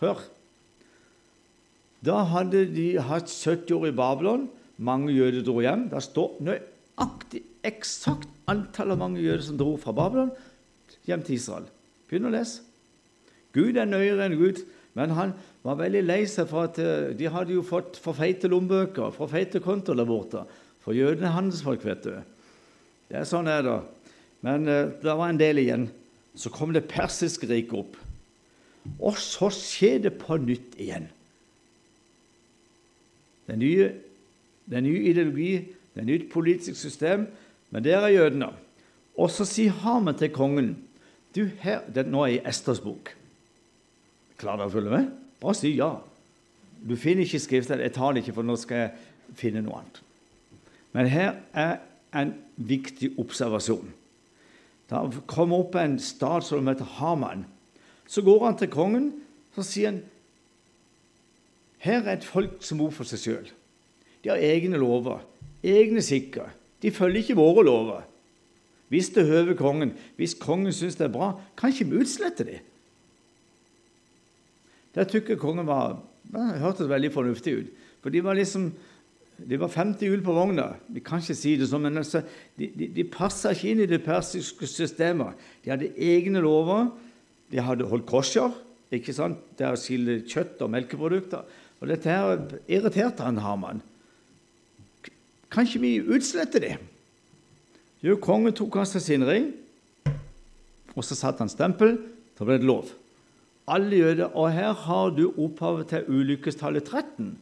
Hør. 0.00 0.22
Da 2.06 2.22
hadde 2.30 2.64
de 2.70 2.94
hatt 3.02 3.28
70 3.28 3.74
år 3.76 3.88
i 3.90 3.96
Babylon. 3.98 4.46
Mange 4.76 5.14
jøder 5.14 5.44
dro 5.46 5.60
hjem. 5.64 5.86
Det 5.92 6.02
står 6.04 6.38
nøyaktig 6.44 7.42
eksakt 7.66 8.28
antall 8.50 8.94
av 8.94 9.00
mange 9.00 9.22
jøder 9.24 9.44
som 9.46 9.58
dro 9.60 9.74
fra 9.80 9.94
Babylon 9.96 10.32
hjem 11.08 11.24
til 11.26 11.38
Israel. 11.38 11.66
Begynn 12.06 12.28
å 12.28 12.34
lese. 12.34 12.62
Gud 13.56 13.78
er 13.80 13.88
nøyere 13.88 14.26
enn 14.26 14.36
Gud, 14.38 14.60
men 14.96 15.14
han 15.16 15.32
var 15.64 15.78
veldig 15.80 16.02
lei 16.04 16.22
seg 16.28 16.48
for 16.50 16.68
at 16.68 16.78
eh, 16.82 17.12
de 17.16 17.28
hadde 17.32 17.54
jo 17.56 17.64
fått 17.66 17.98
for 18.00 18.16
feite 18.16 18.50
lommebøker, 18.52 19.14
for 19.16 19.32
feite 19.32 19.62
kontoer 19.64 19.98
der 19.98 20.08
borte. 20.08 20.44
For 20.84 20.96
jødene 20.96 21.30
er 21.30 21.36
handelsfolk, 21.38 21.84
vet 21.84 22.04
du. 22.04 22.14
Det 23.10 23.20
er 23.20 23.28
sånn 23.28 23.48
er 23.50 23.64
det. 23.66 23.78
Men 24.46 24.68
uh, 24.68 24.92
det 25.02 25.14
var 25.18 25.30
en 25.30 25.40
del 25.40 25.62
igjen. 25.62 25.88
Så 26.36 26.52
kom 26.54 26.74
det 26.74 26.86
persiske 26.90 27.48
riket 27.50 27.74
opp. 27.80 27.96
Og 29.00 29.16
så 29.18 29.48
skjer 29.50 30.04
det 30.04 30.12
på 30.20 30.36
nytt 30.38 30.76
igjen. 30.78 31.08
Den 33.50 33.62
nye 33.62 33.88
det 34.66 34.78
er 34.78 34.82
en 34.82 34.88
ny 34.88 34.96
ideologi, 35.10 35.52
det 35.94 36.00
er 36.00 36.04
et 36.04 36.10
nytt 36.10 36.30
politisk 36.32 36.80
system, 36.80 37.26
men 37.70 37.84
der 37.84 38.04
er 38.04 38.14
jødene. 38.14 38.50
Og 39.16 39.30
så 39.32 39.46
sier 39.48 39.74
Haman 39.82 40.18
til 40.18 40.32
kongen 40.34 40.74
du 41.36 41.46
her, 41.60 41.82
det, 41.92 42.06
Nå 42.08 42.22
er 42.24 42.32
jeg 42.32 42.40
i 42.40 42.48
Esters 42.48 42.80
bok. 42.80 43.12
Klarer 44.40 44.62
dere 44.62 44.70
å 44.70 44.72
følge 44.72 44.92
med? 44.92 45.10
Bare 45.40 45.56
si 45.56 45.74
ja. 45.76 45.90
Du 46.80 46.94
finner 46.96 47.26
ikke 47.26 47.42
skriften. 47.44 47.82
Jeg 47.84 47.92
tar 47.92 48.14
det 48.14 48.22
ikke, 48.22 48.36
for 48.38 48.46
nå 48.46 48.56
skal 48.60 48.82
jeg 48.86 49.36
finne 49.36 49.60
noe 49.64 49.82
annet. 49.82 50.00
Men 50.96 51.10
her 51.12 51.34
er 51.52 51.76
en 52.16 52.32
viktig 52.56 53.12
observasjon. 53.20 53.92
Da 54.88 55.02
kommer 55.28 55.60
opp 55.64 55.76
en 55.76 55.98
statsråd 56.00 56.62
som 56.62 56.70
heter 56.70 56.96
Haman. 57.00 57.44
Så 58.08 58.24
går 58.24 58.44
han 58.46 58.58
til 58.60 58.72
kongen 58.72 59.10
så 59.56 59.64
sier 59.64 59.92
han, 59.92 60.02
Her 61.80 62.02
er 62.02 62.16
et 62.16 62.24
folk 62.26 62.58
som 62.66 62.80
bor 62.80 62.90
for 62.92 63.08
seg 63.08 63.20
sjøl. 63.22 63.50
De 64.26 64.32
har 64.32 64.42
egne 64.42 64.74
lover, 64.82 65.20
egne 65.62 66.02
sikker. 66.02 66.48
De 66.82 66.90
følger 66.90 67.22
ikke 67.22 67.36
våre 67.38 67.62
lover. 67.62 68.00
Hvis 68.90 69.12
det 69.14 69.28
høver 69.28 69.54
kongen, 69.54 69.92
hvis 70.18 70.34
kongen 70.34 70.74
syns 70.74 70.98
det 70.98 71.06
er 71.06 71.12
bra, 71.14 71.28
kan 71.54 71.70
ikke 71.70 71.86
vi 71.92 72.00
utslette 72.02 72.46
det. 72.48 72.58
Der 74.98 75.06
tykker 75.06 75.38
kongen 75.38 75.66
var 75.68 76.00
Det 76.26 76.58
hørtes 76.58 76.88
veldig 76.90 77.12
fornuftig 77.14 77.52
ut. 77.54 77.66
For 78.02 78.10
de 78.10 78.24
var 78.24 78.34
liksom 78.34 78.72
de 79.38 79.60
var 79.60 79.70
50 79.70 80.02
hjul 80.02 80.24
på 80.24 80.34
vogna. 80.34 80.72
Vi 80.88 81.04
kan 81.06 81.20
ikke 81.22 81.36
si 81.38 81.52
det 81.60 81.68
sånn, 81.70 81.84
men 81.86 82.00
altså, 82.00 82.24
de, 82.58 82.66
de, 82.74 82.88
de 82.96 83.04
passa 83.06 83.52
ikke 83.54 83.68
inn 83.70 83.82
i 83.84 83.86
det 83.86 84.00
persiske 84.02 84.66
systemet. 84.66 85.38
De 85.62 85.70
hadde 85.70 85.92
egne 85.94 86.42
lover. 86.42 86.88
De 87.52 87.62
hadde 87.62 87.86
holdt 87.86 88.08
kosher, 88.10 88.50
ikke 88.90 89.14
sant? 89.14 89.38
det 89.54 89.68
å 89.70 89.78
skille 89.78 90.24
kjøtt 90.26 90.64
og 90.66 90.72
melkeprodukter. 90.74 91.46
Og 91.78 91.92
dette 91.92 92.10
her 92.10 92.40
irriterte 92.66 93.22
han 93.22 93.38
Haman. 93.44 93.84
Kan 95.52 95.66
ikke 95.66 95.82
vi 95.82 95.92
utslette 96.00 96.60
det? 96.62 96.74
Jo, 98.04 98.18
kongen 98.22 98.54
tok 98.54 98.76
av 98.82 98.88
seg 98.90 99.02
sin 99.04 99.24
ring, 99.26 99.50
og 100.96 101.04
så 101.04 101.16
satte 101.16 101.44
han 101.44 101.52
stempel. 101.52 101.96
Da 102.36 102.44
ble 102.44 102.58
det 102.60 102.68
lov. 102.68 102.90
Alle 103.68 103.98
jøder. 103.98 104.32
Og 104.36 104.52
her 104.52 104.72
har 104.86 105.12
du 105.16 105.28
opphavet 105.32 105.90
til 105.92 106.08
ulykkestallet 106.08 106.86
13. 106.88 107.34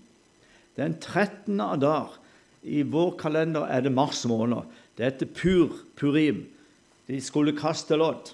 Den 0.78 0.96
13. 1.00 1.60
Adar. 1.60 2.18
I 2.64 2.82
vår 2.88 3.16
kalender 3.20 3.68
er 3.68 3.84
det 3.84 3.92
mars 3.92 4.24
måned. 4.26 4.64
Det 4.96 5.04
heter 5.04 5.30
pur, 5.36 5.74
purim. 5.98 6.44
De 7.06 7.20
skulle 7.20 7.56
kaste 7.56 7.98
lodd. 8.00 8.32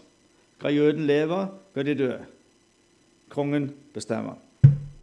Skal 0.60 0.76
jøden 0.76 1.06
leve, 1.08 1.48
skal 1.72 1.88
de 1.88 1.96
dø. 1.98 2.12
Kongen 3.32 3.70
bestemmer. 3.94 4.38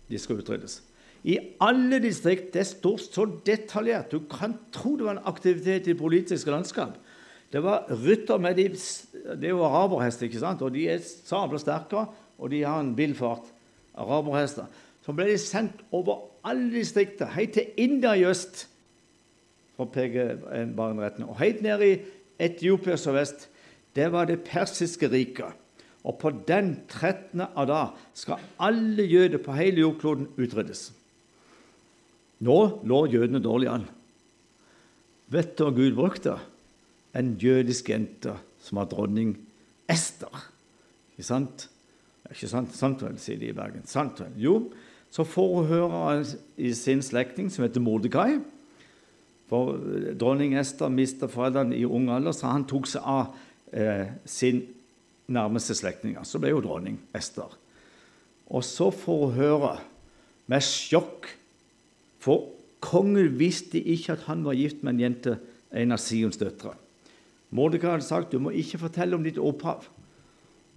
De 0.07 0.20
skal 0.22 0.39
utryddes. 0.39 0.80
I 1.28 1.36
alle 1.59 1.99
distrikt 1.99 2.53
det 2.55 2.63
står 2.69 3.01
så 3.03 3.25
detaljert. 3.45 4.13
Du 4.13 4.23
kan 4.32 4.55
tro 4.71 4.95
det 4.95 5.07
var 5.07 5.17
en 5.17 5.28
aktivitet 5.28 5.89
i 5.91 5.97
politiske 5.97 6.51
landskap. 6.51 6.95
Det 7.51 7.59
var 7.63 7.88
rytter 7.91 8.39
med 8.39 8.55
de, 8.55 8.69
Det 8.69 9.43
er 9.43 9.55
jo 9.55 9.63
araberhester, 9.63 10.28
ikke 10.28 10.39
sant? 10.39 10.61
og 10.61 10.73
de 10.73 10.88
er 10.88 10.99
sabla 11.03 11.59
sterke, 11.59 12.05
og 12.38 12.51
de 12.51 12.63
har 12.63 12.80
en 12.80 12.97
vill 12.97 13.15
fart. 13.15 13.43
Araberhester. 13.95 14.67
Så 15.03 15.13
ble 15.15 15.30
de 15.32 15.38
sendt 15.39 15.84
over 15.91 16.28
alle 16.43 16.71
distrikter, 16.71 17.28
helt 17.36 17.53
til 17.53 17.71
India 17.78 18.13
i 18.15 18.25
øst, 18.28 18.67
for 19.75 19.88
å 19.88 19.91
peke 19.91 20.38
en 20.55 20.75
bare. 20.75 21.11
Og 21.23 21.39
helt 21.39 21.61
ned 21.63 21.84
i 21.84 21.93
Etiopia 22.39 22.97
sørvest, 22.99 23.47
det 23.95 24.11
var 24.11 24.28
det 24.30 24.43
persiske 24.45 25.09
riket. 25.11 25.55
Og 26.07 26.19
på 26.21 26.32
den 26.47 26.75
13. 26.88 27.41
av 27.47 27.67
da 27.67 27.82
skal 28.15 28.43
alle 28.63 29.03
jøder 29.03 29.41
på 29.43 29.55
hele 29.57 29.84
jordkloden 29.84 30.30
utryddes. 30.38 30.91
Nå 32.44 32.58
lå 32.86 33.00
jødene 33.10 33.42
dårlig 33.42 33.70
an. 33.72 33.88
Vet 35.34 35.56
du 35.58 35.66
hva 35.66 35.74
Gud 35.76 35.96
brukte? 35.98 36.38
En 37.18 37.34
jødisk 37.42 37.90
jente 37.90 38.36
som 38.64 38.80
var 38.80 38.90
dronning 38.92 39.34
Ester. 39.90 40.46
Ikke 41.16 41.28
sant? 41.28 41.68
Ikke 42.28 42.50
sant, 42.52 42.76
sant 42.76 43.02
vel, 43.04 43.18
sier 43.22 43.40
de 43.40 43.50
i 43.50 43.56
Bergen. 43.56 43.88
Sant 43.88 44.20
vel. 44.22 44.36
Jo, 44.40 44.56
så 45.12 45.26
får 45.28 45.54
hun 45.56 45.70
høre 45.72 46.06
i 46.60 46.74
sin 46.76 47.02
slektning 47.06 47.50
som 47.52 47.64
heter 47.64 47.84
Mordekai 47.84 48.42
For 49.48 49.78
dronning 50.20 50.58
Ester 50.60 50.92
mista 50.92 51.30
foreldrene 51.32 51.78
i 51.78 51.86
ung 51.88 52.10
alder, 52.12 52.36
så 52.36 52.52
han 52.52 52.68
tok 52.68 52.90
seg 52.92 53.06
av 53.08 53.38
eh, 53.72 54.12
sin 54.28 54.66
nærmeste 55.32 55.76
slektninger. 55.80 56.26
Så 56.28 56.42
ble 56.44 56.52
hun 56.52 56.66
dronning 56.66 56.98
Ester. 57.16 57.56
Og 58.52 58.64
så 58.68 58.92
får 58.92 59.24
hun 59.24 59.38
høre, 59.40 59.78
med 60.48 60.64
sjokk 60.64 61.32
For 62.28 62.49
kongen 62.84 63.38
visste 63.39 63.80
ikke 63.80 64.17
at 64.17 64.28
han 64.28 64.43
var 64.43 64.57
gift 64.59 64.84
med 64.84 64.97
en 64.97 65.05
jente, 65.05 65.38
en 65.71 65.95
av 65.95 66.01
Sions 66.03 66.39
døtre. 66.39 66.73
Mordekai 67.55 67.93
hadde 67.93 68.05
sagt 68.05 68.34
du 68.36 68.41
må 68.43 68.51
ikke 68.51 68.82
fortelle 68.82 69.15
om 69.15 69.23
ditt 69.23 69.39
opphav. 69.39 69.88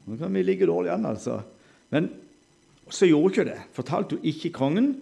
Nå 0.07 0.19
kan 0.21 0.35
vi 0.35 0.45
ligge 0.47 0.69
dårlig 0.71 0.93
an, 0.95 1.09
altså. 1.11 1.41
Men 1.91 2.09
så 2.91 3.09
gjorde 3.09 3.27
hun 3.27 3.35
ikke 3.35 3.49
det. 3.51 3.59
Fortalte 3.75 4.17
hun 4.17 4.31
ikke 4.31 4.53
kongen. 4.55 4.93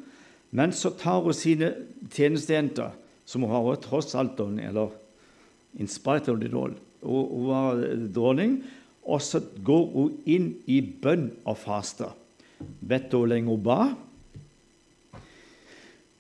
Men 0.51 0.73
så 0.73 0.95
tar 0.97 1.21
hun 1.25 1.37
sine 1.37 1.75
tjenestejenter, 2.09 2.97
som 3.29 3.45
hun 3.45 3.53
har 3.53 3.81
tross 3.85 4.15
alt 4.17 4.41
eller 4.41 4.97
in 5.77 5.89
spite 5.89 6.33
of 6.33 6.41
the 6.41 6.49
doll. 6.49 6.73
Hun 7.05 7.47
var 7.49 7.85
dronning. 8.15 8.63
Og 9.05 9.23
så 9.25 9.41
går 9.65 9.85
hun 9.93 10.17
inn 10.29 10.51
i 10.69 10.81
bønn 10.81 11.31
og 11.45 11.57
faster. 11.61 12.13
Vet 12.81 13.11
du 13.13 13.21
hvor 13.21 13.31
lenge 13.31 13.53
hun 13.53 13.63
ba? 13.65 13.81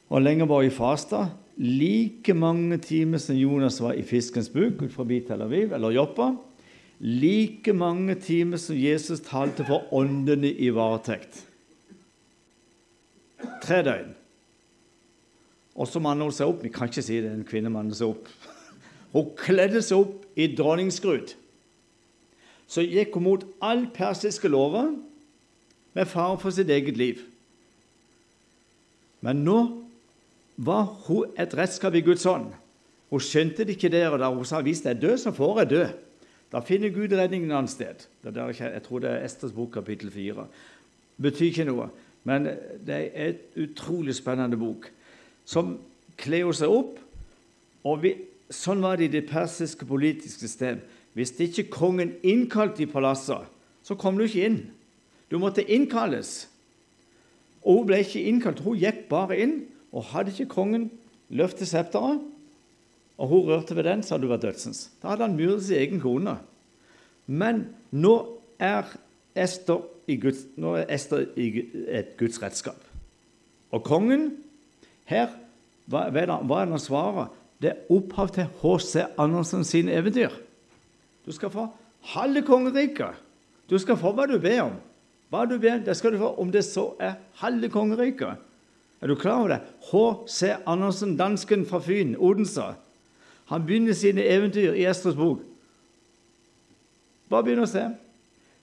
Og 0.08 0.22
lenge 0.24 0.48
var 0.48 0.64
i 0.64 0.72
fasta? 0.72 1.26
Like 1.58 2.34
mange 2.34 2.78
timer 2.78 3.20
som 3.20 3.36
Jonas 3.36 3.80
var 3.82 3.98
i 3.98 4.06
fiskens 4.06 4.48
buk 4.52 4.82
ut 4.82 4.94
forbi 4.94 5.20
Tel 5.26 5.42
Aviv 5.42 5.74
eller 5.74 5.96
Joppa. 5.96 6.30
Like 7.00 7.74
mange 7.76 8.14
timer 8.22 8.60
som 8.62 8.78
Jesus 8.78 9.20
talte 9.26 9.66
for 9.66 9.90
åndene 9.94 10.50
i 10.54 10.70
varetekt 10.74 11.44
tre 13.68 13.82
døgn. 13.84 14.14
Og 15.78 15.88
så 15.88 16.00
manner 16.02 16.26
hun 16.26 16.34
seg 16.34 16.50
opp. 16.50 16.62
Vi 16.64 16.72
kan 16.74 16.90
ikke 16.90 17.04
si 17.04 17.20
det, 17.22 17.30
en 17.30 17.46
kvinne 17.46 17.70
manner 17.72 17.96
seg 17.96 18.14
opp. 18.14 18.30
Hun 19.14 19.30
kledde 19.38 19.80
seg 19.84 20.02
opp 20.02 20.24
i 20.38 20.48
dronningskrut. 20.52 21.36
Så 22.68 22.82
gikk 22.84 23.14
hun 23.16 23.24
mot 23.24 23.44
all 23.64 23.86
persiske 23.94 24.50
lover 24.52 24.90
med 25.96 26.10
fare 26.10 26.36
for 26.42 26.52
sitt 26.52 26.68
eget 26.68 26.98
liv. 27.00 27.22
Men 29.24 29.40
nå 29.46 29.56
var 30.58 30.84
hun 31.06 31.38
et 31.38 31.54
redskap 31.54 31.94
i 31.94 32.02
Guds 32.02 32.26
ånd. 32.26 32.50
Hun 33.08 33.22
skjønte 33.22 33.64
det 33.64 33.76
ikke 33.78 33.92
der 33.92 34.10
og 34.10 34.20
da. 34.20 34.28
Hun 34.34 34.44
sa 34.44 34.60
hvis 34.60 34.82
jeg 34.84 34.96
er 34.96 35.00
død, 35.00 35.16
så 35.22 35.32
får 35.32 35.62
jeg 35.62 35.70
dø. 35.70 35.84
Da 36.52 36.60
finner 36.64 36.92
Gud 36.92 37.12
redningen 37.12 37.50
et 37.50 37.56
annet 37.56 37.70
sted. 37.70 38.06
jeg 38.24 38.82
tror 38.82 38.98
det 38.98 39.10
er 39.10 39.24
Esters 39.24 39.52
bok, 39.52 39.70
kapittel 39.72 40.10
4. 40.10 40.46
Betyr 41.20 41.46
ikke 41.46 41.64
noe. 41.64 41.88
Men 42.24 42.44
det 42.84 42.94
er 43.14 43.28
et 43.28 43.40
utrolig 43.56 44.14
spennende 44.14 44.56
bok 44.56 44.90
som 45.44 45.78
kler 46.16 46.52
seg 46.52 46.68
opp. 46.68 46.98
og 47.84 48.02
vi, 48.02 48.14
Sånn 48.50 48.80
var 48.80 48.96
det 48.96 49.04
i 49.04 49.20
det 49.20 49.28
persiske 49.28 49.84
politiske 49.86 50.40
system. 50.40 50.80
Hvis 51.12 51.34
ikke 51.40 51.68
kongen 51.70 52.14
innkalte 52.22 52.82
i 52.82 52.86
palasset, 52.88 53.44
så 53.82 53.94
kom 53.94 54.16
du 54.16 54.24
ikke 54.24 54.46
inn. 54.46 54.60
Du 55.30 55.38
måtte 55.38 55.64
innkalles. 55.64 56.48
Og 57.62 57.82
hun 57.82 57.88
ble 57.90 57.98
ikke 58.00 58.24
innkalt. 58.24 58.62
Hun 58.64 58.78
gikk 58.80 59.08
bare 59.10 59.36
inn. 59.36 59.54
Og 59.92 60.04
hadde 60.12 60.34
ikke 60.34 60.52
kongen 60.52 60.90
løftet 61.28 61.68
septeret, 61.68 62.20
og 63.18 63.28
hun 63.28 63.48
rørte 63.48 63.76
ved 63.76 63.84
den, 63.88 64.02
så 64.02 64.14
hadde 64.14 64.28
hun 64.28 64.34
vært 64.36 64.46
dødsens. 64.46 64.90
Da 65.02 65.12
hadde 65.12 65.26
han 65.26 65.36
myrdet 65.36 65.64
sin 65.66 65.80
egen 65.80 66.00
kone. 66.00 66.36
Men 67.26 67.64
nå 67.90 68.14
er 68.62 68.86
Ester 69.38 69.82
Guds, 70.22 70.44
nå 70.56 70.76
er 70.78 70.92
Ester 70.94 71.26
et 71.36 72.14
Guds 72.18 72.38
redskap. 72.42 72.78
Og 73.74 73.82
kongen 73.84 74.30
her, 75.08 75.32
hva, 75.90 76.06
hva 76.14 76.62
er 76.62 76.70
han 76.70 76.80
svarer? 76.80 77.28
Det 77.58 77.72
er 77.72 77.92
opphav 77.92 78.30
til 78.32 78.46
H.C. 78.60 79.02
Andersen 79.18 79.64
sine 79.66 79.92
eventyr. 79.98 80.32
Du 81.26 81.32
skal 81.34 81.50
få 81.50 81.66
halve 82.14 82.44
kongeriket. 82.46 83.18
Du 83.68 83.76
skal 83.82 83.98
få 84.00 84.14
hva 84.16 84.28
du 84.30 84.38
ber 84.40 84.62
om. 84.68 84.76
Hva 85.28 85.42
du 85.44 85.58
ber, 85.60 85.82
det 85.84 85.96
skal 85.98 86.14
du 86.14 86.22
få 86.22 86.30
om 86.40 86.52
det 86.54 86.62
så 86.64 86.92
er 87.02 87.18
halve 87.42 87.68
kongeriket. 87.72 88.38
Er 89.00 89.10
du 89.10 89.14
klar 89.14 89.42
over 89.42 89.52
det? 89.54 89.60
H.C. 89.90 90.54
Andersen, 90.66 91.16
dansken 91.18 91.66
fra 91.66 91.80
Fyn, 91.82 92.16
Odense. 92.16 92.74
Han 93.48 93.64
begynner 93.66 93.96
sine 93.96 94.24
eventyr 94.26 94.74
i 94.74 94.84
Esters 94.90 95.16
bok. 95.16 95.44
Bare 97.28 97.46
begynn 97.46 97.62
å 97.62 97.68
se. 97.70 97.84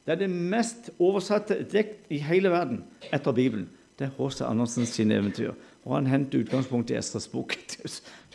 Det 0.05 0.13
er 0.13 0.19
det 0.21 0.29
mest 0.29 0.91
oversatte 1.01 1.63
dikt 1.71 2.11
i 2.13 2.19
hele 2.21 2.51
verden 2.53 2.83
etter 3.13 3.33
Bibelen. 3.33 3.69
Det 3.97 4.09
er 4.09 4.17
H.C. 4.17 4.43
Andersens 4.45 4.93
sine 4.93 5.17
eventyr. 5.17 5.55
Og 5.85 5.95
han 5.95 6.09
henter 6.09 6.41
utgangspunkt 6.43 6.91
i 6.91 6.97
Estras 6.99 7.29
bok. 7.31 7.55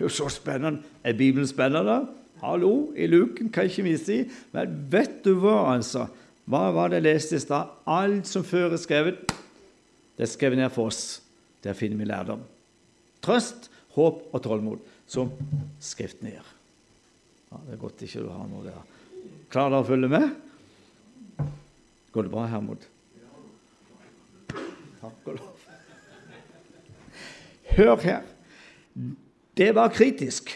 Det 0.01 0.07
er 0.07 0.07
jo 0.07 0.14
så 0.16 0.30
spennende. 0.32 0.86
Er 1.05 1.12
Bibelen 1.18 1.46
spennende? 1.46 2.07
Hallo, 2.40 2.92
i 2.96 3.05
luken 3.07 3.51
kan 3.53 3.68
ikke 3.68 3.84
vi 3.84 3.96
si. 4.01 4.20
Men 4.55 4.78
vet 4.90 5.18
du 5.26 5.34
hva, 5.42 5.74
altså? 5.74 6.07
Hva 6.48 6.70
var 6.72 6.88
det 6.88 7.03
jeg 7.03 7.07
leste 7.11 7.36
i 7.36 7.42
stad? 7.42 7.74
Alt 7.84 8.30
som 8.30 8.46
før 8.46 8.72
er 8.72 8.80
skrevet, 8.80 9.34
det 10.16 10.24
er 10.24 10.30
skrevet 10.30 10.59
ned 10.59 10.72
for 10.72 10.88
oss. 10.88 11.20
Der 11.64 11.76
finner 11.76 12.00
vi 12.00 12.08
lærdom. 12.08 12.42
Trøst, 13.24 13.68
håp 13.96 14.22
og 14.32 14.42
tålmod. 14.44 14.80
Som 15.11 15.32
Skriften 15.82 16.30
gir. 16.30 16.46
Ja, 17.50 17.58
det 17.66 17.74
er 17.74 17.82
godt 17.82 18.02
ikke 18.06 18.22
du 18.24 18.30
har 18.30 18.46
noe 18.48 18.62
der. 18.64 18.80
Klarer 19.50 19.74
dere 19.74 19.82
å 19.82 19.88
følge 19.88 20.11
med? 20.11 21.46
Går 22.14 22.26
det 22.26 22.32
bra, 22.32 22.46
Hermod? 22.50 22.84
Takk 25.00 25.30
og 25.32 25.38
lov. 25.40 25.64
Hør 27.70 27.96
her. 28.04 28.22
Det 29.56 29.70
var 29.74 29.92
kritisk. 29.94 30.52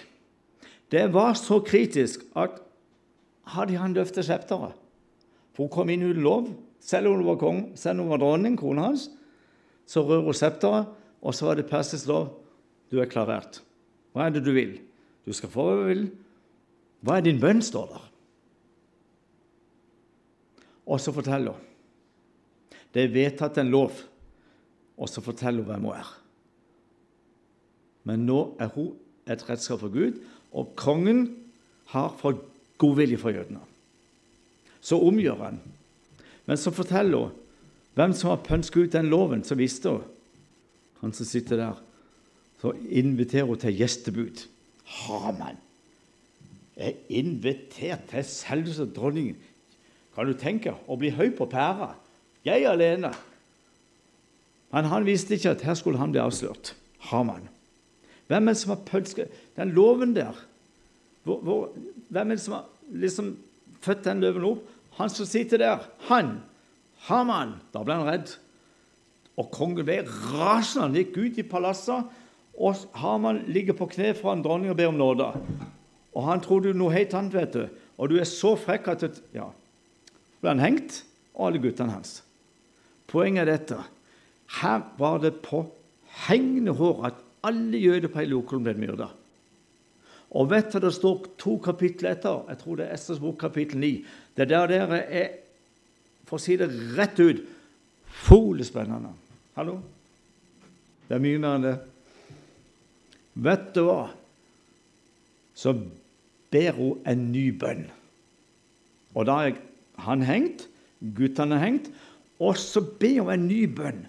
Det 0.91 1.07
var 1.15 1.35
så 1.39 1.59
kritisk 1.65 2.23
at 2.39 2.61
hadde 3.55 3.79
han 3.79 3.95
løftet 3.97 4.27
septeret 4.27 4.75
For 5.55 5.67
hun 5.67 5.73
kom 5.73 5.91
inn 5.91 6.07
uten 6.07 6.23
lov, 6.23 6.49
selv 6.83 7.11
om 7.11 7.19
hun 7.19 7.29
var 7.29 7.39
kong, 7.41 7.61
selv 7.79 8.01
om 8.01 8.07
hun 8.07 8.15
var 8.15 8.23
dronning, 8.23 8.57
kona 8.59 8.89
hans. 8.89 9.09
Så 9.87 10.03
rører 10.05 10.25
hun 10.25 10.35
septeret, 10.35 10.87
Og 11.25 11.35
så 11.35 11.47
var 11.47 11.57
det 11.57 11.71
persisk 11.71 12.07
lov. 12.07 12.35
Du 12.93 12.99
er 13.01 13.09
klarert. 13.09 13.63
Hva 14.13 14.27
er 14.27 14.35
det 14.35 14.45
du 14.45 14.53
vil? 14.53 14.77
Du 15.25 15.33
skal 15.33 15.49
få 15.49 15.65
hva 15.65 15.77
du 15.79 15.87
vil. 15.89 16.03
Hva 17.01 17.17
er 17.17 17.25
din 17.25 17.41
bønn, 17.41 17.63
står 17.65 17.87
der. 17.95 18.03
Og 20.85 21.01
så 21.01 21.15
forteller 21.17 21.57
hun. 21.57 21.71
Det 22.93 23.07
er 23.07 23.15
vedtatt 23.15 23.57
en 23.59 23.73
lov, 23.73 23.97
og 25.01 25.09
så 25.11 25.25
forteller 25.25 25.65
hun 25.65 25.73
hvem 25.73 25.87
hun 25.89 25.97
er. 25.97 26.11
Men 28.05 28.27
nå 28.29 28.41
er 28.61 28.69
hun 28.77 28.93
et 29.27 29.43
redskap 29.49 29.81
for 29.81 29.91
Gud, 29.91 30.21
og 30.53 30.77
kongen 30.79 31.25
har 31.91 32.13
fått 32.21 32.45
godvilje 32.79 33.19
for 33.19 33.35
jødene. 33.35 33.65
Så 34.85 35.01
omgjør 35.01 35.41
han. 35.41 35.59
Men 36.45 36.61
så 36.61 36.71
forteller 36.75 37.25
hun 37.25 37.41
hvem 37.95 38.15
som 38.17 38.33
har 38.33 38.43
pønsket 38.47 38.89
ut 38.89 38.95
den 38.97 39.11
loven, 39.13 39.45
så 39.47 39.55
visste 39.59 39.93
hun. 39.95 40.07
Han 41.03 41.13
som 41.15 41.29
sitter 41.29 41.61
der. 41.61 41.83
Så 42.61 42.73
inviterer 42.89 43.47
hun 43.47 43.61
til 43.61 43.77
gjestebud. 43.77 44.47
Haman 44.85 45.61
er 46.77 46.97
invitert 47.09 48.09
til 48.11 48.25
selveste 48.27 48.87
dronningen. 48.95 49.37
Kan 50.15 50.27
du 50.27 50.35
tenke 50.39 50.75
å 50.91 50.97
bli 50.99 51.13
høy 51.15 51.31
på 51.37 51.47
pæra? 51.51 51.93
Jeg 52.47 52.67
alene. 52.69 53.13
Men 54.75 54.91
han 54.91 55.07
visste 55.07 55.37
ikke 55.37 55.55
at 55.55 55.65
her 55.67 55.77
skulle 55.79 56.01
han 56.01 56.13
bli 56.15 56.23
avslørt. 56.23 56.75
Haman. 57.11 57.49
Hvem 58.27 58.49
er 58.49 58.55
det 58.55 58.61
som 58.63 58.73
har 58.73 58.87
pølsket 58.89 59.33
Den 59.59 59.75
loven 59.77 60.15
der 60.17 60.33
hvor, 61.29 61.43
hvor, 61.45 61.75
Hvem 62.09 62.31
er 62.31 62.39
det 62.39 62.41
som 62.41 62.55
har 62.57 62.65
liksom 62.89 63.35
født 63.85 64.07
den 64.07 64.23
løven 64.25 64.47
opp? 64.49 64.63
Han 64.97 65.11
som 65.13 65.29
sitter 65.29 65.61
der. 65.61 65.85
Han. 66.09 66.39
Haman. 67.09 67.57
Da 67.75 67.85
ble 67.85 67.99
han 67.99 68.09
redd. 68.09 68.35
Og 69.41 69.51
kongen 69.55 69.87
ble 69.87 70.03
rasende. 70.07 70.89
Han 70.89 70.99
gikk 70.99 71.19
ut 71.19 71.41
i 71.43 71.47
palasset, 71.49 72.13
og 72.55 72.85
Haman 73.01 73.43
ligger 73.51 73.75
på 73.79 73.89
kne 73.91 74.13
foran 74.15 74.45
dronningen 74.45 74.75
og 74.75 74.79
ber 74.79 74.93
om 74.93 75.01
nåde. 75.01 75.31
Og 76.15 76.29
han 76.29 76.43
trodde 76.45 76.75
noe 76.77 76.95
helt 76.95 77.15
annet, 77.19 77.35
vet 77.35 77.57
du. 77.57 77.65
Og 77.99 78.11
du 78.11 78.19
er 78.21 78.29
så 78.29 78.55
frekk 78.59 78.89
at 78.89 79.21
Ja. 79.35 79.51
ble 80.41 80.51
han 80.51 80.61
hengt, 80.61 81.05
og 81.35 81.49
alle 81.49 81.59
guttene 81.59 81.91
hans. 81.93 82.23
Poenget 83.09 83.49
er 83.49 83.57
dette. 83.57 83.79
Her 84.61 84.83
var 84.99 85.19
det 85.19 85.43
på 85.43 85.67
hengende 86.29 86.73
hår 86.73 87.07
at 87.07 87.15
alle 87.43 87.79
jøder 87.79 88.09
på 88.09 88.19
hele 88.19 88.31
Lokollen 88.31 88.65
ble 88.65 88.75
myrda. 88.75 89.09
Og 90.35 90.51
vet 90.51 90.73
du, 90.73 90.79
det 90.81 90.95
står 90.95 91.27
to 91.39 91.59
kapitler 91.59 92.11
etter, 92.11 92.45
jeg 92.49 92.59
tror 92.59 92.77
det 92.77 92.87
er 92.87 92.95
Esters 92.95 93.21
bok 93.23 93.39
kapittel 93.39 93.79
9, 93.79 94.05
det 94.37 94.49
der 94.49 94.67
dere 94.67 94.99
er, 95.07 95.29
for 96.29 96.39
å 96.39 96.43
si 96.43 96.57
det 96.61 96.71
rett 96.97 97.21
ut, 97.21 97.43
folespennende. 98.25 99.13
Hallo? 99.59 99.79
Det 101.09 101.17
er 101.17 101.23
mye 101.23 101.41
mer 101.41 101.59
enn 101.59 101.67
det. 101.67 101.75
Vet 103.45 103.69
du 103.75 103.83
hva? 103.89 104.01
Så 105.55 105.75
ber 106.55 106.79
hun 106.79 107.03
en 107.11 107.29
ny 107.33 107.49
bønn. 107.59 107.85
Og 109.15 109.27
da 109.29 109.41
er 109.49 109.59
han 110.07 110.25
hengt, 110.27 110.67
guttene 111.15 111.59
er 111.59 111.65
hengt, 111.67 111.91
og 112.43 112.57
så 112.59 112.83
ber 112.83 113.21
hun 113.23 113.35
en 113.35 113.49
ny 113.51 113.65
bønn. 113.71 114.05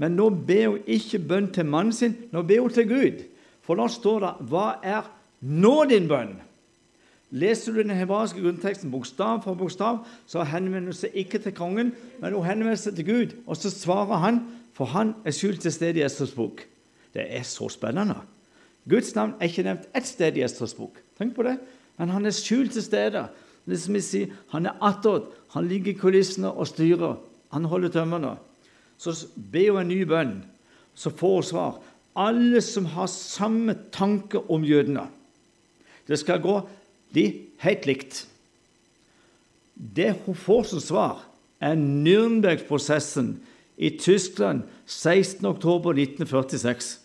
Men 0.00 0.16
nå 0.18 0.30
ber 0.48 0.72
hun 0.72 0.88
ikke 0.90 1.20
bønn 1.30 1.50
til 1.54 1.68
mannen 1.68 1.94
sin, 1.94 2.16
nå 2.32 2.42
ber 2.46 2.64
hun 2.64 2.74
til 2.74 2.88
Gud. 2.90 3.20
For 3.62 3.78
da 3.78 3.86
står 3.86 4.18
det 4.20 4.32
'Hva 4.48 4.66
er 4.82 5.02
nå 5.40 5.84
din 5.90 6.08
bønn?' 6.08 6.40
Leser 7.32 7.72
du 7.72 7.80
den 7.80 7.94
hebraiske 7.96 8.42
grunnteksten 8.44 8.90
bokstav 8.92 9.40
for 9.44 9.56
bokstav, 9.56 10.02
så 10.28 10.44
henvender 10.44 10.92
hun 10.92 10.98
seg 10.98 11.14
ikke 11.16 11.40
til 11.40 11.54
kongen, 11.56 11.94
men 12.20 12.34
hun 12.36 12.44
henvender 12.44 12.76
seg 12.76 12.98
til 12.98 13.08
Gud. 13.08 13.32
Og 13.46 13.56
så 13.56 13.72
svarer 13.72 14.20
han, 14.20 14.42
for 14.76 14.92
han 14.92 15.14
er 15.24 15.32
skjult 15.36 15.64
til 15.64 15.72
stede 15.72 16.00
i 16.00 16.04
Esters 16.04 16.34
bok. 16.36 16.60
Det 17.16 17.24
er 17.24 17.44
så 17.48 17.70
spennende. 17.72 18.18
Guds 18.88 19.14
navn 19.16 19.32
er 19.38 19.48
ikke 19.48 19.64
nevnt 19.64 19.88
ett 19.96 20.08
sted 20.08 20.36
i 20.36 20.44
Esters 20.44 20.74
bok. 20.76 21.00
Tenk 21.18 21.34
på 21.36 21.44
det. 21.46 21.56
Men 22.00 22.12
han 22.12 22.26
er 22.26 22.36
skjult 22.36 22.74
til 22.76 22.84
stede. 22.84 23.26
Det 23.68 23.78
som 23.78 23.94
jeg 23.94 24.04
sier, 24.04 24.30
Han 24.50 24.66
er 24.66 24.76
attåt. 24.82 25.32
Han 25.54 25.68
ligger 25.68 25.92
i 25.92 25.98
kulissene 25.98 26.50
og 26.50 26.66
styrer. 26.66 27.16
Han 27.52 27.64
holder 27.64 27.88
tømmene. 27.88 28.36
Så 28.98 29.26
be 29.36 29.68
hun 29.70 29.80
en 29.80 29.88
ny 29.88 30.02
bønn, 30.06 30.44
så 30.94 31.10
får 31.10 31.34
hun 31.34 31.42
svar. 31.42 31.80
Alle 32.16 32.60
som 32.60 32.84
har 32.84 33.06
samme 33.06 33.74
tanke 33.92 34.38
om 34.50 34.64
jødene. 34.64 35.06
Det 36.06 36.18
skal 36.18 36.42
gå 36.42 36.60
de 37.14 37.46
helt 37.62 37.86
likt. 37.86 38.26
Det 39.74 40.16
hun 40.26 40.34
får 40.34 40.62
som 40.72 40.80
svar, 40.80 41.28
er 41.62 41.78
Nürnberg-prosessen 41.78 43.36
i 43.76 43.90
Tyskland 43.98 44.62
16.10.1946. 44.86 46.98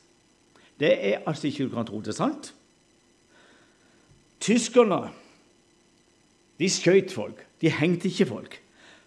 Det 0.79 0.93
er 0.93 1.19
altså 1.25 1.47
ikke 1.47 1.67
du 1.67 1.75
kan 1.75 1.85
tro 1.85 2.01
det 2.01 2.13
er 2.13 2.17
sant. 2.17 2.53
Tyskerne 4.41 5.09
de 6.57 6.69
skjøt 6.69 7.13
folk, 7.13 7.45
de 7.61 7.69
hengte 7.69 8.09
ikke 8.09 8.25
folk. 8.29 8.61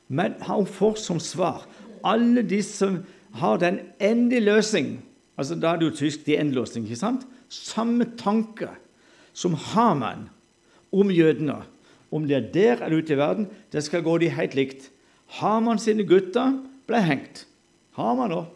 Men 0.08 0.34
hun 0.46 0.66
får 0.66 0.94
som 1.02 1.20
svar 1.22 1.66
alle 2.06 2.42
de 2.46 2.62
som 2.62 3.04
har 3.38 3.56
den 3.62 3.80
endelige 4.00 4.40
løsning 4.40 5.00
altså 5.40 5.56
Da 5.56 5.72
er 5.72 5.80
det 5.80 5.86
jo 5.86 5.96
tysk 5.96 6.26
de 6.26 6.36
endeløsning, 6.36 6.84
løsning, 6.84 6.84
ikke 6.84 7.00
sant? 7.00 7.22
Samme 7.48 8.04
tanke 8.18 8.68
som 9.32 9.54
har 9.54 9.94
man 9.94 10.28
om 10.92 11.10
jødene. 11.10 11.60
Om 12.10 12.26
det 12.26 12.36
er 12.36 12.48
der 12.54 12.84
eller 12.84 12.98
ute 12.98 13.14
i 13.14 13.18
verden, 13.18 13.46
det 13.72 13.84
skal 13.86 14.02
gå 14.02 14.16
de 14.18 14.30
helt 14.34 14.54
likt. 14.58 14.88
Haman 15.38 15.78
sine 15.78 16.06
gutter 16.06 16.56
ble 16.90 17.02
hengt. 17.06 17.44
Haman 17.98 18.34
òg. 18.34 18.48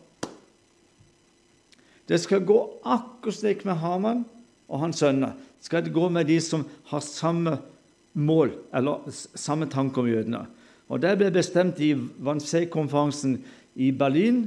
Det 2.08 2.18
skal 2.20 2.44
gå 2.44 2.58
akkurat 2.82 3.38
slik 3.38 3.62
med 3.64 3.78
Haman 3.80 4.24
og 4.68 4.82
hans 4.82 5.00
sønner. 5.00 5.36
Skal 5.64 5.84
det 5.84 5.94
gå 5.94 6.08
med 6.12 6.26
de 6.28 6.40
som 6.42 6.66
har 6.90 7.00
samme 7.00 7.56
mål, 8.14 8.52
eller 8.74 9.06
samme 9.34 9.66
tanke 9.70 10.00
om 10.00 10.08
jødene. 10.08 10.44
Og 10.88 11.00
Det 11.00 11.16
ble 11.18 11.30
bestemt 11.32 11.80
i 11.80 11.94
Wannsee-konferansen 11.94 13.38
i 13.74 13.90
Berlin 13.90 14.44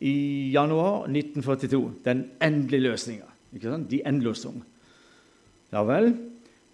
i 0.00 0.50
januar 0.54 1.08
1942. 1.08 1.90
Den 2.04 2.30
endelige 2.40 2.80
løsninga. 2.80 3.26
De 3.90 4.00
endeløsning. 4.06 4.62
Ja 5.72 5.82
vel, 5.84 6.14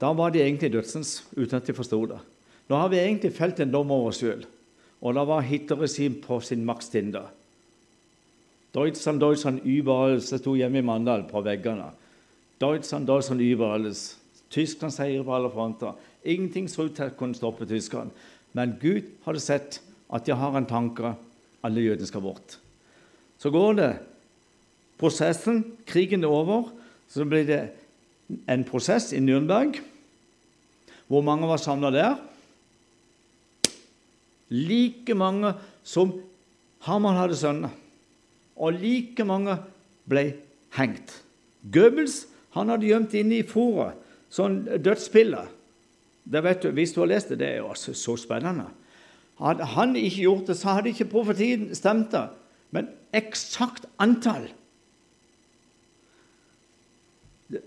da 0.00 0.12
var 0.14 0.30
de 0.30 0.42
egentlig 0.42 0.72
dødsens, 0.72 1.24
uten 1.36 1.58
at 1.58 1.66
de 1.66 1.74
forsto 1.74 2.04
det. 2.06 2.20
Nå 2.68 2.76
har 2.76 2.88
vi 2.92 3.00
egentlig 3.00 3.32
felt 3.34 3.60
en 3.60 3.72
dom 3.72 3.90
over 3.90 4.12
oss 4.12 4.20
sjøl, 4.22 4.44
og 5.00 5.14
da 5.14 5.24
var 5.26 5.46
Hitlerregimet 5.46 6.22
på 6.26 6.40
sin 6.44 6.64
makstinde. 6.66 7.24
Deutschland, 8.74 9.20
Deutschland 9.20 9.60
überalls. 9.64 10.30
Det 10.30 10.38
sto 10.42 10.54
hjemme 10.54 10.78
i 10.78 10.84
Mandal 10.84 11.24
på 11.30 11.40
veggene. 11.42 11.90
Deutschland, 12.60 13.06
Deutschland 13.06 13.40
überalls. 13.40 14.18
Tyskland 14.50 14.92
seier 14.92 15.24
på 15.24 15.34
alle 15.34 15.50
fronter. 15.50 15.96
Ingenting 16.24 16.68
så 16.68 16.86
ut 16.88 16.96
til 16.96 17.08
å 17.08 17.16
kunne 17.16 17.36
stoppe 17.36 17.66
tyskerne. 17.68 18.12
Men 18.52 18.76
Gud 18.80 19.08
hadde 19.24 19.42
sett 19.42 19.80
at 20.12 20.26
de 20.26 20.36
har 20.36 20.56
en 20.56 20.68
tanke 20.68 21.14
alle 21.64 21.84
jødene 21.84 22.08
skal 22.08 22.24
bort. 22.24 22.58
Så 23.38 23.50
går 23.50 23.76
det. 23.78 23.92
Prosessen, 24.98 25.62
krigen 25.86 26.24
er 26.24 26.32
over. 26.32 26.72
Så 27.08 27.24
blir 27.24 27.46
det 27.48 27.62
en 28.28 28.64
prosess 28.68 29.12
i 29.12 29.20
Nürnberg. 29.22 29.78
Hvor 31.08 31.24
mange 31.24 31.48
var 31.48 31.60
samla 31.60 31.90
der? 31.94 32.16
Like 34.48 35.14
mange 35.14 35.54
som 35.84 36.12
Haman 36.84 37.16
hadde 37.16 37.36
sønner. 37.36 37.72
Og 38.56 38.72
like 38.80 39.24
mange 39.24 39.56
ble 40.08 40.32
hengt. 40.76 41.22
Goebbels 41.72 42.26
han 42.56 42.72
hadde 42.72 42.88
gjemt 42.88 43.14
inne 43.16 43.40
i 43.40 43.46
fôret 43.46 43.96
sånn 44.32 44.60
dødspiller. 44.82 45.48
Det 46.28 46.42
vet 46.44 46.62
du, 46.62 46.70
Hvis 46.76 46.92
du 46.92 47.00
har 47.00 47.08
lest 47.08 47.30
det, 47.32 47.38
det 47.40 47.48
er 47.48 47.56
jo 47.62 47.70
altså 47.72 47.94
så 47.96 48.16
spennende. 48.20 48.68
Hadde 49.38 49.64
han 49.64 49.94
ikke 49.96 50.24
gjort 50.26 50.50
det, 50.50 50.56
så 50.58 50.76
hadde 50.76 50.92
ikke 50.92 51.08
profetien 51.08 51.74
stemt. 51.74 52.12
det. 52.12 52.28
Men 52.70 52.88
eksakt 53.12 53.86
antall 53.98 54.48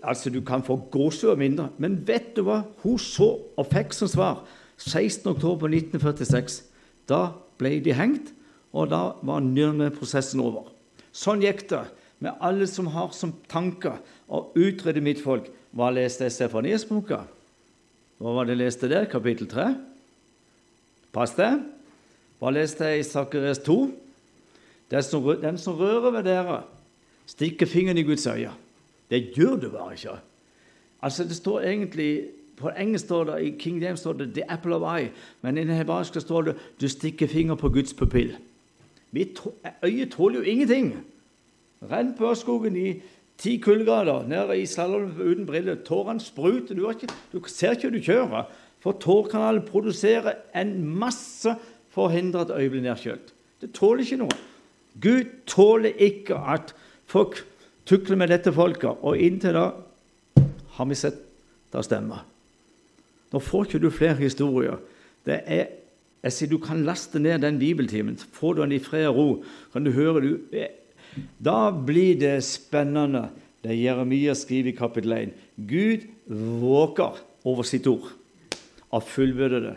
Altså, 0.02 0.30
Du 0.30 0.40
kan 0.40 0.62
få 0.62 0.76
gåsehud 0.90 1.36
mindre, 1.36 1.70
men 1.78 2.06
vet 2.06 2.36
du 2.36 2.42
hva 2.46 2.62
hun 2.84 2.98
så 2.98 3.40
og 3.56 3.66
fikk 3.66 3.92
som 3.92 4.08
svar 4.08 4.44
16.10.1946? 4.78 6.62
Da 7.08 7.32
ble 7.58 7.80
de 7.82 7.94
hengt, 7.94 8.32
og 8.72 8.90
da 8.90 9.02
var 9.22 9.42
Nürnberg-prosessen 9.42 10.40
over. 10.40 10.70
Sånn 11.12 11.42
gikk 11.42 11.66
det 11.70 11.82
med 12.22 12.38
alle 12.40 12.66
som 12.70 12.86
har 12.94 13.10
som 13.12 13.34
tanke 13.50 13.96
å 14.30 14.46
utrydde 14.54 15.02
mitt 15.02 15.20
folk. 15.22 15.50
Hva 15.74 15.90
leste 15.90 16.28
jeg 16.28 16.36
Stefanias-boka? 16.36 17.24
Hva 18.22 18.34
var 18.38 18.46
det 18.46 18.60
leste 18.60 18.88
der? 18.88 19.08
Kapittel 19.10 19.48
3? 19.50 19.72
Pass 21.12 21.34
det. 21.36 21.50
Hva 22.38 22.52
leste 22.54 22.86
jeg 22.86 23.02
i 23.02 23.06
Sakarias 23.08 23.60
2? 23.66 23.76
Den 24.92 25.40
den 25.42 25.58
som 25.58 25.76
rører 25.78 26.10
ved 26.12 26.24
dere, 26.28 26.62
stikker 27.26 27.66
fingeren 27.66 27.98
i 27.98 28.04
Guds 28.04 28.26
øye. 28.26 28.52
Det 29.12 29.26
gjør 29.36 29.58
du 29.60 29.68
bare 29.70 29.92
ikke. 29.92 30.16
Altså, 31.02 31.24
det 31.24 31.36
står 31.36 31.60
egentlig 31.60 32.12
På 32.56 32.70
engelsk 32.78 33.04
står 33.04 33.24
det, 33.24 33.36
i 33.42 33.50
King 33.58 33.82
James 33.82 34.00
står 34.00 34.12
det 34.12 34.34
'the 34.34 34.52
apple 34.52 34.76
of 34.76 34.82
eye', 34.82 35.10
men 35.42 35.58
i 35.58 35.64
det 35.64 35.74
hebraiske 35.74 36.20
står 36.20 36.42
det 36.42 36.54
'du 36.80 36.88
stikker 36.88 37.26
finger 37.26 37.54
på 37.54 37.68
Guds 37.68 37.92
pupill'. 37.92 38.36
Øyet 39.84 40.10
tåler 40.10 40.38
jo 40.38 40.42
ingenting. 40.42 41.04
Renn 41.90 42.14
på 42.18 42.30
Ørskogen 42.30 42.76
i 42.76 43.02
ti 43.38 43.56
kuldegrader 43.56 44.28
nede 44.28 44.58
i 44.60 44.66
slalåm 44.66 45.20
uten 45.20 45.46
briller. 45.46 45.74
Tårene 45.74 46.20
spruter. 46.20 46.74
Du, 46.74 46.90
ikke, 46.90 47.08
du, 47.32 47.42
ser 47.46 47.70
ikke 47.70 47.90
du 47.90 48.00
kjører. 48.02 48.44
For 48.80 48.92
tårkanalen 48.92 49.62
produserer 49.62 50.32
en 50.54 50.84
masse 50.84 51.54
for 51.90 52.08
å 52.08 52.14
hindre 52.14 52.40
at 52.46 52.54
øyet 52.54 52.70
blir 52.70 52.82
nedkjølt. 52.82 53.34
Det 53.60 53.72
tåler 53.72 54.02
ikke 54.02 54.16
noe. 54.16 54.38
Gud 55.02 55.24
tåler 55.46 55.92
ikke 55.98 56.38
at 56.54 56.74
folk 57.06 57.42
tukler 57.88 58.18
med 58.18 58.32
dette 58.32 58.52
folket. 58.54 59.02
Og 59.02 59.18
inntil 59.18 59.56
da 59.56 59.66
har 60.76 60.88
vi 60.88 60.98
sett 60.98 61.20
det 61.72 61.84
stemme. 61.86 62.20
Nå 63.32 63.40
får 63.40 63.66
ikke 63.66 63.82
du 63.82 63.90
flere 63.92 64.18
historier. 64.20 64.80
Det 65.24 65.40
er, 65.46 65.70
jeg 66.22 66.34
sier 66.34 66.50
Du 66.50 66.58
kan 66.62 66.84
laste 66.84 67.18
ned 67.18 67.42
den 67.42 67.58
bibeltimen. 67.58 68.16
Får 68.16 68.54
du 68.54 68.62
den 68.62 68.76
i 68.76 68.82
fred 68.82 69.08
og 69.08 69.16
ro, 69.16 69.28
kan 69.72 69.84
du 69.84 69.92
høre 69.92 70.20
du, 70.20 70.32
Da 71.38 71.70
blir 71.70 72.18
det 72.20 72.42
spennende, 72.44 73.30
det 73.62 73.78
Jeremia 73.78 74.34
skriver 74.34 74.72
i 74.72 74.76
kapittel 74.76 75.12
1. 75.12 75.32
Gud 75.56 76.08
våker 76.60 77.20
over 77.44 77.62
sitt 77.62 77.86
ord 77.86 78.10
og 78.92 79.04
fullbyrder 79.08 79.60
det 79.60 79.76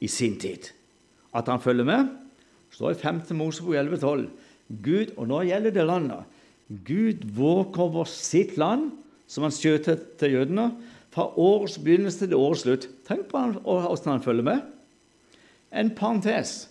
i 0.00 0.08
sin 0.08 0.36
tid. 0.40 0.70
At 1.34 1.48
han 1.50 1.60
følger 1.60 1.84
med, 1.84 2.08
står 2.70 2.94
i 2.94 3.00
5. 3.00 3.20
Mosebok 3.36 3.74
11,12. 3.74 4.28
Gud, 4.84 5.12
og 5.16 5.28
nå 5.28 5.42
gjelder 5.44 5.74
det 5.74 5.86
landet. 5.86 6.24
Gud 6.68 7.24
våk 7.36 7.78
over 7.78 8.08
sitt 8.08 8.56
land, 8.56 8.90
som 9.26 9.44
han 9.44 9.54
skjøt 9.54 9.88
til 10.20 10.36
jødene, 10.36 10.70
fra 11.14 11.28
årets 11.38 11.78
begynnelse 11.78 12.26
til 12.26 12.38
årets 12.38 12.64
slutt. 12.64 12.86
Tenk 13.06 13.28
på 13.30 13.40
hvordan 13.62 14.16
han 14.16 14.24
følger 14.24 14.46
med. 14.46 14.62
En 15.74 15.92
parentes. 15.94 16.68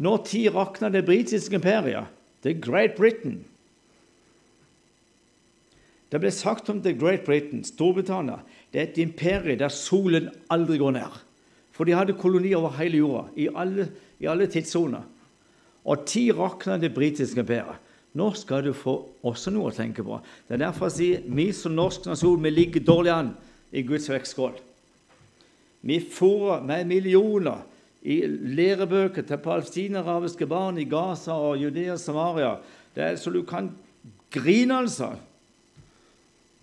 Når 0.00 0.24
tid 0.28 0.54
rakna 0.54 0.88
det 0.88 1.04
britiske 1.04 1.58
imperiet, 1.58 2.08
The 2.42 2.54
Great 2.56 2.96
Britain 2.96 3.42
Det 6.10 6.18
ble 6.18 6.30
sagt 6.34 6.70
om 6.72 6.80
The 6.82 6.94
Great 6.96 7.22
Britain, 7.26 7.60
Storbritannia, 7.62 8.40
det 8.72 8.80
er 8.80 8.88
et 8.88 8.98
imperium 8.98 9.58
der 9.60 9.70
solen 9.70 10.30
aldri 10.50 10.78
går 10.80 10.96
ned. 10.96 11.18
For 11.70 11.86
de 11.86 11.94
hadde 11.94 12.16
kolonier 12.18 12.58
over 12.58 12.74
hele 12.80 12.98
jorda, 12.98 13.28
i 13.38 13.46
alle, 13.54 13.86
i 14.18 14.26
alle 14.26 14.48
tidssoner. 14.50 15.04
Og 15.86 16.02
tid 16.10 16.34
rakna 16.34 16.80
det 16.82 16.90
britiske 16.96 17.44
imperiet. 17.44 17.78
Nå 18.18 18.32
skal 18.34 18.64
du 18.66 18.72
få 18.74 18.96
også 19.26 19.52
noe 19.54 19.70
å 19.70 19.74
tenke 19.74 20.02
på. 20.02 20.18
Det 20.48 20.56
er 20.56 20.64
derfor 20.64 20.88
jeg 20.88 20.96
sier 20.96 21.26
vi 21.30 21.50
som 21.54 21.76
norsk 21.76 22.08
nasjon 22.10 22.42
vi 22.42 22.50
ligger 22.50 22.82
dårlig 22.82 23.12
an 23.14 23.30
i 23.70 23.84
Guds 23.86 24.08
vektskål. 24.10 24.56
Vi 25.86 26.00
fôrer 26.02 26.64
med 26.66 26.88
millioner 26.90 27.62
i 28.02 28.18
lærebøker 28.26 29.24
til 29.28 29.40
palestinarabiske 29.44 30.48
barn 30.48 30.80
i 30.80 30.88
Gaza 30.88 31.36
og 31.36 31.60
Judea 31.60 31.94
og 31.94 32.02
Samaria. 32.02 32.54
Det 32.94 33.04
er 33.04 33.18
så 33.20 33.30
du 33.32 33.42
kan 33.46 33.70
grine, 34.32 34.82
altså. 34.82 35.12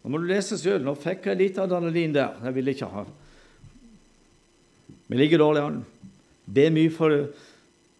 Nå 0.04 0.12
må 0.12 0.22
du 0.22 0.28
lese 0.30 0.58
sjøl. 0.60 0.84
Nå 0.84 0.98
fikk 1.00 1.30
jeg 1.30 1.40
litt 1.40 1.62
adrenalin 1.62 2.16
der. 2.16 2.38
Jeg 2.44 2.56
ville 2.58 2.74
ikke 2.76 2.92
ha. 2.92 3.06
Vi 5.08 5.20
ligger 5.20 5.44
dårlig 5.44 5.64
an. 5.64 5.82
Be 6.48 6.68
mye 6.74 6.92
for 6.94 7.14
det. 7.14 7.24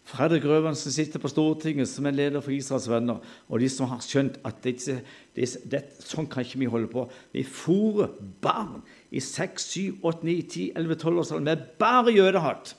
Fredrik 0.08 0.46
Røvan 0.48 0.76
som 0.78 0.92
sitter 0.92 1.20
på 1.20 1.28
Stortinget, 1.28 1.88
som 1.90 2.06
er 2.08 2.14
leder 2.16 2.40
for 2.40 2.54
Israels 2.54 2.86
venner, 2.88 3.18
og 3.48 3.60
de 3.60 3.68
som 3.68 3.90
har 3.90 4.00
skjønt 4.00 4.38
at 4.48 4.62
det, 4.64 4.78
det, 5.36 5.48
det, 5.68 5.82
sånn 6.00 6.28
kan 6.32 6.46
ikke 6.46 6.62
vi 6.62 6.68
holde 6.72 6.88
på. 6.88 7.04
Vi 7.36 7.44
fôrer 7.44 8.14
barn 8.40 8.80
i 9.12 9.20
6, 9.20 9.66
7, 9.68 9.98
8, 10.00 10.24
9, 10.24 10.36
10, 10.46 10.64
11, 10.80 10.96
12 11.02 11.20
års 11.20 11.32
alder 11.34 11.44
med 11.50 11.66
bare 11.82 12.14
jødehatt. 12.16 12.72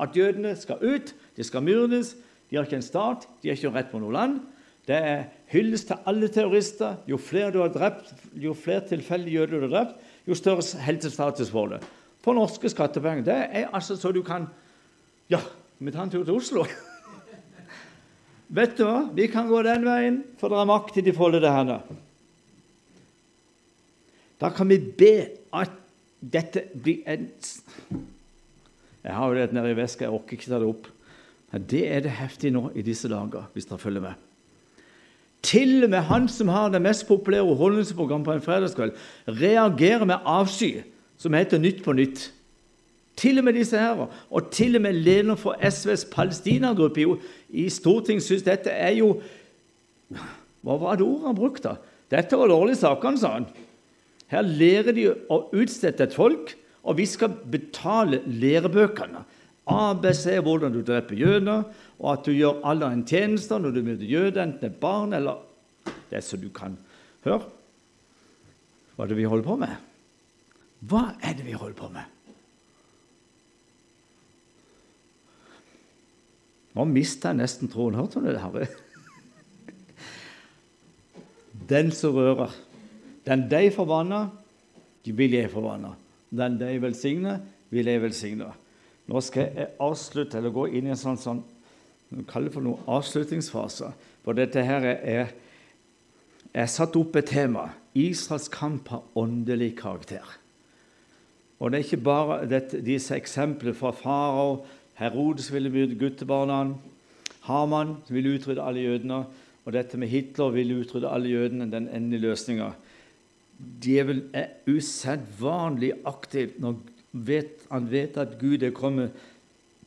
At 0.00 0.14
jødene 0.14 0.54
skal 0.56 0.78
ut, 0.86 1.10
de 1.36 1.46
skal 1.48 1.66
myrdes. 1.66 2.14
De 2.50 2.58
har 2.58 2.70
ikke 2.70 2.78
en 2.78 2.86
stat, 2.86 3.26
de 3.42 3.50
har 3.50 3.58
ikke 3.58 3.74
rett 3.74 3.90
på 3.90 3.98
noe 4.02 4.14
land. 4.14 4.38
Det 4.86 4.96
er 4.96 5.26
hyllest 5.50 5.90
til 5.90 6.06
alle 6.06 6.30
terrorister. 6.30 7.00
Jo 7.10 7.18
flere 7.18 7.50
du 7.54 7.60
har 7.64 7.74
drept, 7.74 8.14
jo 8.38 8.54
flere 8.54 8.86
tilfeldige 8.86 9.40
jøder 9.40 9.58
du 9.58 9.66
har 9.66 9.74
drept, 9.74 9.98
jo 10.26 10.38
større 10.38 10.62
helsestatus 10.86 11.50
får 11.50 11.74
du. 11.74 11.90
På 12.22 12.34
norske 12.36 12.70
skattepenger. 12.70 13.26
Det 13.26 13.40
er 13.58 13.74
altså 13.74 13.98
så 13.98 14.14
du 14.14 14.22
kan 14.22 14.46
Ja, 15.30 15.38
vi 15.80 15.92
tar 15.92 16.04
en 16.04 16.12
tur 16.12 16.24
til 16.24 16.36
Oslo. 16.36 16.66
Vet 18.50 18.76
du 18.76 18.84
hva? 18.84 19.06
Vi 19.16 19.28
kan 19.32 19.48
gå 19.48 19.62
den 19.64 19.86
veien, 19.86 20.22
for 20.40 20.52
det 20.52 20.58
er 20.60 20.68
makt 20.68 20.98
i 21.00 21.04
de 21.06 21.14
foldede 21.16 21.52
hender. 21.54 21.84
Da 24.40 24.50
kan 24.52 24.68
vi 24.68 24.78
be 24.80 25.14
at 25.56 25.72
dette 26.20 26.66
blir 26.74 27.04
en 27.08 27.28
Jeg 29.00 29.14
har 29.16 29.28
jo 29.28 29.34
det 29.38 29.52
nede 29.56 29.70
i 29.72 29.76
veska, 29.78 30.04
jeg 30.04 30.12
orker 30.12 30.36
ikke 30.36 30.50
ta 30.50 30.58
det 30.60 30.68
opp. 30.68 30.88
Det 31.70 31.86
er 31.88 32.02
det 32.04 32.12
heftig 32.18 32.50
nå 32.52 32.68
i 32.76 32.84
disse 32.84 33.08
dager, 33.08 33.48
hvis 33.54 33.66
dere 33.66 33.80
følger 33.80 34.04
med. 34.04 34.18
Til 35.42 35.86
og 35.86 35.90
med 35.90 36.04
han 36.10 36.28
som 36.28 36.50
har 36.52 36.68
det 36.68 36.82
mest 36.84 37.06
populære 37.08 37.46
underholdningsprogrammet 37.46 38.28
på 38.28 38.34
en 38.36 38.44
fredagskveld, 38.44 38.92
reagerer 39.40 40.04
med 40.04 40.28
avsky, 40.28 40.82
som 41.16 41.32
heter 41.32 41.58
Nytt 41.58 41.80
på 41.84 41.96
nytt. 41.96 42.28
Til 43.18 43.40
og 43.40 43.44
med 43.44 43.56
disse 43.58 43.78
her, 43.78 44.06
og 44.30 44.50
til 44.54 44.78
og 44.78 44.84
med 44.84 44.96
lederen 44.96 45.38
for 45.38 45.58
SVs 45.60 46.06
Palestina-gruppe 46.12 47.04
i, 47.50 47.66
Stortinget 47.72 48.24
syns 48.24 48.46
dette 48.46 48.72
er 48.72 48.94
jo 49.00 49.16
Hva 50.60 50.76
var 50.76 50.98
det 51.00 51.06
ordet 51.06 51.28
han 51.28 51.36
brukte? 51.36 51.74
Dette 52.10 52.36
var 52.36 52.50
dårlige 52.50 52.80
saker, 52.80 53.16
sa 53.16 53.34
han. 53.38 53.46
Her 54.30 54.46
lærer 54.46 54.94
de 54.94 55.06
å 55.10 55.38
utstette 55.56 56.04
et 56.06 56.16
folk, 56.16 56.54
og 56.82 56.98
vi 56.98 57.06
skal 57.08 57.32
betale 57.52 58.22
lærebøkene. 58.26 59.22
ABC, 59.70 60.40
hvordan 60.42 60.74
du 60.74 60.80
dreper 60.82 61.16
jøder, 61.16 61.62
og 62.00 62.12
at 62.12 62.26
du 62.26 62.34
gjør 62.34 62.62
alle 62.66 62.90
en 62.90 63.06
tjeneste 63.06 63.58
når 63.60 63.76
du 63.76 63.80
møter 63.86 64.08
jøder, 64.08 64.42
enten 64.42 64.70
er 64.70 64.80
barn 64.82 65.14
eller 65.16 65.40
det 66.10 66.24
som 66.26 66.42
du 66.42 66.48
kan. 66.54 66.76
Hør 67.24 67.44
hva 69.00 69.06
er 69.06 69.14
det 69.14 69.16
vi 69.16 69.28
holder 69.32 69.46
på 69.46 69.54
med. 69.56 69.76
Hva 70.90 71.06
er 71.24 71.38
det 71.38 71.46
vi 71.46 71.54
holder 71.56 71.76
på 71.78 71.86
med? 71.88 72.04
Nå 76.76 76.86
mista 76.86 77.32
jeg 77.32 77.40
nesten 77.40 77.70
troen. 77.70 77.96
Hørte 77.98 78.22
du 78.22 78.28
det, 78.30 78.40
Harry? 78.42 78.68
Den 81.70 81.90
som 81.94 82.14
rører. 82.14 82.54
Den 83.26 83.46
de 83.50 83.70
forbanna, 83.74 84.28
vil 85.04 85.34
jeg 85.34 85.50
forbanne. 85.52 85.94
Den 86.30 86.58
de 86.60 86.76
velsigner, 86.82 87.40
vil 87.70 87.90
jeg 87.90 88.02
velsigne. 88.02 88.50
Nå 89.10 89.22
skal 89.22 89.50
jeg 89.56 89.72
avslutte, 89.82 90.38
eller 90.38 90.54
gå 90.54 90.68
inn 90.70 90.86
i 90.86 90.94
en 90.94 90.98
sånn, 90.98 91.18
sånn 91.18 91.42
vi 92.10 92.24
kaller 92.26 92.50
det 92.50 92.56
for 92.56 92.66
noe 92.66 92.82
avslutningsfase. 92.90 93.92
For 94.24 94.38
dette 94.38 94.64
her 94.66 94.86
er 94.90 95.32
Jeg 96.50 96.66
satt 96.66 96.96
opp 96.98 97.14
et 97.14 97.28
tema. 97.30 97.68
Israels 97.94 98.48
kamp 98.50 98.88
har 98.90 99.04
åndelig 99.14 99.76
karakter. 99.78 100.24
Og 101.60 101.70
det 101.70 101.78
er 101.78 101.84
ikke 101.84 102.02
bare 102.02 102.38
dette, 102.50 102.80
disse 102.82 103.14
eksemplene 103.14 103.76
fra 103.76 103.92
farao 103.94 104.64
Herodes 105.00 105.48
ville 105.52 105.72
myrde 105.72 105.96
guttebarna. 105.96 106.74
Haman 107.48 107.96
ville 108.08 108.36
utrydde 108.36 108.62
alle 108.62 108.84
jødene. 108.84 109.24
Og 109.64 109.72
dette 109.72 109.98
med 110.00 110.08
Hitler 110.12 110.52
ville 110.52 110.80
utrydde 110.82 111.08
alle 111.08 111.32
jødene. 111.32 111.70
Den 111.72 111.88
endelige 111.88 112.28
løsninga. 112.28 112.70
Djevelen 113.80 114.30
er 114.36 114.52
usedvanlig 114.68 115.92
aktiv 116.04 116.52
når 116.60 116.78
vet, 117.12 117.66
han 117.70 117.90
vet 117.90 118.16
at 118.20 118.38
Gud 118.40 118.62
er 118.62 118.72
kommet 118.76 119.16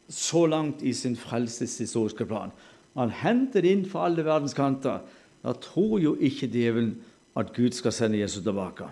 så 0.10 0.46
langt 0.46 0.82
i 0.82 0.94
sin 0.94 1.16
frelseshistoriske 1.18 2.26
plan. 2.30 2.52
Han 2.98 3.14
henter 3.24 3.66
inn 3.66 3.86
fra 3.90 4.06
alle 4.08 4.26
verdens 4.26 4.54
kanter. 4.54 5.02
Da 5.44 5.54
tror 5.58 5.98
jo 6.02 6.16
ikke 6.22 6.50
djevelen 6.52 6.96
at 7.38 7.54
Gud 7.56 7.74
skal 7.74 7.94
sende 7.96 8.20
Jesus 8.20 8.44
tilbake. 8.44 8.90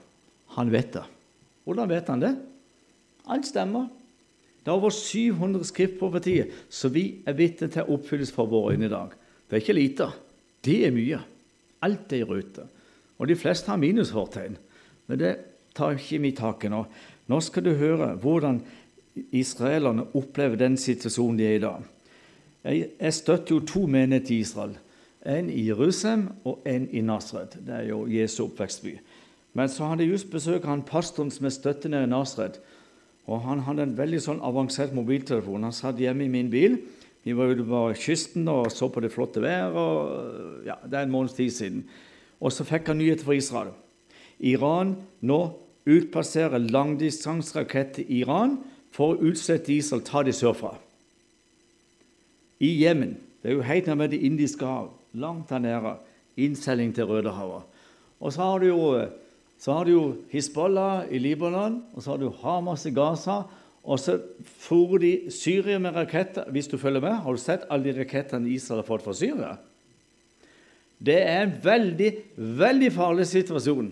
Han 0.57 0.71
vet 0.73 0.93
det. 0.93 1.03
Hvordan 1.65 1.89
vet 1.89 2.09
han 2.09 2.23
det? 2.23 2.31
Alt 3.29 3.47
stemmer. 3.47 3.89
Det 4.61 4.69
er 4.69 4.77
over 4.77 4.93
700 4.93 5.65
skriftprofetier 5.65 6.51
som 6.69 6.93
vi 6.93 7.05
er 7.25 7.37
vitne 7.37 7.69
til 7.71 7.89
oppfylles 7.89 8.33
for 8.33 8.49
våre 8.49 8.75
øyne 8.75 8.85
i 8.85 8.93
dag. 8.93 9.15
Det 9.49 9.57
er 9.57 9.63
ikke 9.63 9.77
lite. 9.77 10.09
Det 10.65 10.77
er 10.85 10.93
mye. 10.93 11.21
Alt 11.81 12.13
er 12.13 12.21
i 12.21 12.27
rute. 12.27 12.67
Og 13.17 13.27
de 13.27 13.35
fleste 13.35 13.69
har 13.69 13.81
minusfortegn. 13.81 14.57
Men 15.07 15.19
det 15.19 15.33
tar 15.75 15.97
ikke 15.97 16.21
vi 16.21 16.31
tak 16.37 16.65
i 16.65 16.69
nå. 16.69 16.83
Nå 17.27 17.39
skal 17.41 17.65
du 17.65 17.73
høre 17.79 18.13
hvordan 18.21 18.61
israelerne 19.31 20.05
opplever 20.15 20.59
den 20.59 20.77
situasjonen 20.77 21.39
de 21.39 21.47
er 21.47 21.57
i 21.57 21.63
dag. 21.65 21.89
Jeg, 22.63 23.13
støtter 23.13 23.55
jo 23.55 23.65
to 23.65 23.85
menigheter 23.89 24.35
i 24.35 24.39
Israel. 24.45 24.77
En 25.25 25.49
i 25.49 25.67
Jerusalem 25.67 26.29
og 26.45 26.61
en 26.65 26.87
i 26.91 27.01
Nasred. 27.01 27.57
Det 27.65 27.73
er 27.75 27.87
jo 27.89 28.05
Jesu 28.09 28.43
oppvekstby. 28.45 28.97
Men 29.53 29.69
så 29.69 29.89
hadde 29.89 30.05
jeg 30.05 30.13
just 30.13 30.31
besøk 30.31 30.65
av 30.65 30.77
en 30.77 30.85
pastoren 30.85 31.31
som 31.33 31.45
er 31.45 31.53
støttende 31.53 32.03
i 32.05 32.09
Nasred. 32.09 32.61
Og 33.31 33.45
han 33.45 33.63
hadde 33.63 33.85
en 33.87 33.95
veldig 33.95 34.19
sånn 34.19 34.41
avansert 34.43 34.95
mobiltelefon. 34.95 35.63
Han 35.63 35.75
satt 35.75 36.01
hjemme 36.01 36.25
i 36.25 36.31
min 36.33 36.49
bil. 36.51 36.81
Vi 37.23 37.35
var 37.37 37.53
ute 37.53 37.63
på 37.63 37.83
kysten 38.01 38.49
og 38.51 38.71
så 38.73 38.89
på 38.91 39.03
det 39.03 39.13
flotte 39.13 39.43
været. 39.43 40.65
Ja, 40.67 40.75
det 40.83 40.97
er 40.97 41.07
en 41.07 41.13
måneds 41.13 41.37
tid 41.37 41.53
siden. 41.55 41.85
Og 42.41 42.51
så 42.51 42.65
fikk 42.67 42.89
han 42.91 42.99
nyheter 42.99 43.27
fra 43.27 43.37
Israel. 43.37 43.71
Iran 44.41 44.95
nå 45.21 45.39
utplasserer 45.85 46.61
langdistanserakett 46.73 47.99
til 47.99 48.13
Iran 48.21 48.57
for 48.91 49.13
å 49.13 49.29
utslette 49.31 49.71
Israel, 49.73 50.03
ta 50.03 50.23
de 50.25 50.33
sørfra. 50.35 50.73
I 52.61 52.73
Jemen. 52.83 53.15
Det 53.41 53.49
er 53.49 53.55
jo 53.57 53.65
helt 53.65 53.87
nærme 53.89 54.09
Det 54.11 54.21
indiske 54.21 54.65
hav. 54.65 54.91
Langt 55.13 55.49
der 55.49 55.59
nede. 55.59 55.97
innseiling 56.37 56.93
til 56.95 57.05
Rødehavet. 57.05 57.63
Og 58.19 58.33
så 58.33 58.41
har 58.41 58.59
du 58.59 58.65
jo, 58.65 59.07
så 59.61 59.75
har 59.77 59.85
du 59.85 59.91
jo 59.93 60.05
Hizbollah 60.31 61.11
i 61.13 61.19
Libanon, 61.21 61.83
og 61.93 62.01
så 62.01 62.15
har 62.15 62.21
du 62.21 62.31
Hamas 62.41 62.87
i 62.89 62.93
Gaza. 62.95 63.43
Og 63.81 63.99
så 64.01 64.15
for 64.61 64.97
de 65.01 65.29
Syria 65.33 65.77
med 65.81 65.93
raketter. 65.93 66.49
Hvis 66.53 66.69
du 66.69 66.79
følger 66.81 67.01
med, 67.01 67.19
har 67.21 67.37
du 67.37 67.41
sett 67.41 67.67
alle 67.69 67.89
de 67.89 68.01
rakettene 68.01 68.49
Israel 68.49 68.81
har 68.81 68.89
fått 68.89 69.05
fra 69.05 69.13
Syria? 69.17 69.51
Det 71.01 71.17
er 71.17 71.43
en 71.43 71.53
veldig, 71.61 72.09
veldig 72.61 72.89
farlig 72.93 73.27
situasjon. 73.29 73.91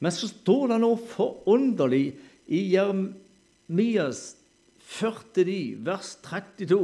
Men 0.00 0.12
så 0.12 0.28
står 0.28 0.72
det 0.72 0.80
noe 0.80 1.00
forunderlig 1.12 2.06
i 2.48 2.62
Jeremias 2.72 4.36
49, 4.96 5.76
vers 5.84 6.14
32, 6.24 6.80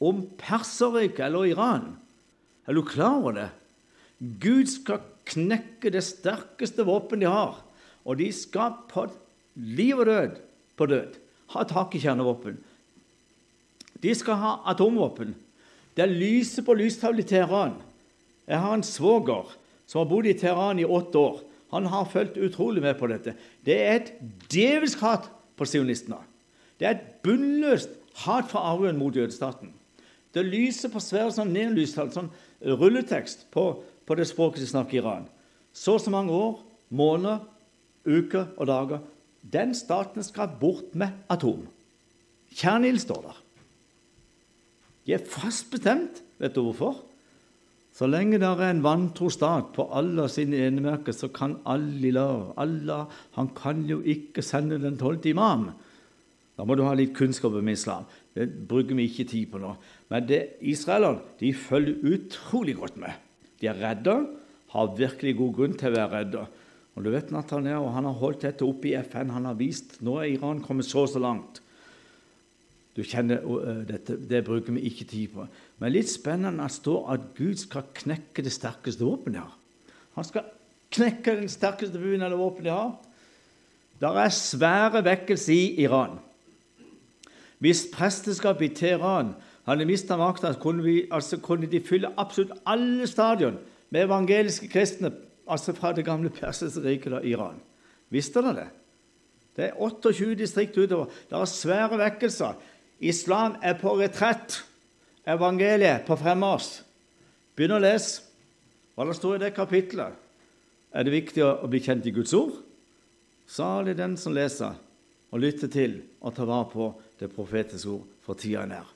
om 0.00 0.24
Perserriket 0.40 1.26
eller 1.28 1.52
Iran. 1.52 1.92
Er 2.68 2.76
du 2.76 2.84
klar 2.84 3.20
over 3.20 3.36
det? 3.36 3.48
Gud 4.20 4.68
skal 4.72 5.00
knekke 5.30 5.92
det 5.94 6.02
sterkeste 6.06 6.84
våpen 6.86 7.22
de 7.22 7.28
har, 7.30 7.60
og 8.04 8.18
de 8.20 8.30
skal 8.34 8.76
på 8.90 9.06
liv 9.54 9.98
og 9.98 10.08
død 10.08 10.40
på 10.78 10.88
død 10.90 11.18
ha 11.54 11.64
tak 11.68 11.94
i 11.94 12.02
kjernevåpen. 12.02 12.58
De 14.00 14.12
skal 14.16 14.38
ha 14.40 14.52
atomvåpen. 14.70 15.34
Det 15.96 16.04
er 16.04 16.14
lyset 16.14 16.64
på 16.64 16.76
lystavlen 16.78 17.20
i 17.20 17.26
Teheran. 17.26 17.74
Jeg 18.48 18.62
har 18.62 18.74
en 18.74 18.86
svoger 18.86 19.50
som 19.90 20.00
har 20.00 20.10
bodd 20.10 20.28
i 20.30 20.36
Teheran 20.38 20.80
i 20.80 20.86
åtte 20.86 21.18
år. 21.18 21.40
Han 21.74 21.86
har 21.90 22.08
fulgt 22.10 22.38
utrolig 22.38 22.82
med 22.82 22.96
på 22.98 23.10
dette. 23.10 23.34
Det 23.66 23.76
er 23.76 23.98
et 23.98 24.12
djevelsk 24.50 25.02
hat 25.04 25.28
på 25.58 25.66
sionistene. 25.68 26.18
Det 26.78 26.88
er 26.88 26.96
et 26.96 27.20
bunnløst 27.22 27.92
hat 28.24 28.48
fra 28.50 28.64
arven 28.72 28.98
mot 28.98 29.14
jødestaten. 29.14 29.74
Det 30.34 30.46
lyser 30.46 30.90
på 30.92 31.02
svære 31.02 31.34
sånn 31.34 31.52
nedlyst 31.52 31.98
sånn 31.98 32.30
rulletekst 32.62 33.48
på, 33.54 33.82
på, 34.10 34.18
det 34.18 34.26
språket 34.28 34.64
de 34.64 34.70
snakker 34.70 34.98
i 34.98 35.02
Iran. 35.02 35.28
Så 35.72 35.94
og 35.96 36.02
så 36.02 36.10
mange 36.12 36.34
år, 36.34 36.58
måneder, 36.90 37.44
uker 38.04 38.50
og 38.56 38.66
dager. 38.66 39.04
Den 39.40 39.74
staten 39.74 40.24
skal 40.26 40.56
bort 40.60 40.96
med 40.98 41.14
atom. 41.30 41.62
Kjernild 42.50 42.98
står 43.04 43.22
der. 43.28 43.38
De 45.06 45.14
er 45.16 45.30
fast 45.30 45.70
bestemt. 45.72 46.20
Vet 46.40 46.56
du 46.56 46.64
hvorfor? 46.64 46.98
Så 47.94 48.08
lenge 48.08 48.38
det 48.40 48.48
er 48.48 48.70
en 48.70 48.82
vantro 48.84 49.28
stat 49.32 49.72
på 49.74 49.84
alle 49.92 50.24
sine 50.32 50.60
enemerker, 50.68 51.12
så 51.12 51.28
kan 51.28 51.58
Allah, 51.68 52.52
Allah 52.56 53.10
han 53.36 53.50
kan 53.56 53.82
jo 53.88 53.98
ikke 54.00 54.44
sende 54.46 54.78
den 54.80 54.98
tolvte 54.98 55.32
imam. 55.32 55.70
Da 56.56 56.64
må 56.64 56.76
du 56.76 56.84
ha 56.86 56.94
litt 56.96 57.12
kunnskap 57.16 57.56
om 57.56 57.68
islam. 57.72 58.06
Det 58.36 58.46
bruker 58.68 58.96
vi 58.96 59.08
ikke 59.08 59.26
tid 59.28 59.50
på 59.52 59.60
nå. 59.60 59.74
Men 60.12 60.26
det, 60.28 60.40
israelerne 60.60 61.20
de 61.40 61.52
følger 61.56 62.14
utrolig 62.14 62.76
godt 62.78 62.96
med. 63.00 63.16
De 63.60 63.68
er 63.68 63.78
redde, 63.80 64.16
har 64.70 64.92
virkelig 64.96 65.36
god 65.38 65.54
grunn 65.56 65.78
til 65.78 65.90
å 65.90 65.96
være 65.96 66.12
redde. 66.18 66.44
Og 66.96 67.04
du 67.06 67.10
vet 67.12 67.30
Netanyahu, 67.32 67.88
han 67.94 68.06
har 68.08 68.20
holdt 68.20 68.44
dette 68.46 68.66
oppe 68.66 68.90
i 68.90 68.96
FN. 68.98 69.32
Han 69.34 69.48
har 69.48 69.58
vist 69.58 69.98
nå 70.04 70.18
er 70.20 70.32
Iran 70.34 70.62
kommet 70.64 70.88
så 70.88 71.04
og 71.06 71.12
så 71.12 71.22
langt. 71.22 71.60
Du 72.96 73.02
kjenner 73.06 73.44
dette, 73.86 74.16
Det 74.18 74.42
bruker 74.44 74.74
vi 74.74 74.88
ikke 74.90 75.06
tid 75.08 75.34
på. 75.34 75.46
Men 75.78 75.94
litt 75.94 76.10
spennende 76.10 76.66
står 76.68 77.12
at 77.14 77.28
Gud 77.38 77.60
skal 77.62 77.86
knekke 77.94 78.42
det 78.44 78.52
sterkeste 78.52 79.06
våpenet 79.06 79.44
har. 79.44 79.54
Han 80.18 80.26
skal 80.26 80.50
knekke 80.90 81.36
den 81.38 81.48
sterkeste 81.48 81.98
begynnende 81.98 82.38
våpenet 82.38 82.66
de 82.66 82.74
har. 82.74 82.98
Det 84.00 84.10
er 84.10 84.34
svære 84.34 85.04
vekkelser 85.06 85.54
i 85.54 85.84
Iran. 85.84 86.18
Hvis 87.60 87.84
presteskapet 87.92 88.70
i 88.70 88.74
Teheran 88.74 89.34
hadde 89.66 89.86
mista 89.88 90.16
makta, 90.16 90.52
kunne, 90.60 91.02
altså 91.12 91.38
kunne, 91.42 91.68
de 91.70 91.80
fylle 91.84 92.12
absolutt 92.16 92.56
alle 92.66 93.06
stadion 93.06 93.58
med 93.90 94.06
evangeliske 94.06 94.68
kristne 94.70 95.12
altså 95.50 95.74
fra 95.74 95.92
det 95.92 96.04
gamle 96.06 96.30
persiske 96.30 96.82
riket 96.84 97.16
og 97.18 97.26
Iran. 97.26 97.58
Visste 98.10 98.42
dere 98.42 98.56
det? 98.56 98.68
Det 99.56 99.64
er 99.68 99.80
28 99.82 100.34
distrikt 100.38 100.78
utover. 100.78 101.10
Det 101.28 101.36
er 101.36 101.44
svære 101.50 101.98
vekkelser. 101.98 102.54
Islam 103.00 103.56
er 103.62 103.74
på 103.80 103.96
retrett. 103.98 104.62
Evangeliet 105.26 106.06
på 106.06 106.16
fremmarsj. 106.16 106.80
Begynn 107.56 107.76
å 107.76 107.82
lese 107.82 108.22
hva 108.94 109.06
det 109.08 109.16
står 109.18 109.36
i 109.36 109.42
det 109.44 109.54
kapitlet. 109.56 110.14
Er 110.90 111.06
det 111.06 111.14
viktig 111.14 111.42
å 111.44 111.68
bli 111.70 111.82
kjent 111.82 112.06
i 112.08 112.14
Guds 112.14 112.32
ord? 112.34 112.54
Salig 113.50 113.96
den 113.98 114.16
som 114.18 114.34
leser 114.34 114.78
og 115.30 115.42
lytter 115.42 115.70
til 115.70 116.00
og 116.20 116.34
tar 116.34 116.48
vare 116.50 116.70
på 116.70 116.88
det 117.20 117.30
profetiske 117.34 117.90
ord 117.90 118.08
for 118.24 118.38
tida 118.38 118.64
nær. 118.66 118.86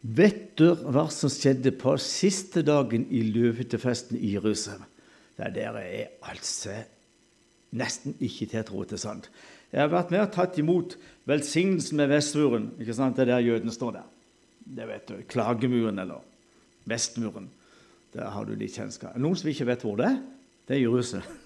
Vet 0.00 0.54
du 0.56 0.70
hva 0.88 1.04
som 1.12 1.28
skjedde 1.28 1.74
på 1.76 1.92
siste 2.00 2.62
dagen 2.64 3.04
i 3.12 3.20
løvehyttefesten 3.26 4.16
i 4.16 4.32
Jerusalem? 4.32 4.86
Det 5.36 5.52
der 5.56 5.76
er 5.76 6.08
altså 6.24 6.78
nesten 7.76 8.16
ikke 8.20 8.48
til 8.48 8.62
å 8.62 8.68
tro 8.68 8.84
til 8.88 9.00
sant. 9.00 9.28
Jeg 9.70 9.84
har 9.84 9.92
vært 9.92 10.10
med 10.10 10.24
og 10.24 10.32
tatt 10.34 10.56
imot 10.58 10.96
velsignelsen 11.28 12.00
med 12.00 12.10
Vestmuren. 12.10 12.70
ikke 12.80 12.96
sant? 12.96 13.16
Det 13.16 13.26
er 13.26 13.34
der 13.34 13.46
jødene 13.46 13.72
står 13.72 13.92
der. 13.98 14.08
Det 14.64 14.88
vet 14.88 15.08
du. 15.08 15.14
Klagemuren 15.28 15.98
eller 15.98 16.24
Vestmuren. 16.88 17.50
Der 18.16 18.32
har 18.32 18.44
du 18.44 18.56
litt 18.56 18.74
kjennskap. 18.74 19.14
Noen 19.20 19.36
som 19.36 19.52
ikke 19.52 19.68
vet 19.68 19.84
hvor 19.84 20.00
det 20.00 20.08
er? 20.08 20.16
Det 20.66 20.76
er 20.76 20.82
Jerusalem. 20.82 21.38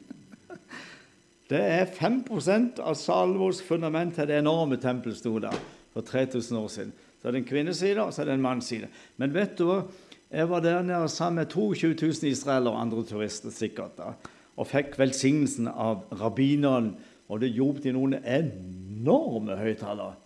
det 1.52 1.60
er 1.60 1.92
5% 1.92 2.80
av 2.82 2.96
Salvos 2.98 3.60
fundament 3.62 4.16
til 4.16 4.26
det 4.26 4.40
enorme 4.40 4.80
tempelet 4.80 5.20
sto 5.20 5.36
der 5.38 5.54
for 5.92 6.02
3000 6.06 6.58
år 6.58 6.68
siden. 6.72 6.92
Så 7.20 7.28
er 7.28 7.36
det 7.36 7.42
en 7.42 7.50
kvinneside 7.50 8.00
og 8.02 8.14
så 8.14 8.22
er 8.22 8.30
det 8.30 8.38
en 8.38 8.44
mannsside. 8.44 8.88
Men 9.20 9.34
vet 9.34 9.58
du 9.58 9.66
hva? 9.68 9.82
Jeg 10.30 10.46
var 10.46 10.62
der 10.62 10.82
nede 10.86 11.08
sammen 11.10 11.42
med 11.42 11.50
22 11.50 11.94
000 11.98 12.30
israelere 12.30 12.72
og 12.72 12.80
andre 12.80 13.02
turister 13.04 13.50
sikkert 13.50 13.96
da, 13.98 14.12
og 14.56 14.68
fikk 14.70 14.94
velsignelsen 15.00 15.66
av 15.68 16.04
rabbineren. 16.20 16.92
Og 17.30 17.42
det 17.42 17.52
jobbet 17.54 17.86
de 17.86 17.92
noen 17.94 18.16
enorme 18.18 19.54
høyttalere. 19.58 20.16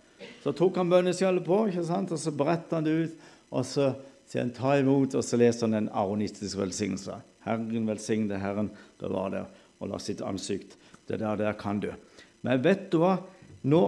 Så 0.41 0.53
tok 0.57 0.77
han 0.77 0.89
bønneskjellet 0.89 1.45
på, 1.45 1.59
ikke 1.69 1.83
sant? 1.85 2.13
og 2.13 2.21
så 2.21 2.33
brettet 2.33 2.73
han 2.73 2.85
det 2.85 2.95
ut. 2.95 3.27
Og 3.53 3.65
så 3.65 3.91
sier 4.25 4.41
han 4.41 4.53
'ta 4.53 4.79
imot', 4.81 5.15
og 5.15 5.23
så 5.23 5.37
leser 5.37 5.67
han 5.67 5.77
den 5.77 5.89
aronistiske 5.89 6.59
velsignelse. 6.59 7.19
Herren 7.45 7.87
velsigne 7.87 8.39
Herren 8.41 8.71
var 8.99 9.29
der 9.29 9.45
og 9.79 9.89
la 9.89 9.99
sitt 9.99 10.21
ansikt. 10.21 10.77
Det 11.07 11.19
der, 11.19 11.35
der 11.35 11.53
kan 11.53 11.79
du. 11.79 11.91
Men 12.41 12.63
vet 12.63 12.91
du 12.91 12.97
hva? 12.97 13.17
Nå 13.63 13.81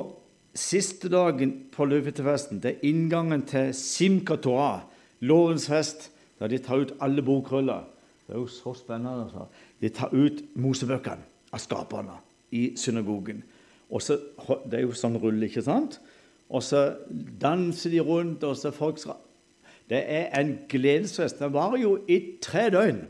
siste 0.57 1.09
dagen 1.09 1.53
på 1.71 1.85
løvetefesten, 1.85 2.61
det 2.63 2.71
er 2.71 2.87
inngangen 2.89 3.45
til 3.47 3.73
Simka 3.77 4.35
Torah, 4.41 4.81
lovens 5.19 5.67
fest, 5.69 6.09
der 6.39 6.51
de 6.51 6.57
tar 6.57 6.81
ut 6.81 6.93
alle 7.01 7.23
bokruller. 7.25 7.85
Det 8.27 8.35
er 8.35 8.39
jo 8.39 8.47
så 8.47 8.73
spennende. 8.73 9.23
Altså. 9.23 9.45
De 9.81 9.89
tar 9.89 10.13
ut 10.13 10.43
Mosebøkene 10.55 11.23
av 11.53 11.61
skaperne 11.63 12.17
i 12.51 12.73
synagogen. 12.77 13.43
Og 13.89 14.01
så, 14.01 14.19
Det 14.69 14.79
er 14.79 14.81
jo 14.83 14.93
sånn 14.93 15.17
rulle, 15.17 15.47
ikke 15.47 15.63
sant? 15.63 16.01
Og 16.49 16.63
så 16.63 16.95
danser 17.41 17.89
de 17.89 17.99
rundt, 17.99 18.43
og 18.43 18.57
så 18.57 18.71
folk 18.71 18.99
skal 18.99 19.15
Det 19.89 20.03
er 20.03 20.39
en 20.39 20.57
gledesfest. 20.67 21.39
Den 21.39 21.53
varer 21.53 21.77
jo 21.77 21.99
i 22.07 22.37
tre 22.41 22.69
døgn. 22.69 23.07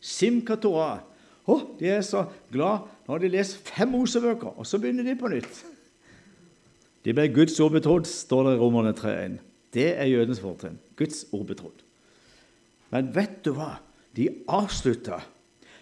Simka 0.00 0.56
Torah. 0.56 0.98
Oh, 1.46 1.62
de 1.78 1.88
er 1.88 2.00
så 2.00 2.24
glad 2.50 2.88
når 3.06 3.18
de 3.18 3.28
leser 3.28 3.58
fem 3.64 3.88
Mosebøker, 3.88 4.58
og 4.58 4.66
så 4.66 4.78
begynner 4.78 5.04
de 5.04 5.14
på 5.18 5.28
nytt. 5.28 5.64
De 7.02 7.14
ble 7.14 7.28
Guds 7.34 7.58
ord 7.60 7.74
betrodd, 7.74 8.06
står 8.06 8.46
det 8.46 8.54
i 8.56 8.60
Romerne 8.60 8.94
3,1. 8.94 9.38
Det 9.74 9.88
er 9.98 10.10
jødens 10.10 10.40
fortrinn. 10.40 10.78
Guds 10.96 11.24
ord 11.32 11.46
betrodd. 11.48 11.82
Men 12.92 13.08
vet 13.14 13.40
du 13.44 13.54
hva? 13.56 13.80
De 14.16 14.28
avslutta. 14.52 15.22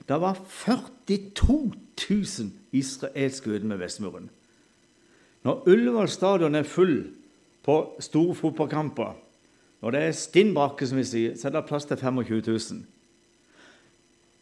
Det 0.08 0.18
var 0.22 0.38
42 0.64 1.72
000 2.10 2.52
israelske 2.72 3.50
jøder 3.50 3.66
med 3.66 3.82
Vestmuren. 3.82 4.30
Når 5.44 5.68
Ullevål 5.68 6.08
stadion 6.08 6.54
er 6.54 6.68
full 6.68 7.10
på 7.64 7.76
store 8.00 8.34
fotballkamper, 8.34 9.12
når 9.80 9.94
det 9.94 10.00
er 10.04 10.16
stinn 10.16 10.54
brakke, 10.54 10.86
som 10.86 11.00
vi 11.00 11.06
sier, 11.08 11.36
så 11.36 11.48
er 11.48 11.54
det 11.56 11.66
plass 11.68 11.88
til 11.88 11.96
25 11.96 12.42
000. 12.46 12.82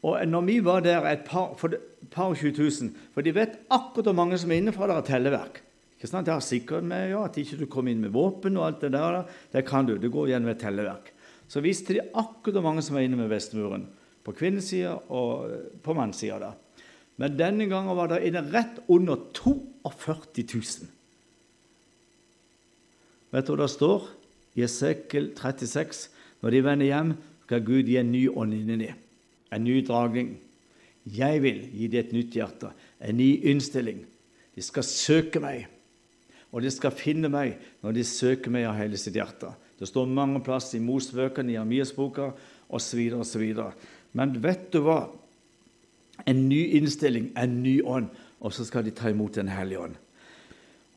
Og 0.09 0.19
når 0.27 0.47
vi 0.47 0.59
var 0.65 0.81
der 0.81 1.07
et 1.11 1.25
par, 1.27 1.55
for 1.59 1.75
par 2.11 2.35
20 2.35 2.53
000 2.59 2.91
For 3.15 3.21
de 3.21 3.35
vet 3.35 3.59
akkurat 3.71 4.05
hvor 4.05 4.15
mange 4.15 4.39
som 4.39 4.51
er 4.51 4.61
inne 4.63 4.73
fra 4.73 4.87
deres 4.87 5.09
telleverk. 5.09 5.63
Ikke 5.99 6.07
sant? 6.07 6.29
Det 6.29 6.31
har 6.31 6.45
sikkert 6.47 6.87
med 6.87 7.09
ja, 7.11 7.25
at 7.27 7.37
ikke 7.41 7.57
du 7.59 7.65
kommer 7.67 7.91
inn 7.91 8.05
med 8.05 8.13
våpen 8.15 8.55
og 8.55 8.69
alt 8.69 8.85
det 8.85 8.93
der. 8.95 9.25
Det 9.51 9.65
kan 9.67 9.87
du. 9.87 9.97
Det 9.99 10.13
går 10.15 10.29
gjennom 10.31 10.53
et 10.53 10.61
telleverk. 10.63 11.11
Så 11.51 11.59
visste 11.65 11.97
de 11.97 12.05
akkurat 12.13 12.61
hvor 12.61 12.67
mange 12.69 12.85
som 12.87 12.95
var 12.95 13.03
inne 13.03 13.19
med 13.19 13.31
Vestmuren. 13.33 13.89
På 14.23 14.31
kvinnesida 14.37 14.93
og 15.11 15.49
eh, 15.51 15.65
på 15.83 15.97
mannssida. 15.99 16.53
Men 17.19 17.35
denne 17.35 17.67
gangen 17.67 17.99
var 17.99 18.13
det 18.13 18.21
inne 18.29 18.45
rett 18.47 18.79
under 18.87 19.19
42 19.35 20.45
000. 20.55 20.87
Vet 23.35 23.49
du 23.49 23.53
hva 23.53 23.65
det 23.65 23.73
står 23.73 24.07
i 24.55 24.63
Esekel 24.69 25.33
36? 25.35 26.05
Når 26.45 26.55
de 26.55 26.61
vender 26.63 26.89
hjem, 26.93 27.11
skal 27.49 27.65
Gud 27.67 27.91
gi 27.91 27.97
en 27.99 28.13
ny 28.13 28.29
ånd 28.31 28.55
inni 28.55 28.77
dem. 28.85 29.01
En 29.51 29.67
ny 29.67 29.81
dragning. 29.83 30.37
Jeg 31.09 31.43
vil 31.43 31.59
gi 31.73 31.89
dem 31.91 32.05
et 32.05 32.15
nytt 32.15 32.39
hjerte, 32.39 32.71
en 33.01 33.19
ny 33.19 33.33
innstilling. 33.51 34.05
De 34.55 34.63
skal 34.63 34.87
søke 34.87 35.43
meg 35.43 35.67
og 36.53 36.65
de 36.65 36.71
skal 36.73 36.95
finne 36.95 37.31
meg 37.33 37.59
når 37.85 37.97
de 37.99 38.05
søker 38.07 38.53
meg 38.53 38.67
av 38.69 38.79
hele 38.79 38.99
sitt 39.01 39.17
hjerte. 39.19 39.51
Det 39.79 39.89
står 39.89 40.11
mange 40.11 40.41
plasser 40.45 40.79
i 40.79 40.83
Mosebøkene, 40.85 41.53
i 41.53 41.61
Amias-boka 41.61 42.33
osv. 42.69 43.01
osv. 43.21 43.45
Men 44.17 44.37
vet 44.43 44.71
du 44.73 44.81
hva? 44.87 45.03
En 46.27 46.49
ny 46.49 46.65
innstilling, 46.79 47.31
en 47.39 47.61
ny 47.63 47.79
ånd, 47.87 48.09
og 48.43 48.55
så 48.55 48.67
skal 48.67 48.87
de 48.87 48.95
ta 48.95 49.11
imot 49.11 49.37
Den 49.39 49.53
hellige 49.53 49.85
ånd. 49.87 49.99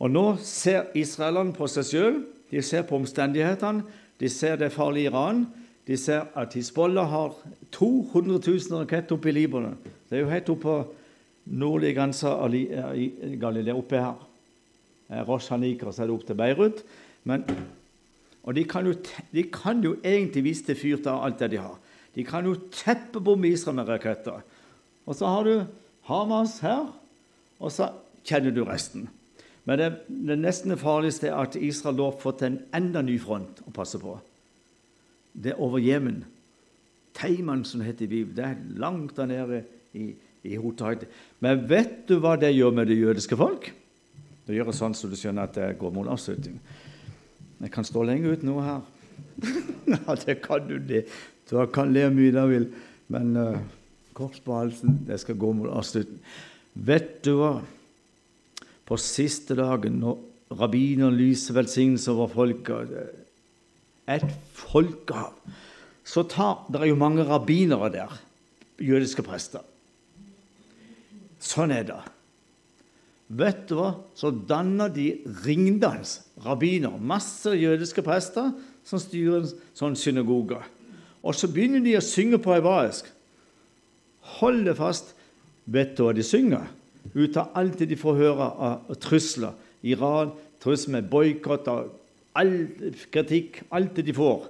Og 0.01 0.09
Nå 0.09 0.25
ser 0.41 0.89
israelerne 0.97 1.53
på 1.53 1.67
seg 1.69 1.85
sjøl, 1.85 2.23
de 2.49 2.61
ser 2.65 2.87
på 2.87 2.97
omstendighetene, 2.97 3.83
de 4.21 4.29
ser 4.29 4.57
det 4.57 4.71
farlige 4.73 5.09
Iran. 5.09 5.45
De 5.87 5.97
ser 5.97 6.27
at 6.37 6.53
Hizbollah 6.53 7.07
har 7.09 7.33
200 7.73 8.37
000 8.45 8.83
raketter 8.83 9.15
oppe 9.17 9.31
i 9.31 9.33
Libanon. 9.33 9.77
Det 10.09 10.17
er 10.17 10.21
jo 10.21 10.29
helt 10.29 10.49
oppe 10.53 10.61
på 10.61 10.75
nordlige 11.57 11.95
grensa 11.97 12.35
av 12.37 12.53
Galilea, 12.53 13.73
oppe 13.75 13.97
her. 13.97 14.19
Rosh 15.27 15.51
Hanikra, 15.51 15.91
så 15.91 16.03
er 16.03 16.09
det 16.09 16.15
opp 16.15 16.25
til 16.27 16.37
Beirut. 16.39 16.83
Men, 17.27 17.43
og 18.43 18.55
de 18.57 18.63
kan, 18.67 18.87
jo, 18.87 18.95
de 19.33 19.43
kan 19.53 19.83
jo 19.83 19.95
egentlig 19.99 20.45
vise 20.47 20.65
til 20.67 20.79
fyrt 20.79 21.09
av 21.11 21.25
alt 21.25 21.41
det 21.41 21.51
de 21.53 21.61
har. 21.61 21.77
De 22.15 22.25
kan 22.27 22.47
jo 22.47 22.57
teppebombe 22.73 23.51
Israel 23.51 23.79
med 23.79 23.91
raketter. 23.91 24.41
Og 25.05 25.17
så 25.17 25.29
har 25.31 25.47
du 25.47 25.55
Hamas 26.09 26.59
her, 26.63 26.89
og 27.61 27.73
så 27.73 27.91
kjenner 28.27 28.53
du 28.55 28.63
resten. 28.67 29.09
Men 29.69 29.77
det, 29.77 29.89
det 30.09 30.39
nesten 30.41 30.73
farligste 30.79 31.29
er 31.29 31.37
at 31.43 31.57
Israel 31.59 31.99
da 31.99 32.09
har 32.09 32.21
fått 32.21 32.43
en 32.47 32.61
enda 32.75 33.03
ny 33.05 33.17
front 33.21 33.61
å 33.67 33.73
passe 33.75 33.99
på. 34.01 34.15
Det 35.31 35.53
er 35.53 35.61
over 35.61 35.81
Jemen. 35.81 36.23
Teiman, 37.15 37.63
som 37.67 37.81
det 37.81 37.91
heter 37.91 38.07
i 38.07 38.11
Bibelen. 38.15 38.35
Det 38.37 38.47
er 38.47 38.81
langt 38.81 39.17
der 39.19 39.29
nede 39.29 39.61
i, 39.93 40.11
i 40.47 40.57
Hotaite. 40.59 41.09
Men 41.43 41.67
vet 41.69 42.07
du 42.09 42.17
hva 42.23 42.37
det 42.39 42.53
gjør 42.55 42.73
med 42.75 42.89
det 42.89 42.97
jødiske 42.99 43.37
folk? 43.37 43.69
Det 44.47 44.55
gjør 44.57 44.71
det 44.71 44.77
sånn 44.77 44.95
så 44.97 45.09
du 45.09 45.17
skjønner 45.19 45.49
at 45.49 45.57
det 45.57 45.67
går 45.81 45.93
mot 45.95 46.09
avslutning. 46.11 46.57
Jeg 47.61 47.73
kan 47.73 47.85
stå 47.85 48.05
lenge 48.07 48.31
ut 48.33 48.45
nå 48.45 48.57
her. 48.63 48.81
ja, 49.93 50.15
det 50.25 50.39
kan 50.43 50.65
du 50.67 50.79
det. 50.79 51.05
Du 51.49 51.59
kan 51.73 51.91
le 51.93 52.07
mye 52.13 52.33
du 52.33 52.41
vil, 52.49 52.67
men 53.11 53.35
uh, 53.37 53.59
kors 54.17 54.39
på 54.43 54.55
halsen, 54.55 55.01
det 55.07 55.19
skal 55.21 55.39
gå 55.39 55.51
mot 55.55 55.69
avslutning. 55.69 56.21
Vet 56.73 57.19
du 57.25 57.35
hva? 57.37 57.53
På 58.87 58.97
siste 58.99 59.55
dagen, 59.59 59.99
når 60.01 60.57
rabbineren 60.59 61.15
lyser 61.15 61.55
velsignelse 61.55 62.11
over 62.11 62.31
folket 62.31 62.95
Et 64.09 64.25
folkehav. 64.57 65.35
Så 66.03 66.23
tar 66.27 66.65
Det 66.71 66.81
er 66.81 66.89
jo 66.89 66.95
mange 66.99 67.23
rabbinere 67.23 67.91
der, 67.93 68.15
jødiske 68.81 69.23
prester. 69.23 69.61
Sånn 71.39 71.71
er 71.71 71.85
det. 71.87 72.01
Vet 73.31 73.63
du 73.69 73.77
hva? 73.77 73.93
Så 74.17 74.31
danner 74.31 74.91
de 74.91 75.07
ringdans, 75.45 76.19
rabbiner, 76.43 76.97
masse 76.99 77.53
jødiske 77.55 78.03
prester 78.03 78.51
som 78.87 78.99
styrer 78.99 79.45
en 79.45 79.49
sånn 79.77 79.95
synagoge. 79.95 80.59
Og 81.21 81.37
så 81.37 81.47
begynner 81.51 81.83
de 81.85 81.95
å 81.95 82.03
synge 82.03 82.41
på 82.41 82.53
hebraisk. 82.55 83.07
Hold 84.39 84.65
det 84.67 84.75
fast. 84.79 85.13
Vet 85.71 85.95
du 85.95 86.03
hva 86.03 86.15
de 86.17 86.25
synger? 86.25 86.67
Ut 87.13 87.37
av 87.39 87.55
alt 87.57 87.79
det 87.79 87.91
de 87.91 87.99
får 87.99 88.19
høre 88.19 88.47
av 88.67 88.95
trusler. 89.01 89.55
Iran, 89.87 90.33
trusler 90.61 90.97
med 90.97 91.09
boikott, 91.11 91.69
all 92.37 92.55
kritikk, 93.13 93.63
alt 93.71 93.95
det 93.97 94.09
de 94.09 94.17
får. 94.17 94.49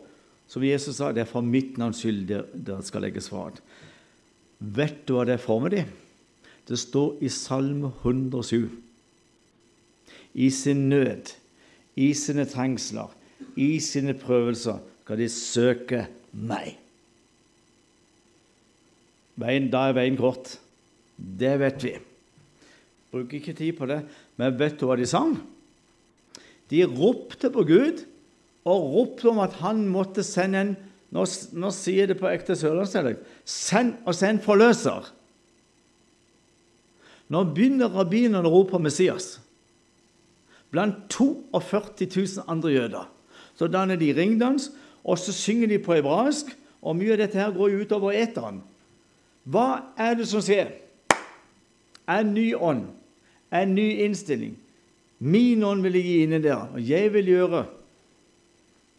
Som 0.52 0.66
Jesus 0.68 0.98
sa, 0.98 1.12
det 1.14 1.24
er 1.24 1.30
for 1.30 1.46
mitt 1.46 1.78
navns 1.80 2.02
skyld 2.02 2.32
det 2.52 2.80
skal 2.88 3.06
legges 3.06 3.30
fra. 3.32 3.50
Vet 4.60 5.04
du 5.08 5.16
hva 5.16 5.28
det 5.28 5.38
er 5.38 5.44
for 5.44 5.64
med 5.64 5.78
dem? 5.78 5.92
Det 6.68 6.80
står 6.80 7.18
i 7.22 7.30
Salme 7.30 7.92
107. 8.02 8.70
I 10.34 10.50
sin 10.50 10.90
nød, 10.90 11.34
i 11.96 12.14
sine 12.16 12.46
trengsler, 12.48 13.12
i 13.58 13.80
sine 13.84 14.14
prøvelser 14.16 14.80
skal 15.04 15.20
de 15.20 15.28
søke 15.30 16.06
meg. 16.32 16.78
Veien, 19.42 19.68
da 19.74 19.90
er 19.90 19.98
veien 19.98 20.20
kort. 20.20 20.54
Det 21.18 21.52
vet 21.60 21.84
vi. 21.84 21.96
Bruker 23.12 23.40
ikke 23.42 23.58
tid 23.58 23.74
på 23.76 23.90
det. 23.90 24.00
Men 24.40 24.56
vet 24.60 24.78
du 24.80 24.86
hva 24.88 24.96
de 25.00 25.08
sang? 25.10 25.36
De 26.72 26.86
ropte 26.88 27.52
på 27.52 27.66
Gud 27.68 28.06
og 28.64 28.88
ropte 28.94 29.28
om 29.32 29.42
at 29.44 29.58
han 29.60 29.84
måtte 29.92 30.24
sende 30.26 30.66
en 30.68 30.74
Nå, 31.12 31.26
nå 31.60 31.68
sier 31.76 32.08
det 32.08 32.16
på 32.22 32.30
ekte 32.30 32.56
sørlandsdialekt 32.56 33.26
send 33.44 33.98
oss 34.08 34.22
en 34.24 34.38
forløser. 34.40 35.10
Nå 37.32 37.46
begynner 37.56 37.92
rabbinerne 37.94 38.50
å 38.50 38.52
rope 38.52 38.80
Messias. 38.82 39.38
Blant 40.72 41.08
42 41.12 42.08
000 42.12 42.52
andre 42.52 42.74
jøder. 42.74 43.08
Så 43.56 43.70
danner 43.72 44.00
de 44.00 44.12
ringdans, 44.16 44.70
og 45.04 45.20
så 45.20 45.34
synger 45.36 45.72
de 45.72 45.80
på 45.84 45.96
hebraisk. 45.96 46.52
Og 46.82 46.98
mye 46.98 47.14
av 47.16 47.22
dette 47.22 47.40
her 47.40 47.54
går 47.56 47.74
jo 47.74 47.84
utover 47.86 48.18
eteren. 48.18 48.62
Hva 49.48 49.94
er 50.00 50.18
det 50.20 50.28
som 50.30 50.44
skjer? 50.44 50.74
En 52.10 52.34
ny 52.36 52.52
ånd, 52.58 52.88
en 53.54 53.76
ny 53.78 53.88
innstilling. 54.06 54.56
Min 55.22 55.64
ånd 55.64 55.86
vil 55.86 56.00
jeg 56.00 56.08
gi 56.08 56.18
inni 56.26 56.42
der, 56.42 56.66
og 56.74 56.82
jeg 56.82 57.12
vil 57.14 57.30
gjøre 57.30 57.68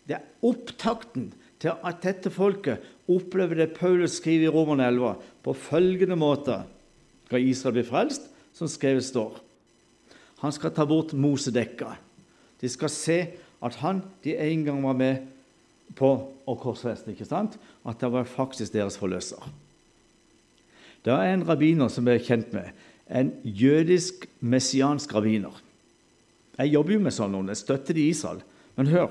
Det 0.07 0.17
er 0.17 0.47
opptakten 0.47 1.33
til 1.63 1.79
at 1.87 2.01
dette 2.03 2.31
folket 2.31 2.83
opplever 3.11 3.59
det 3.59 3.75
Paulus 3.77 4.17
skriver 4.19 4.49
i 4.49 4.53
Romerne 4.55 4.89
11 4.91 5.13
på 5.47 5.55
følgende 5.55 6.17
måte 6.19 6.57
skal 7.33 7.49
Israel 7.49 7.79
bli 7.79 7.85
frelst, 7.89 8.29
som 8.53 8.69
skrevet 8.69 9.05
står. 9.07 9.39
Han 10.43 10.53
skal 10.53 10.75
ta 10.75 10.85
bort 10.85 11.15
Mosedekka. 11.17 11.95
De 12.61 12.69
skal 12.69 12.93
se 12.93 13.19
at 13.63 13.79
han 13.81 14.03
de 14.25 14.37
en 14.37 14.65
gang 14.67 14.83
var 14.85 14.99
med 14.99 15.29
på 15.97 16.11
å 16.47 16.57
korsfeste. 16.61 17.13
ikke 17.13 17.29
sant? 17.29 17.57
At 17.87 18.01
det 18.01 18.11
var 18.13 18.29
faktisk 18.29 18.75
deres 18.75 18.99
forløser. 19.01 19.41
Det 21.03 21.13
er 21.13 21.33
en 21.33 21.47
rabbiner 21.49 21.89
som 21.91 22.07
jeg 22.07 22.21
er 22.21 22.27
kjent 22.27 22.53
med. 22.55 22.69
En 23.09 23.33
jødisk, 23.45 24.27
messiansk 24.41 25.15
rabbiner. 25.15 25.55
Jeg 26.59 26.75
jobber 26.75 26.95
jo 26.95 27.03
med 27.03 27.17
sånn 27.17 27.33
noen. 27.33 27.49
Jeg 27.51 27.63
støtter 27.63 27.97
de 27.97 28.05
i 28.05 28.13
Israel. 28.13 28.43
Men 28.77 28.93
hør, 28.93 29.09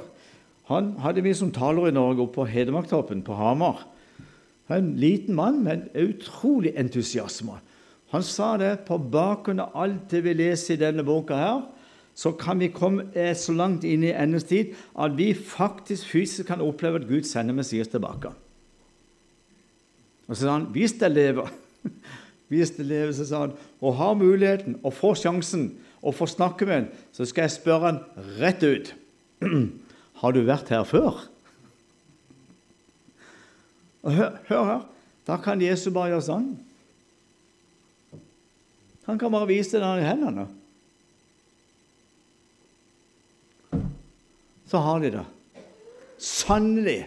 han 0.69 0.93
hadde 1.01 1.23
vi 1.25 1.33
som 1.35 1.51
taler 1.51 1.89
i 1.89 1.95
Norge 1.95 2.23
oppe 2.23 2.39
på 2.41 2.47
Hedmarktoppen, 2.47 3.25
på 3.25 3.35
Hamar. 3.35 3.83
En 4.71 4.93
liten 4.99 5.35
mann 5.35 5.63
med 5.65 5.89
en 5.91 6.11
utrolig 6.11 6.71
entusiasme. 6.79 7.57
Han 8.11 8.23
sa 8.27 8.55
det 8.59 8.81
på 8.87 8.97
bakgrunn 8.99 9.63
av 9.63 9.75
alt 9.83 10.09
det 10.11 10.23
vi 10.25 10.35
leser 10.35 10.75
i 10.75 10.81
denne 10.81 11.05
boka 11.07 11.37
her, 11.37 11.61
så 12.15 12.33
kan 12.35 12.59
vi 12.59 12.67
komme 12.75 13.07
så 13.39 13.53
langt 13.55 13.85
inn 13.87 14.03
i 14.03 14.11
endens 14.11 14.49
tid 14.49 14.73
at 14.99 15.15
vi 15.15 15.31
faktisk 15.33 16.09
fysisk 16.11 16.49
kan 16.51 16.63
oppleve 16.63 16.99
at 16.99 17.07
Gud 17.07 17.23
sender 17.27 17.55
Messias 17.55 17.89
tilbake. 17.91 18.33
Og 20.27 20.35
så 20.35 20.43
sa 20.43 20.57
han 20.57 20.67
hvis 20.75 20.97
det 20.99 21.11
lever, 21.11 21.47
hvis 22.51 22.73
det 22.75 22.85
lever, 22.89 23.13
så 23.15 23.27
sa 23.27 23.45
han, 23.45 23.55
og 23.79 23.95
har 23.99 24.19
muligheten 24.19 24.77
og 24.83 24.93
får 24.95 25.23
sjansen 25.23 25.69
og 26.01 26.17
får 26.17 26.33
snakke 26.35 26.67
med 26.67 26.75
ham, 26.75 26.89
så 27.15 27.27
skal 27.29 27.47
jeg 27.47 27.55
spørre 27.55 27.93
han 27.93 28.01
rett 28.41 28.63
ut 28.65 28.93
Har 30.21 30.35
du 30.35 30.43
vært 30.45 30.69
her 30.69 30.83
før? 30.85 31.23
Og 34.05 34.13
hør, 34.13 34.35
hør 34.45 34.67
her. 34.67 34.83
Da 35.25 35.37
kan 35.41 35.63
Jesus 35.63 35.89
bare 35.93 36.11
gjøre 36.11 36.25
sånn. 36.27 36.51
Han 39.11 39.19
kan 39.19 39.31
bare 39.33 39.49
vise 39.49 39.75
det 39.75 39.87
i 39.99 40.05
hendene. 40.07 40.45
Så 44.71 44.79
har 44.79 45.01
de 45.03 45.09
det. 45.11 45.23
Sannelig. 46.15 47.01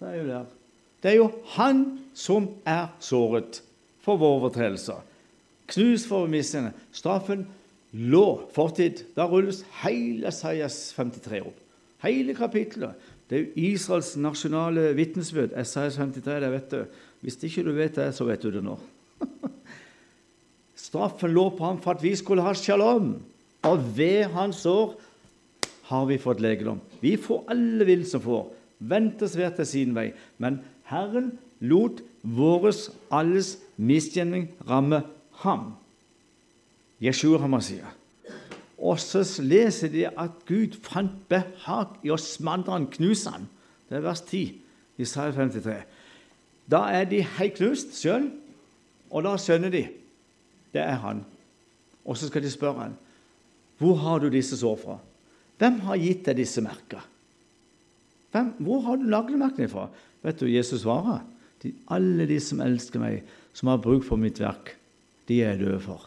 Det 0.00 0.08
er 0.08 0.16
jo 0.16 0.24
der. 0.30 0.46
Det 1.02 1.10
er 1.10 1.18
jo 1.18 1.26
han 1.58 1.82
som 2.16 2.48
er 2.64 2.88
såret 3.04 3.60
for 4.00 4.16
våre 4.16 4.38
overtredelser. 4.40 5.04
Knust 5.68 6.08
for 6.08 6.24
missene. 6.24 6.72
Straffen 6.96 7.44
lå 7.92 8.24
fortid. 8.56 9.04
Da 9.12 9.28
rulles 9.28 9.60
hele 9.82 10.32
Esaias 10.32 10.94
53 10.96 11.44
opp. 11.44 11.60
Hele 12.00 12.32
kapittelet. 12.32 12.96
Det 13.28 13.36
er 13.36 13.44
jo 13.44 13.68
Israels 13.74 14.14
nasjonale 14.16 14.94
vitnesbyrd. 14.96 15.52
Esaias 15.52 16.00
53, 16.00 16.40
det 16.40 16.52
vet 16.56 16.72
du. 16.72 17.00
Hvis 17.20 17.42
ikke 17.44 17.68
du 17.68 17.74
vet 17.76 18.00
det, 18.00 18.08
så 18.16 18.24
vet 18.24 18.40
du 18.40 18.54
det 18.56 18.64
nå. 18.64 18.80
Straffen 20.90 21.30
lå 21.30 21.44
på 21.54 21.68
ham 21.68 21.78
for 21.78 21.94
at 21.94 22.02
vi 22.02 22.16
skulle 22.18 22.42
ha 22.42 22.50
shalom. 22.54 23.12
Og 23.62 23.82
ved 23.94 24.32
hans 24.34 24.64
år 24.66 24.96
har 25.86 26.06
vi 26.08 26.18
fått 26.18 26.40
legedom. 26.42 26.80
Vi 26.98 27.14
får 27.20 27.44
alle 27.54 27.86
vil 27.86 28.02
som 28.08 28.24
får. 28.24 28.48
Ventes 28.90 29.36
hver 29.38 29.52
til 29.54 29.68
sin 29.70 29.94
vei. 29.94 30.08
Men 30.42 30.58
Herren 30.90 31.36
lot 31.62 32.00
våres 32.22 32.88
alles 33.14 33.54
misgjerning 33.78 34.48
ramme 34.66 35.04
ham. 35.44 35.76
Jeshua 37.00 37.38
Hamasiah. 37.38 37.94
Og 38.80 38.98
så 38.98 39.22
leser 39.44 39.92
de 39.92 40.08
at 40.08 40.42
Gud 40.48 40.74
fant 40.82 41.14
behag 41.30 42.00
i 42.02 42.10
å 42.10 42.18
smandre 42.18 42.74
han, 42.74 42.90
knuse 42.90 43.30
han. 43.30 43.46
Det 43.86 44.00
er 44.00 44.06
vers 44.08 44.24
10 44.24 44.40
i 44.40 45.06
Isaiah 45.06 45.36
53. 45.36 45.78
Da 46.70 46.86
er 46.98 47.06
de 47.06 47.22
helt 47.38 47.58
knust 47.60 47.94
sjøl, 48.00 48.30
og 49.10 49.26
da 49.26 49.36
skjønner 49.38 49.70
de 49.74 49.86
det 50.74 50.82
er 50.82 50.98
han. 51.02 51.24
Og 52.04 52.16
så 52.16 52.30
skal 52.30 52.44
de 52.44 52.50
spørre 52.52 52.88
han, 52.88 52.98
hvor 53.80 53.96
har 54.02 54.20
du 54.20 54.28
disse 54.32 54.58
sår 54.60 54.76
fra? 54.80 54.98
Hvem 55.60 55.80
har 55.86 56.00
gitt 56.00 56.26
deg 56.28 56.40
disse 56.40 56.62
merker? 56.64 57.04
Hvem, 58.30 58.52
hvor 58.64 58.84
har 58.86 59.00
du 59.00 59.08
naglemerkene 59.08 59.68
fra? 59.72 59.88
Vet 60.22 60.40
du, 60.40 60.46
Jesus 60.50 60.84
svarer. 60.84 61.22
De, 61.60 61.72
alle 61.92 62.26
de 62.28 62.38
som 62.40 62.60
elsker 62.64 63.02
meg, 63.02 63.24
som 63.56 63.72
har 63.72 63.80
bruk 63.82 64.04
for 64.06 64.20
mitt 64.20 64.40
verk, 64.40 64.74
de 65.28 65.40
er 65.42 65.54
jeg 65.54 65.62
døde 65.64 65.80
for. 65.84 66.06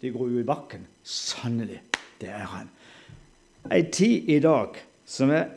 De 0.00 0.12
går 0.12 0.30
jo 0.32 0.40
i 0.40 0.46
bakken. 0.46 0.86
Sannelig, 1.04 1.80
det 2.20 2.30
er 2.32 2.46
han. 2.52 2.70
Ei 3.72 3.84
tid 3.88 4.28
i 4.28 4.40
dag 4.44 4.76
som 5.08 5.32
er 5.32 5.48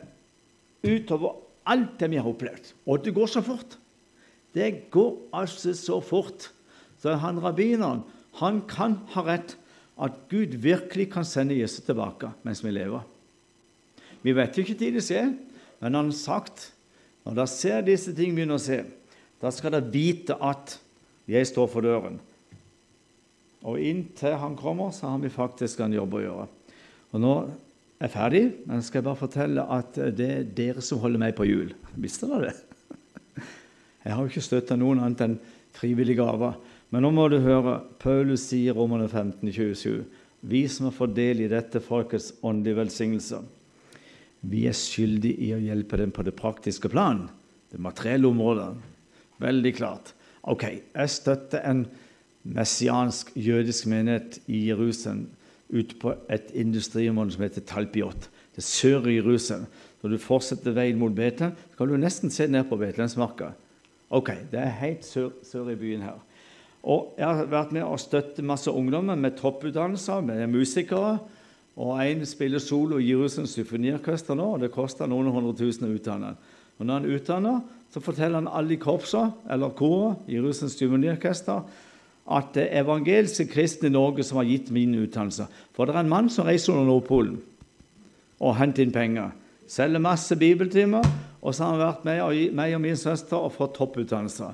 utover 0.84 1.36
alt 1.68 1.98
det 2.00 2.08
vi 2.12 2.20
har 2.20 2.28
opplevd. 2.28 2.72
Og 2.88 3.04
det 3.04 3.14
går 3.16 3.28
så 3.28 3.42
fort. 3.44 3.76
Det 4.56 4.88
går 4.92 5.10
altså 5.36 5.74
så 5.76 6.00
fort. 6.00 6.48
Så 6.98 7.14
han 7.22 7.40
rabbineren 7.42 8.04
han 8.38 8.60
kan 8.70 9.00
ha 9.14 9.24
rett 9.26 9.56
at 9.98 10.18
Gud 10.30 10.54
virkelig 10.62 11.08
kan 11.12 11.26
sende 11.26 11.56
Jesus 11.58 11.82
tilbake 11.86 12.30
mens 12.46 12.62
vi 12.62 12.70
lever. 12.74 13.02
Vi 14.22 14.34
vet 14.34 14.54
jo 14.54 14.62
ikke 14.62 14.78
når 14.78 14.98
det 14.98 15.06
skjer, 15.06 15.32
men 15.82 15.94
han 15.98 16.10
har 16.10 16.18
sagt 16.18 16.70
når 17.24 17.36
dere 17.36 17.50
ser 17.52 17.82
disse 17.86 18.14
ting 18.16 18.32
begynner 18.32 18.56
å 18.56 18.62
se, 18.62 18.82
da 19.42 19.50
skal 19.52 19.74
dere 19.74 19.92
vite 19.92 20.38
at 20.40 20.78
jeg 21.28 21.48
står 21.50 21.66
for 21.68 21.84
døren. 21.84 22.16
Og 23.68 23.82
inntil 23.82 24.38
han 24.38 24.54
kommer, 24.56 24.94
så 24.94 25.10
har 25.10 25.20
vi 25.20 25.30
faktisk 25.32 25.82
en 25.84 25.92
jobb 25.92 26.14
å 26.14 26.22
gjøre. 26.22 26.46
Og 27.12 27.22
nå 27.22 27.34
er 27.98 28.06
jeg 28.06 28.14
ferdig, 28.14 28.42
men 28.70 28.84
skal 28.86 29.00
jeg 29.00 29.08
bare 29.10 29.20
fortelle 29.20 29.66
at 29.76 29.98
det 30.16 30.30
er 30.30 30.48
dere 30.56 30.84
som 30.84 31.02
holder 31.02 31.20
meg 31.20 31.36
på 31.36 31.46
hjul. 31.48 31.74
Visste 31.98 32.30
dere 32.30 32.52
det? 32.52 33.44
Jeg 34.04 34.14
har 34.14 34.22
jo 34.22 34.30
ikke 34.30 34.46
støtta 34.46 34.78
noen 34.78 35.02
annet 35.04 35.24
enn 35.26 35.38
frivillige 35.76 36.22
gaver. 36.22 36.56
Men 36.90 37.04
nå 37.04 37.10
må 37.12 37.28
du 37.28 37.38
høre. 37.44 37.80
Paulus 38.00 38.46
sier 38.48 38.72
i 38.72 38.76
Romerne 38.76 39.08
15, 39.08 39.50
27, 39.52 40.04
vi 40.48 40.62
som 40.70 40.88
har 40.88 40.96
fått 40.96 41.16
del 41.16 41.42
i 41.44 41.50
dette 41.50 41.82
folkets 41.84 42.32
åndelige 42.46 42.78
velsignelse, 42.78 43.42
vi 44.46 44.68
er 44.70 44.76
skyldige 44.76 45.48
i 45.48 45.50
å 45.56 45.58
hjelpe 45.58 45.98
dem 45.98 46.12
på 46.14 46.22
det 46.22 46.36
praktiske 46.38 46.90
plan, 46.92 47.24
det 47.72 47.80
materielle 47.82 48.30
området. 48.30 48.68
Veldig 49.42 49.72
klart. 49.74 50.12
Ok, 50.46 50.64
jeg 50.94 51.10
støtter 51.10 51.64
en 51.66 51.82
messiansk 52.48 53.32
jødisk 53.36 53.88
menighet 53.90 54.38
i 54.46 54.68
Jerusalem 54.70 55.26
ute 55.68 55.98
på 56.00 56.14
et 56.32 56.52
industriområde 56.56 57.34
som 57.34 57.44
heter 57.44 57.66
Talpiot. 57.66 58.30
Det 58.54 58.62
er 58.62 58.68
sør 58.68 59.10
i 59.10 59.18
Jerusalem. 59.18 59.66
Når 60.00 60.14
du 60.14 60.22
fortsetter 60.22 60.76
veien 60.76 60.98
mot 60.98 61.12
Betel, 61.14 61.52
kan 61.76 61.90
du 61.90 61.98
nesten 61.98 62.30
se 62.32 62.46
ned 62.46 62.68
på 62.70 62.78
Betlehemsmarka. 62.78 63.50
Ok, 64.14 64.30
det 64.52 64.62
er 64.62 64.78
helt 64.80 65.04
sør, 65.04 65.34
sør, 65.44 65.68
i 65.74 65.76
byen 65.76 66.06
her. 66.06 66.22
Og 66.82 67.14
Jeg 67.18 67.26
har 67.26 67.48
vært 67.50 67.72
med 67.74 67.82
og 67.82 67.98
støttet 68.00 68.44
masse 68.44 68.70
ungdommer 68.70 69.18
med 69.18 69.36
topputdannelser, 69.36 70.20
med 70.20 70.46
musikere. 70.46 71.18
Og 71.78 71.98
en 72.02 72.26
spiller 72.26 72.58
solo 72.58 72.98
i 72.98 73.10
Jerusalem 73.10 73.46
symfoniorkester 73.46 74.34
nå, 74.34 74.54
og 74.54 74.62
det 74.62 74.72
koster 74.74 75.06
noen 75.06 75.30
hundre 75.30 75.54
tusen 75.58 75.86
å 75.86 75.92
utdanne. 75.94 76.32
Og 76.78 76.86
når 76.86 77.00
han 77.00 77.12
utdanner, 77.16 77.60
så 77.90 78.02
forteller 78.02 78.40
han 78.40 78.50
alle 78.50 78.74
i 78.74 78.80
korpset, 78.82 79.36
eller 79.50 79.74
koret 79.78 80.26
Jerusalem 80.30 80.72
symfoniorkester 80.74 81.62
at 82.28 82.50
det 82.52 82.66
er 82.66 82.82
evangeliske 82.82 83.46
kristne 83.48 83.88
i 83.88 83.94
Norge 83.94 84.24
som 84.26 84.40
har 84.40 84.48
gitt 84.50 84.72
min 84.74 84.92
utdannelse. 84.98 85.46
For 85.72 85.88
det 85.88 85.94
er 85.94 86.02
en 86.04 86.10
mann 86.12 86.28
som 86.30 86.46
reiser 86.46 86.74
under 86.74 86.90
Nordpolen 86.90 87.38
og 88.38 88.58
henter 88.58 88.84
inn 88.84 88.92
penger. 88.92 89.32
Selger 89.68 90.02
masse 90.02 90.36
bibeltimer 90.36 91.06
og 91.40 91.54
så 91.54 91.64
har 91.64 91.72
han 91.72 91.82
vært 91.82 92.04
med 92.06 92.54
meg 92.58 92.74
og 92.76 92.82
min 92.82 92.98
søster 92.98 93.38
og 93.38 93.54
fått 93.54 93.76
topputdannelse. 93.78 94.50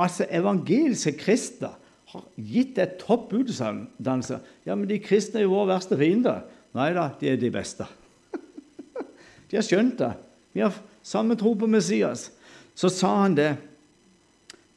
Altså, 0.00 0.24
evangeliske 0.32 1.12
kristne 1.20 1.74
har 2.10 2.24
gitt 2.34 2.78
et 2.80 2.96
topp 3.02 3.34
utdannelse. 3.36 4.40
Ja, 4.66 4.74
men 4.74 4.88
de 4.90 4.98
kristne 5.02 5.42
er 5.42 5.46
jo 5.46 5.54
våre 5.54 5.74
verste 5.74 5.98
fiender. 6.00 6.42
Nei 6.76 6.90
da, 6.96 7.10
de 7.20 7.30
er 7.30 7.40
de 7.40 7.50
beste. 7.54 7.86
de 9.50 9.58
har 9.58 9.66
skjønt 9.66 9.98
det. 10.00 10.12
Vi 10.56 10.64
har 10.64 10.74
samme 11.06 11.36
tro 11.38 11.52
på 11.58 11.68
Messias. 11.70 12.30
Så 12.74 12.90
sa 12.92 13.12
han 13.22 13.36
det. 13.38 13.52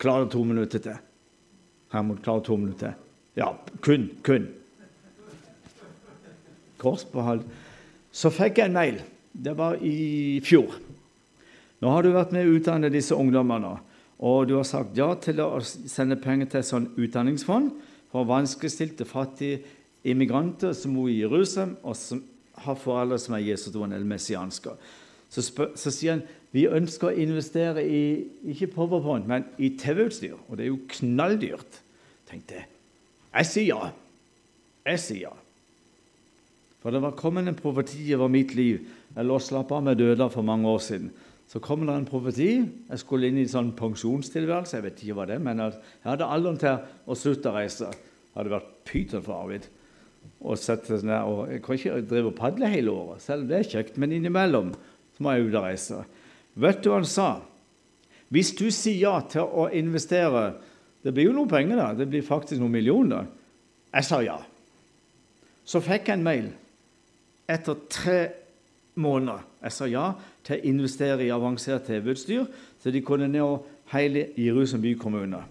Klarer 0.02 0.28
to 0.30 0.44
minutter 0.44 0.82
til. 0.84 1.00
Hermod, 1.94 2.20
klarer 2.26 2.44
to 2.46 2.58
minutter 2.60 2.92
til. 2.92 3.00
Ja, 3.40 3.54
kun. 3.82 4.10
Kun. 4.26 4.50
Korsbehold. 6.82 7.46
Så 8.14 8.30
fikk 8.34 8.60
jeg 8.60 8.70
en 8.70 8.78
mail. 8.78 9.00
Det 9.34 9.56
var 9.58 9.80
i 9.82 10.42
fjor. 10.46 10.76
Nå 11.82 11.92
har 11.92 12.06
du 12.06 12.14
vært 12.14 12.34
med 12.36 12.48
å 12.48 12.58
utdanne 12.58 12.92
disse 12.94 13.16
ungdommene, 13.18 13.74
og 14.20 14.48
du 14.48 14.56
har 14.58 14.68
sagt 14.68 14.98
ja 14.98 15.10
til 15.22 15.42
å 15.44 15.62
sende 15.64 16.20
penger 16.22 16.52
til 16.52 16.62
et 16.62 16.70
sånt 16.70 17.00
utdanningsfond 17.00 17.72
for 18.14 18.30
vanskeligstilte, 18.30 19.08
fattige 19.10 19.64
immigranter 20.04 20.76
som 20.78 20.94
bor 20.96 21.10
i 21.10 21.22
Jerusalem, 21.24 21.78
og 21.84 21.98
som 21.98 22.22
har 22.64 22.78
foreldre 22.78 23.18
som 23.20 23.36
er 23.38 23.48
jesutroende 23.48 23.98
eller 23.98 24.12
messianske. 24.14 24.76
Så, 25.34 25.42
så, 25.42 25.90
sier 25.90 26.18
han 26.18 26.26
vi 26.54 26.68
ønsker 26.70 27.10
å 27.10 27.18
investere 27.18 27.82
i 27.82 28.04
ikke 28.54 28.70
powerpoint, 28.76 29.26
men 29.26 29.48
i 29.58 29.72
TV-utstyr. 29.82 30.36
Og 30.46 30.60
det 30.60 30.68
er 30.68 30.70
jo 30.70 30.84
knalldyrt. 31.00 31.80
tenkte 32.30 32.60
Jeg 32.60 32.68
Jeg 33.34 33.46
sier 33.50 33.68
ja. 33.72 33.92
Jeg 34.86 35.00
sier 35.02 35.22
ja. 35.24 35.34
For 36.84 36.92
det 36.92 37.02
var 37.02 37.18
kommet 37.18 37.48
en 37.48 37.58
profeti 37.58 38.14
over 38.14 38.28
mitt 38.30 38.54
liv. 38.54 38.84
Jeg 39.16 39.26
lå 39.26 39.40
slapp 39.40 39.72
av 39.72 39.84
med 39.84 39.98
døde 39.98 40.30
for 40.30 40.46
mange 40.46 40.68
år 40.70 40.84
siden. 40.84 41.10
Så 41.50 41.62
kom 41.62 41.86
det 41.86 41.94
en 41.94 42.08
profeti. 42.08 42.52
Jeg 42.90 43.02
skulle 43.02 43.30
inn 43.30 43.38
i 43.38 43.46
en 43.46 43.52
sånn 43.52 43.72
pensjonstilværelse. 43.78 44.78
Jeg 44.78 44.86
vet 44.88 45.04
ikke 45.04 45.18
hva 45.20 45.28
det 45.30 45.38
er, 45.38 45.44
men 45.44 45.62
jeg 45.62 45.80
hadde 46.06 46.30
alderen 46.36 46.60
til 46.62 46.80
å 47.06 47.18
slutte 47.20 47.52
å 47.52 47.58
reise. 47.58 47.92
Det 47.94 48.40
hadde 48.40 48.54
vært 48.56 48.72
pyton 48.90 49.26
for 49.26 49.38
Arvid. 49.44 49.68
Og 50.44 50.60
sette 50.60 50.98
ned, 51.04 51.30
og 51.30 51.52
jeg 51.52 51.62
kan 51.64 51.78
ikke 51.78 52.02
drive 52.10 52.32
og 52.32 52.38
padle 52.38 52.72
hele 52.72 52.94
året, 52.94 53.24
selv 53.24 53.44
om 53.44 53.52
det 53.52 53.60
er 53.60 53.72
kjekt. 53.76 54.00
Men 54.02 54.16
innimellom 54.16 54.72
så 55.14 55.26
må 55.26 55.36
jeg 55.36 55.50
ut 55.50 55.58
og 55.60 55.68
reise. 55.68 56.00
Vet 56.64 56.82
du 56.82 56.90
hva 56.90 57.02
han 57.02 57.10
sa? 57.10 57.30
Hvis 58.34 58.54
du 58.58 58.66
sier 58.74 59.02
ja 59.04 59.18
til 59.30 59.46
å 59.46 59.68
investere 59.76 60.54
Det 61.04 61.12
blir 61.12 61.28
jo 61.28 61.34
noen 61.36 61.50
penger, 61.52 61.76
da. 61.76 61.90
Det 62.00 62.06
blir 62.08 62.24
faktisk 62.24 62.62
noen 62.62 62.72
millioner. 62.72 63.26
Jeg 63.92 64.06
sa 64.08 64.22
ja. 64.24 64.38
Så 65.68 65.82
fikk 65.84 66.08
jeg 66.08 66.16
en 66.16 66.24
mail 66.24 66.46
etter 67.52 67.82
tre 67.92 68.20
måneder. 68.96 69.44
Jeg 69.68 69.76
sa 69.76 69.90
ja 69.92 70.06
til 70.44 70.58
å 70.58 70.70
investere 70.70 71.26
i 71.26 71.32
avansert 71.34 71.88
TV-utstyr, 71.88 72.46
så 72.80 72.92
de 72.92 73.02
kunne 73.06 73.30
nå 73.32 73.48
hele 73.94 74.28
Jerusalem 74.40 74.84
bykommune. 74.88 75.42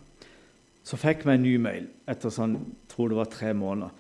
Så 0.83 0.99
fikk 0.99 1.27
vi 1.27 1.37
en 1.37 1.45
ny 1.45 1.57
mail 1.63 1.87
etter 2.11 2.33
sånn, 2.35 2.59
tror 2.91 3.13
det 3.13 3.21
var 3.21 3.31
tre 3.33 3.53
måneder. 3.57 3.93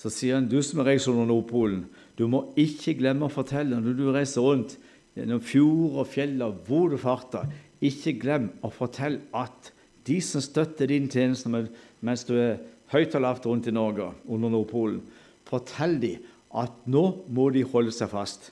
Så 0.00 0.10
sier 0.10 0.38
han 0.38 0.48
du 0.50 0.58
som 0.64 0.80
reiser 0.82 1.12
under 1.12 1.28
Nordpolen, 1.28 1.84
du 2.18 2.24
må 2.30 2.46
ikke 2.58 2.96
glemme 2.98 3.28
å 3.28 3.32
fortelle 3.32 3.78
når 3.78 3.98
du 3.98 4.06
reiser 4.10 4.42
rundt 4.42 4.78
gjennom 5.16 5.42
fjord 5.44 6.00
og 6.00 6.08
fjell 6.10 6.40
og 6.42 6.64
hvor 6.66 6.90
du 6.90 6.98
farter, 7.00 7.46
ikke 7.82 8.16
glem 8.22 8.48
å 8.64 8.70
fortelle 8.72 9.22
at 9.36 9.72
de 10.06 10.18
som 10.24 10.42
støtter 10.42 10.90
din 10.90 11.08
tjeneste 11.10 11.50
mens 11.52 12.24
du 12.26 12.34
er 12.38 12.60
høyt 12.92 13.14
og 13.18 13.24
lavt 13.24 13.46
rundt 13.46 13.68
i 13.70 13.74
Norge 13.74 14.08
under 14.26 14.52
Nordpolen, 14.52 15.00
fortell 15.46 15.98
dem 16.02 16.26
at 16.58 16.84
nå 16.90 17.04
må 17.32 17.48
de 17.54 17.62
holde 17.64 17.94
seg 17.94 18.10
fast. 18.12 18.50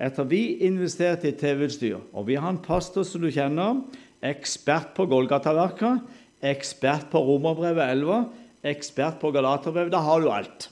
Etter 0.00 0.24
vi 0.24 0.42
investerte 0.64 1.28
i 1.28 1.36
TV-utstyr, 1.36 1.98
og 2.12 2.26
vi 2.26 2.38
har 2.40 2.48
en 2.48 2.62
pastor 2.64 3.04
som 3.04 3.20
du 3.20 3.28
kjenner, 3.32 3.82
ekspert 4.24 4.94
på 4.96 5.06
Golgata-verket, 5.10 6.00
ekspert 6.42 7.10
på 7.12 7.20
Romerbrevet 7.26 7.92
11, 7.98 8.24
ekspert 8.72 9.20
på 9.20 9.32
Galaterbrevet 9.34 9.92
Da 9.92 10.00
har 10.02 10.20
du 10.20 10.30
alt. 10.30 10.68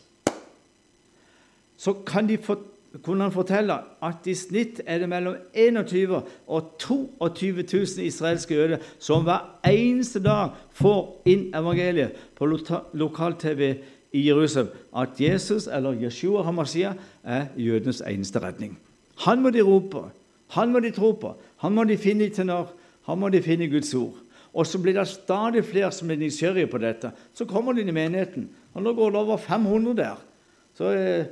Så 1.76 1.94
få, 2.42 2.56
kunne 3.02 3.22
han 3.24 3.32
fortelle 3.32 3.76
at 4.02 4.26
i 4.26 4.34
snitt 4.34 4.80
er 4.86 4.98
det 4.98 5.08
mellom 5.08 5.36
21 5.54 6.22
og 6.46 6.74
22 6.78 7.62
000 7.62 8.04
israelske 8.04 8.54
jøder 8.54 8.84
som 8.98 9.24
hver 9.24 9.60
eneste 9.66 10.20
dag 10.20 10.56
får 10.72 11.22
inn 11.30 11.48
evangeliet 11.54 12.18
på 12.36 12.46
lokal-TV 12.92 13.74
i 14.12 14.26
Jerusalem. 14.26 14.68
At 14.96 15.20
Jesus, 15.20 15.66
eller 15.66 15.94
Yeshua 15.94 16.42
Hamashia, 16.42 16.94
er 17.24 17.46
jødenes 17.56 18.02
eneste 18.06 18.42
redning. 18.42 18.78
Han 19.26 19.42
må 19.44 19.52
de 19.52 19.62
rope, 19.64 20.06
han 20.56 20.72
må 20.72 20.80
de 20.80 20.90
tro 20.94 21.12
på, 21.20 21.34
han 21.62 21.74
må 21.76 21.84
de 21.88 21.98
finne 22.00 22.26
i 22.26 22.34
tenor, 22.34 22.72
han 23.08 23.20
må 23.20 23.28
de 23.32 23.42
finne 23.44 23.68
Guds 23.70 23.92
ord. 23.98 24.16
Og 24.50 24.66
så 24.66 24.80
blir 24.82 24.96
det 24.96 25.06
stadig 25.06 25.62
flere 25.66 25.92
som 25.94 26.10
er 26.10 26.18
nysgjerrige 26.18 26.70
på 26.72 26.80
dette. 26.82 27.12
Så 27.34 27.46
kommer 27.46 27.74
de 27.74 27.84
inn 27.84 27.92
i 27.92 27.94
menigheten, 27.94 28.48
og 28.74 28.82
nå 28.82 28.94
går 28.96 29.12
det 29.14 29.20
over 29.20 29.38
500 29.38 29.94
der. 30.00 30.24
Så 30.74 30.90
eh, 30.96 31.28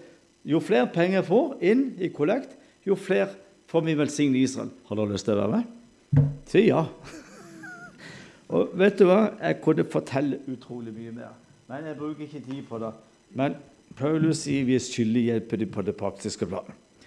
jo 0.47 0.61
flere 0.63 0.91
penger 0.93 1.21
jeg 1.21 1.29
får 1.31 1.57
inn 1.71 1.85
i 1.99 2.13
kollekt, 2.15 2.55
jo 2.87 2.97
flere 2.99 3.33
får 3.69 3.85
vi 3.89 3.97
velsigne 3.99 4.39
Israel. 4.41 4.71
Har 4.89 5.01
dere 5.01 5.15
lyst 5.17 5.27
til 5.29 5.35
å 5.35 5.43
være 5.43 5.59
med? 5.59 6.29
Si 6.49 6.65
ja. 6.69 6.85
og 8.55 8.77
vet 8.79 9.01
du 9.01 9.09
hva? 9.09 9.21
Jeg 9.43 9.61
kunne 9.65 9.87
fortelle 9.91 10.43
utrolig 10.49 10.95
mye 10.95 11.15
mer, 11.17 11.35
men 11.69 11.91
jeg 11.91 11.99
bruker 11.99 12.29
ikke 12.29 12.45
tid 12.47 12.63
på 12.69 12.81
det. 12.85 12.93
Men 13.37 13.59
Paulus 13.99 14.45
sier 14.45 14.69
vi 14.69 14.77
er 14.79 14.85
skyldige 14.85 15.35
hjelpe 15.35 15.59
dem 15.61 15.73
på 15.75 15.85
det 15.85 15.97
praktiske 15.99 16.47
planet. 16.49 16.77